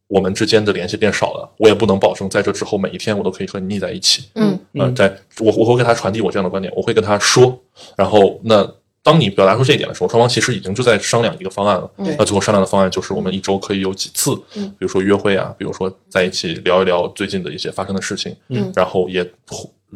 [0.08, 4.24] 我们之间的联系变少了，我也不能保证在这之后每一天我都可以和你腻在一起。
[4.36, 7.58] 嗯呃，在我我会给他传递我这样的观点，我会跟他说，
[7.96, 8.64] 然后那
[9.04, 11.90] 当你表达出这一点的时候，双方其实已经就在商量一个方案了。
[11.98, 19.26] 对那最后商量的方案就是我们一周可以有几次，嗯比如说约会啊，比如说在一起聊一聊最近的一些发生的事情，嗯然后也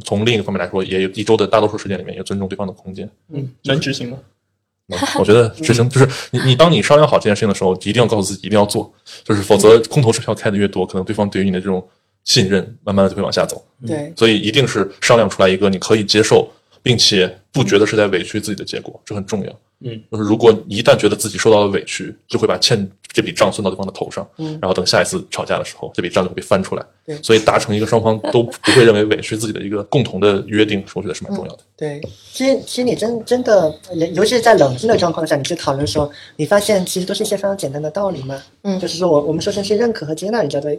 [0.06, 3.10] 从另一个方面来说，也有一周的大多数时间里面也尊重对方的空间。
[3.34, 4.18] 嗯能执行吗？
[4.22, 8.92] 嗯我觉得执行 就是你你当你商量好这件事情的时候，一定要告诉自己一定要做，
[9.24, 11.86] 就是否则空头支票开的越多，可能对方对于你的这种
[12.26, 13.64] 信任慢慢的就会往下走。
[13.88, 16.50] 对所以一定是商量出来一个你可以接受，
[16.84, 19.60] 并且不觉得是在委屈自己的结果，这很重要。
[19.84, 27.18] 嗯，就是如果一旦觉得自己受到了委屈，就会把欠这笔账算到对方的头上，嗯然后等下一次吵架的时候，这笔账就会被翻出来对。
[27.24, 31.64] 所以达成一个双方都不会认为委屈自己的一个共同的约定，我觉得是蛮重要的。
[31.76, 32.00] 对，
[32.32, 38.40] 其实其实你真真的，尤尤其是在冷静的状况下，你去讨论的时候，你发现其实都是一些非常简单的道理嘛。
[38.62, 40.78] 嗯就是说我我们首先去认可和接纳人家的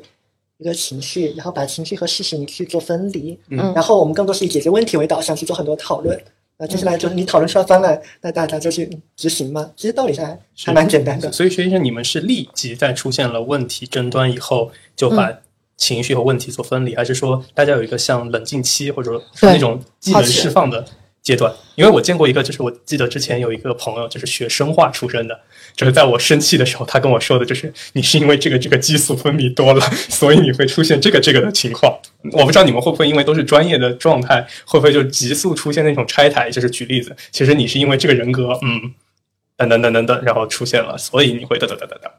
[0.62, 6.16] 一个情绪，然后把情绪和事实你去做分离，嗯然后我们更多是以解决问题为导向去做很多讨论。
[6.56, 9.68] 那接下来就是你讨论出来方案，那大家就去执行嘛。
[9.76, 11.32] 其实道理上还还蛮简单的。
[11.32, 15.32] 所以薛医生，你们是立即在出现了问题争端以后，就把
[15.76, 20.84] 情绪和问题做分离，还是说大家有一个像冷静期或者说那种技能释放的
[21.22, 21.52] 阶段？
[21.76, 25.40] 因为我见过一个，就是我记得之前有一个朋友，就是学生化出身的，
[25.76, 29.80] 就是在我生气的时候，他跟我说的就是你是因为这个这个激素分泌多了，
[30.10, 31.96] 所以你会出现这个这个的情况。
[32.32, 36.50] 我不知道你们会不会因为都是专业的状态，会不会就急速出现那种拆台？
[36.50, 38.94] 就是举例子，其实你是因为这个人格，嗯。
[39.54, 42.10] 等等等等等，然后出现了，所以你会等等等等等。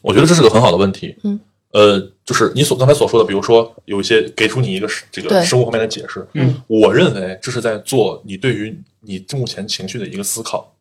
[0.00, 1.14] 我觉得这是个很好的问题。
[1.24, 1.38] 嗯，
[1.72, 10.72] 呃，就是你所刚才所说的，比如说有一些给出你一个这个生物方面的解释，嗯，我认为这是在做你对于你目前情绪的一个思考。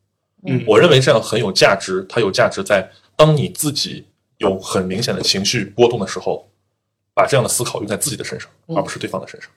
[0.48, 4.06] 嗯我认为这样很有价值，它有价值在当你自己
[4.38, 6.48] 有很明显的情绪波动的时候，
[7.16, 9.49] 把这样的思考用在自己的身上，嗯而不是对方的身上。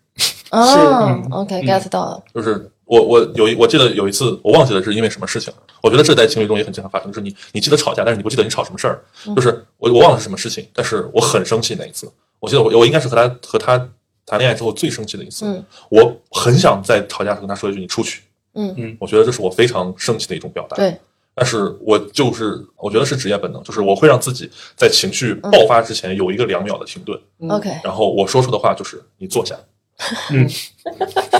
[0.50, 9.04] 哦嗯，OK，get 到了，就是我我有一我记得有一次我忘记了是因为什么事情了，我觉得这在情侣中也很经常发生，就是你你记得吵架，但是你不记得你吵什么事儿，
[9.36, 12.10] 就是我我忘了是什么事情，但是我很生气那一次，
[12.40, 13.78] 我记得我我应该是和他和他
[14.24, 15.64] 谈恋爱之后最生气的一次，嗯。
[15.90, 18.22] 我很想在吵架时跟他说一句你出去，
[18.54, 18.74] 嗯。
[18.78, 20.98] 嗯我觉得这是我非常生气的一种表达，对，
[21.34, 27.50] 但是我就是我觉得是职业本能，就是我会让自己在情绪爆发之前有一个两秒的停顿，嗯。
[27.50, 29.54] OK，然后我说出的话就是你坐下。
[29.54, 29.60] 嗯，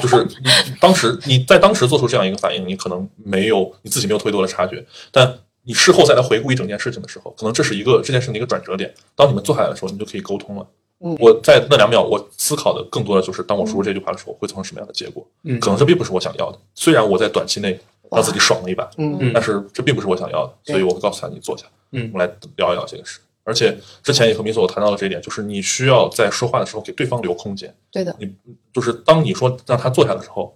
[0.01, 8.93] 就是你当时你在当时做出这样一个反应，你可能没有你自己没有特别多的察觉，但你事后再来回顾一整件事情的时候，可能这是一个这件事情的一个转折点。
[9.15, 10.67] 当你们坐下来的时候，你就可以沟通了。
[11.01, 15.25] 嗯我在那两秒，我思考的更多的就是，当我说出这句话的时候，会造成什么样的结果？
[15.45, 16.59] 嗯可能这并不是我想要的。
[16.75, 17.79] 虽然我在短期内
[18.11, 23.21] 让自己爽了一把，嗯嗯但是这并不是我想要的，所以我会告诉他，你坐下，嗯我们来聊一聊这个事。
[23.49, 27.75] 而且之前也和米索谈到了这一点，就是你需要在说话的时候给对方留空间。
[27.91, 28.31] 对的，你
[28.75, 30.55] 就是当你说让他坐下的时候，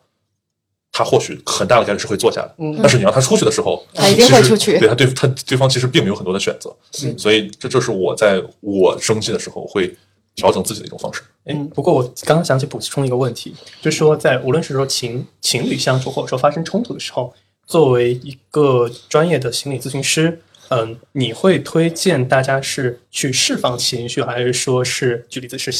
[0.93, 9.97] 他或许很大的概率是会坐下的，嗯但是你让他出去的时候，他一定会出去对他对他对方其实并没有很多的选择，嗯所以这就是我在我生气的时候会
[10.35, 11.23] 调整自己的一种方式。
[11.47, 17.32] 嗯，不过我刚刚想起补充一个问题，就是说在无论是说情情侣相处，或者说发生冲突的时候，
[17.66, 20.43] 作为一个专业的心理咨询师，
[20.74, 25.70] 嗯，你会推荐大家是去释放情绪，还是说是举例子是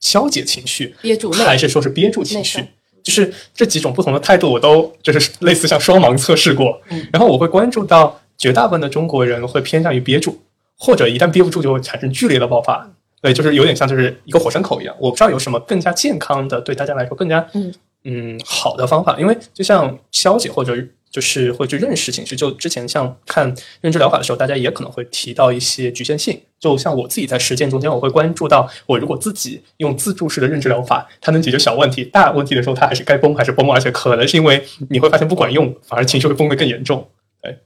[0.00, 2.64] 消解情绪，憋住还是说是憋住情绪？
[3.02, 6.80] 就是这几种不同的态度，我都就是类似像双盲测试过。
[7.12, 10.40] 然后我会关注到绝大部分的中国人会偏向于憋住，
[10.78, 12.90] 或者一旦憋不住就会产生剧烈的爆发。
[13.22, 14.96] 对，就是有点像就是一个火山口一样。
[14.98, 20.74] 我不知道有什么更加健康的，对大家来说更加嗯嗯好的方法，因为就像消解或者
[21.10, 26.40] 就是会去认识情绪，就之前像看认知疗法的时候，大家也可能会提到一些局限性。
[26.60, 37.08] 就像我自己在实践中间，我会关注到，我如果自己用自助式的认知疗法，它能解决小问题，大问题的时候，它还是该崩还是崩，而且可能是因为你会发现不管用，反而情绪会崩得更严重。
[37.42, 37.58] 对，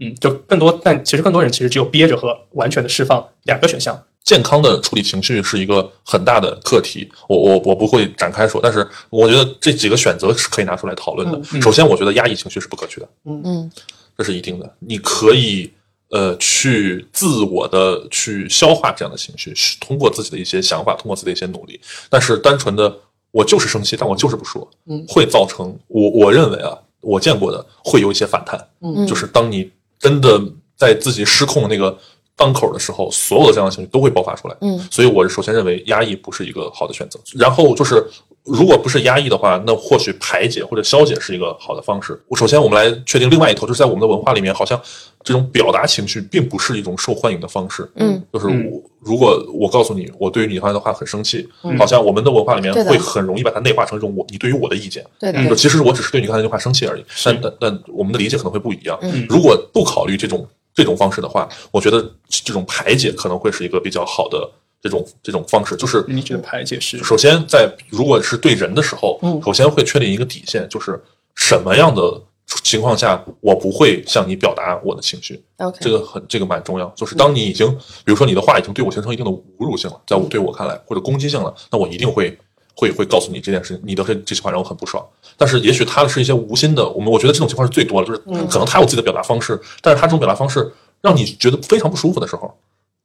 [0.00, 4.05] 嗯，就更多，但其实更多人其实只有憋着和完全的释放两个选项。
[4.26, 11.40] 健康的处理情绪是一个很大的课题，我我我不会展开说，但是我觉得这几个选择是可以拿出来讨论的。
[11.52, 13.72] 嗯首先，我觉得压抑情绪是不可取的，嗯嗯
[14.18, 14.68] 这是一定的。
[14.80, 15.70] 你可以
[16.10, 21.80] 呃去自我的去消化这样的情绪，是通过自己的一些想法，通过自己的一些努力。
[22.10, 22.92] 但是单纯的
[23.30, 29.70] 我就是生气，但我就是不说，嗯会造成我我认为啊，我见过的会有一些反弹，嗯就是当你
[30.00, 30.42] 真的
[30.76, 31.96] 在自己失控的那个
[32.36, 34.56] 当口的时候，所有的这样的情绪都会爆发出来。
[34.60, 37.18] 嗯所以我首先认为压抑不是一个好的选择。
[37.34, 38.04] 然后就是，
[38.44, 42.20] 如果不是压抑的话，那或许排解或者消解是一个好的方式。
[42.36, 44.80] 首先，我们来确定另外一头，就是在我们的文化里面，好像
[45.24, 47.90] 这种表达情绪并不是一种受欢迎的方式。
[47.96, 55.02] 嗯，就是嗯我如果我告诉你我对于你刚才的话很生气，嗯好像我们的文化里面会很容易把它内化成一种我你对于我的意见。
[55.18, 58.98] 对的，其实我只是对你刚才那句话生气而已，但但但我们的理解可能会不一样。
[59.00, 60.46] 嗯如果不考虑这种
[60.76, 64.48] 这种方式的话，我觉得这种排解可能会是一个比较好的
[64.80, 65.74] 这种这种方式。
[65.74, 71.02] 就是你觉得排解是首先在如果是对人的时候，嗯首先会确定一个底线，就是
[71.34, 72.22] 什么样的
[72.62, 75.42] 情况下我不会向你表达我的情绪。
[75.56, 77.66] OK，这个很这个蛮重要，就是当你已经，
[78.04, 82.38] 比如说你的话已经对我形成一定的侮辱性了，在我对我看来或者攻击性了，那我一定会
[82.76, 85.04] 会会告诉你这件事情，你的这这句话让我很不爽。
[85.36, 92.54] 但是也许他的是一些无心的，我们我觉得这种情况是最多的，就是可能他有自己的表达方式，但是他这种表达方式让你觉得非常不舒服的时候，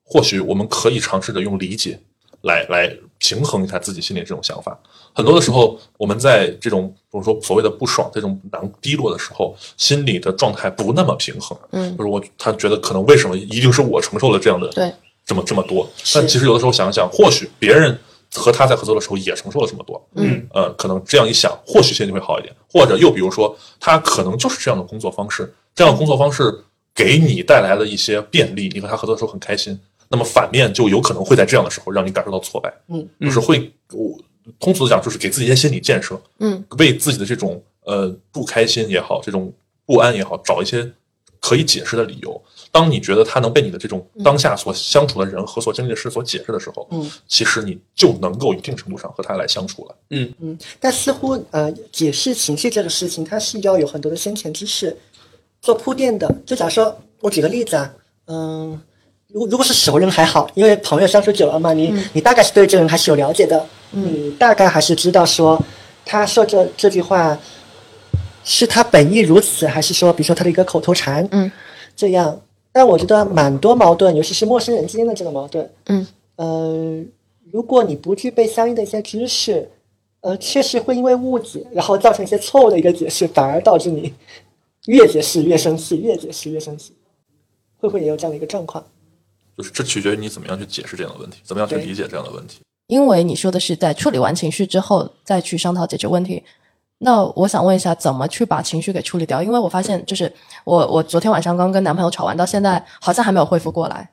[0.05, 1.99] 或许我们可以尝试着用理解
[2.41, 4.77] 来来平衡一下自己心里这种想法。
[5.13, 11.57] 很多的时候，我们在这种比如说所谓的不爽、这种难低落的时候，心理的状态不那么平衡。
[11.71, 14.91] 嗯就是我他觉得可能为什么一定是我承受了这样的对，
[15.25, 15.89] 这么这么多？
[16.13, 17.99] 但其实有的时候想想，或许别人
[18.33, 20.01] 和他在合作的时候也承受了这么多。
[20.15, 22.55] 嗯呃，可能这样一想，或许心情会好一点。
[22.69, 26.63] 或者又比如说，他可能就是这样的工作方式，这样的工作方式
[26.95, 29.79] 给你带来了一些便利，你和他合作的时候很开心。
[30.09, 34.17] 那么反面就有可能会在这样的时候让你感受到挫败，嗯，就是会我
[34.59, 39.53] 通俗的讲，就是给自己一些心理建设，嗯，为自己的这种呃不开心也好，这种
[39.85, 40.91] 不安也好，找一些
[41.39, 42.41] 可以解释的理由。
[42.71, 49.95] 当你觉得他能被你的这种当下所相处的人和所经历的事所解释的时候，嗯，其实你就能够一定程度上和他来相处了。
[50.11, 54.95] 嗯嗯，但似乎呃，解释情绪这个事情，它是要有很多的先前知识
[55.61, 56.33] 做铺垫的。
[56.45, 57.93] 就假如说，我举个例子啊，
[58.27, 58.81] 嗯、
[59.27, 65.61] 如如果是熟人还好，因为朋友相处久了嘛，你、你大概是对这个人还是有了解的，你大概还是知道说
[66.05, 67.37] 他说这这句话
[68.45, 71.51] 是他本意如此，还是说比如说他的一个口头禅，嗯，
[71.97, 72.39] 这样。
[72.71, 76.07] 但我觉得蛮多矛盾，尤其是陌生人之间的这个矛盾，嗯，
[76.37, 77.03] 呃，
[77.51, 79.69] 如果你不具备相应的一些知识，
[80.21, 84.13] 呃，确实会因为误解，然后造成一些错误的一个解释，反而导致你
[84.85, 86.93] 越解释越生气，越解释越生气，
[87.77, 88.83] 会不会也有这样的一个状况？
[89.57, 92.61] 就是这取决于你怎么样去解释这样的问题，怎么样去理解这样的问题。
[92.87, 96.41] 因为你说的是在处理完情绪之后再去商讨解决问题。
[97.03, 99.41] 那我想问一下，怎么去把情绪给处理掉？
[99.41, 100.31] 因为我发现，就是
[100.63, 104.09] 我我昨天晚上刚跟男朋友吵完，到现在好像还没有恢复过来。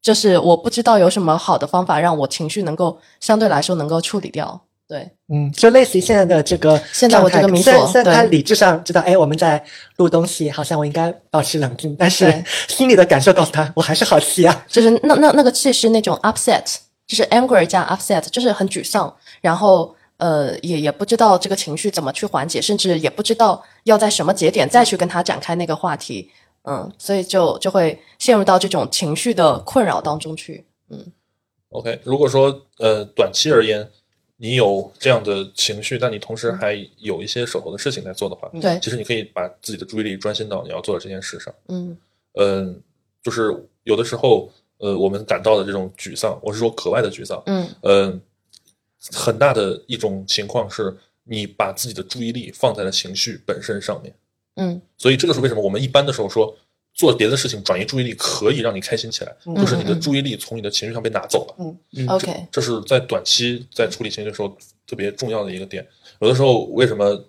[0.00, 4.60] 就是我不知道有什么好的方法让我情绪能够相对来说能够处理掉。
[4.86, 9.64] 对，嗯，就类似于现在的这个现在我这个状态迷索虽然他理智上知道，哎，我们在
[9.96, 14.64] 录东西，好像我应该保持冷静，但是 心里的感受告诉他，我还是好气啊。
[14.68, 16.76] 就是那那那个气是那种 upset，
[17.06, 26.30] 就是 angry 加 upset，就是很沮丧，然后呃也也不知道这个情绪怎么去缓解，甚至也不知道要在什么节点再去跟他展开那个话题。
[26.62, 30.64] 嗯，所以就就会陷入到这种情绪的困扰当中去。
[30.88, 31.12] 嗯
[31.68, 33.86] OK，如果说呃短期而言，
[34.36, 41.52] 你有这样的情绪，但你同时还有一些手头的事情在做的话，对其实你可以把自己的注意力专心到你要做的这件事上。
[41.68, 41.96] 嗯
[42.34, 42.80] 嗯，
[43.22, 48.20] 就是有的时候，呃，我们感到的这种沮丧，我是说格外的沮丧，嗯嗯，
[49.12, 54.14] 很大的一种情况是你把自己的注意力放在了情绪本身上面，
[54.56, 54.80] 嗯。
[54.96, 56.56] 所以这个是为什么我们一般的时候说
[56.94, 59.54] 做别的事情转移注意力可以让你开心起来，嗯。
[59.56, 61.76] 就是你的注意力从你的情绪上被拿走了。
[61.92, 64.56] 嗯，OK，这是在短期在处理情绪的时候
[64.86, 65.86] 特别重要的一个点。
[66.20, 67.22] 有的时候，为什么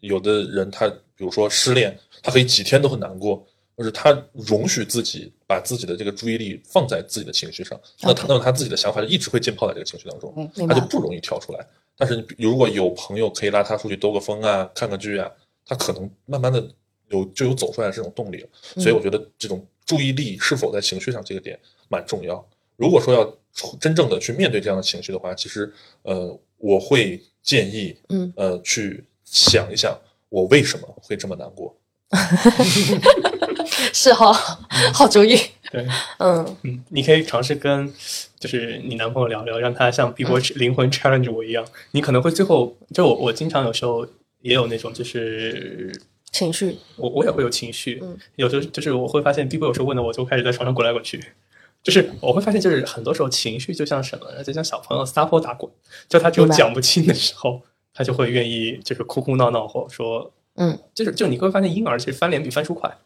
[0.00, 3.46] 有的人他比如说失恋，他可以几天都很难过，
[3.76, 11.66] 就是他容许自己把自己的这个注意力放在自己的情绪上，那他那么他自己的想法就一直会浸泡在这个情绪当中，嗯他就不容易跳出来。
[11.96, 15.30] 但是如果有朋友可以拉他出去兜个风啊，看个剧啊，
[15.66, 16.64] 他可能慢慢的
[17.08, 18.48] 有就有走出来的这种动力了。
[18.76, 22.44] 所以我觉得这种注意力是否在情绪上这个点蛮重要。
[22.76, 25.72] 如果说要出真正的去面对这样的情绪的话，其实
[26.02, 29.96] 呃，我会建议嗯呃去想一想
[30.28, 31.76] 我为什么会这么难过。
[33.92, 34.32] 是哈，
[34.92, 35.36] 好主意。
[35.70, 35.86] 对，
[36.18, 36.56] 嗯。
[36.62, 37.92] 嗯，你可以尝试跟
[38.38, 44.06] 就是你男朋友聊聊，让他像逼迫灵魂 challenge 我一样，你可能会最后就我我经常有时候
[44.42, 45.92] 也有那种就是
[46.30, 48.16] 情绪，我我也会有情绪，嗯。
[48.36, 51.22] 有时候就是我会发现 B 波有时候问的我就开始在床上滚来滚去，
[51.82, 55.70] 就是我会发现就是很多时候情绪就像什么呢，就像小朋友撒泼打滚，
[56.08, 57.60] 就他只有讲不清的时候，
[57.92, 60.78] 他就会愿意就是哭哭闹闹或者说嗯。
[60.94, 62.96] 就是就你会发现婴儿其实翻脸比翻书快，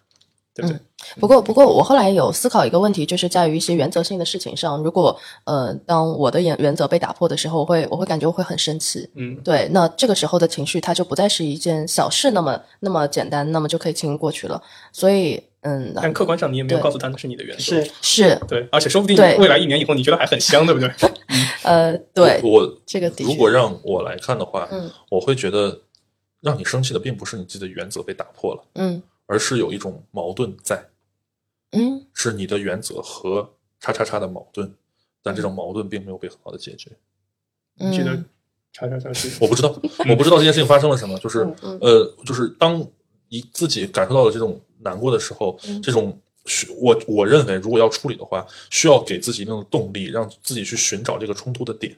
[0.58, 0.80] 对不对？
[1.20, 9.08] 不过，不过我后来有思考一个问题，就是在于一些原则性的事情上，如果呃，当我的原原则被打破的时候，我会我会感觉我会很生气。
[9.14, 14.60] 嗯，对，那这个时候的情绪，它就不再是一件小事那么那么简单，那么就可以轻易过去了。
[14.92, 20.90] 所以，嗯，但客观上你也没有告诉他那是你的原则，是是对，而且说不定未来一年以后你觉得还很香，对不对？
[21.62, 25.80] 呃，对，我这个如果让我来看的话，嗯我会觉得
[26.40, 30.88] 让你生气的并不是你自己的原则被打破了，嗯而是有一种矛盾在，
[31.72, 32.06] 嗯。
[32.14, 34.74] 是你的原则和叉叉叉的矛盾，
[35.22, 36.90] 但这种矛盾并没有被很好的解决。
[37.78, 38.16] 嗯，记得
[38.72, 39.68] 叉叉叉是我不知道，
[40.08, 42.84] 我不知道这件事情发生了什么，就是嗯呃，就是当
[43.28, 45.80] 你自己感受到了这种难过的时候，嗯。
[45.82, 51.94] 这种需我我认为，如果要处理的话，需要给自己一定的动力，让自己去寻找这个冲突的点。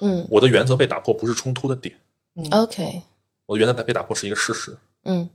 [0.00, 0.26] 嗯。
[0.30, 1.98] 我的原则被打破不是冲突的点，
[2.34, 3.02] 嗯，OK，
[3.46, 5.28] 我的原则被打破是一个事实，嗯，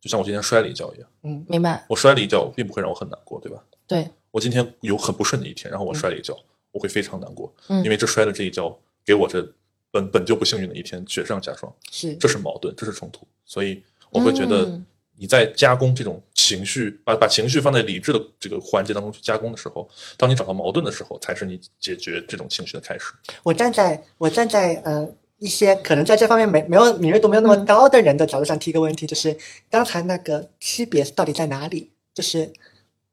[0.00, 1.44] 就像我今天摔了一跤一样，嗯。
[1.48, 3.62] 明白，我摔了一跤并不会让我很难过，对吧？
[3.86, 6.36] 对，我今天有很不顺的一天，然后我摔了一跤，
[6.72, 7.82] 我会非常难过，嗯。
[7.84, 9.42] 因为这摔了这一跤给我这
[9.90, 11.72] 本本就不幸运的一天雪上加霜。
[11.90, 12.14] 是。
[12.16, 14.86] 这是矛盾，这是冲突，所以我会觉得嗯
[15.20, 23.12] 你在加工这种情绪，把把情绪放在理智的这个环节当中去加工的时候，当你找到矛盾的时候，才是你解决这种情绪的开始。
[23.42, 29.36] 我站在我站在呃一些可能在这方面没没有敏锐度没有那么高的人的角度上提一个问题，就是
[29.70, 31.92] 刚才那个区别到底在哪里？
[32.12, 32.52] 就是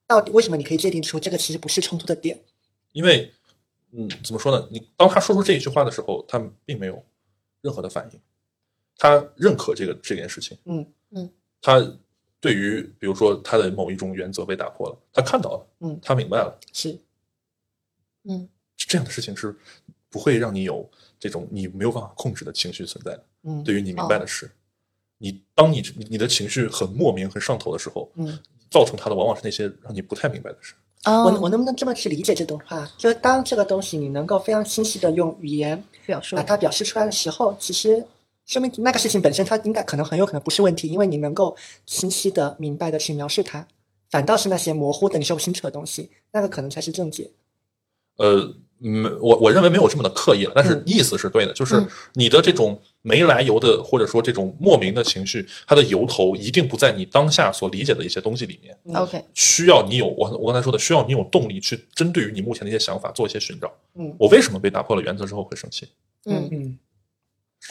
[0.08, 2.42] 到底为什么你可以界定出这个其实不是冲突的点？
[2.94, 3.32] 因为，
[3.92, 4.68] 嗯，怎么说呢？
[4.72, 7.04] 你当他说出这一句话的时候，他并没有
[7.62, 8.20] 任何的反应，
[8.98, 11.30] 他认可这个这件事情，嗯嗯，
[11.62, 11.96] 他
[12.40, 16.98] 对于比如说他的某一种原则被打破了，他看到了，嗯他明白了，是
[18.24, 19.56] 嗯这样的事情是
[20.10, 20.90] 不会让你有
[21.20, 23.24] 这种你没有办法控制的情绪存在的。
[23.44, 24.50] 嗯对于你明白的事，
[25.18, 28.38] 你当你你的情绪很莫名、很上头的时候，嗯，
[28.70, 30.74] 造成它的往往是那些让你不太明白的事。
[31.06, 32.92] 哦，我我能不能这么去理解这段话？
[32.98, 38.04] 就是当这个东西你能够非常清晰的用语言表述把它表示出来的时候，其实
[38.48, 41.56] 说明那个事情本身它应该可能很有可能不是问题，因为你能够
[41.86, 43.68] 清晰的、明白的去描述它，
[44.10, 47.30] 反倒是那些模糊的、你说不清楚的东西，那个可能才是正解。
[48.18, 48.56] 呃，
[48.88, 63.74] 嗯，我我认为没有这么的刻意了，但是嗯意思是对的，就是嗯你的这种没来由的，或者说这种莫名的情绪，它的由头一定不在你当下所理解的一些东西里面，OK，需要你有我我刚才说的，需要你有动力去针对于你目前的一些想法做一些寻找。
[63.96, 65.88] 嗯我为什么被打破了原则之后会生气？
[66.26, 66.80] 嗯嗯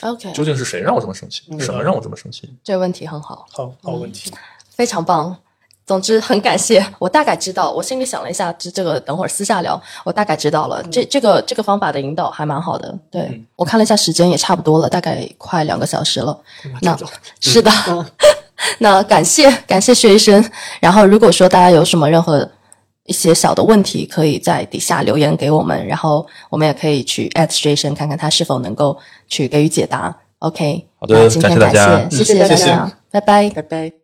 [0.01, 1.43] ，，OK，究竟是谁让我这么生气？
[1.49, 2.49] 嗯什么让我这么生气？
[2.61, 3.45] 这个问题很好。
[3.51, 4.31] 好好问题，
[4.69, 5.37] 非常棒。
[5.85, 10.81] 总之很感谢，我大概知道，我心里想了一下，这这个等会儿私下聊，我大概知道了。
[10.91, 16.35] 这这个这个方法的引导还蛮好的，对、嗯我看了一下时间也差不多了，大概快两个小时了。
[16.81, 16.97] 那
[17.39, 18.05] 是的，嗯
[18.79, 20.43] 那感谢感谢薛医生。
[20.79, 22.49] 然后如果说大家有什么任何
[23.03, 28.97] 一些小的问题，可以在底下留言给我们，然后我们也可以去 at 薛医生看看他是否能够
[29.27, 30.15] 去给予解答。
[30.39, 33.49] OK，好的那今天感谢大家感谢，谢嗯谢谢大大家，拜拜。
[33.51, 33.95] 拜拜。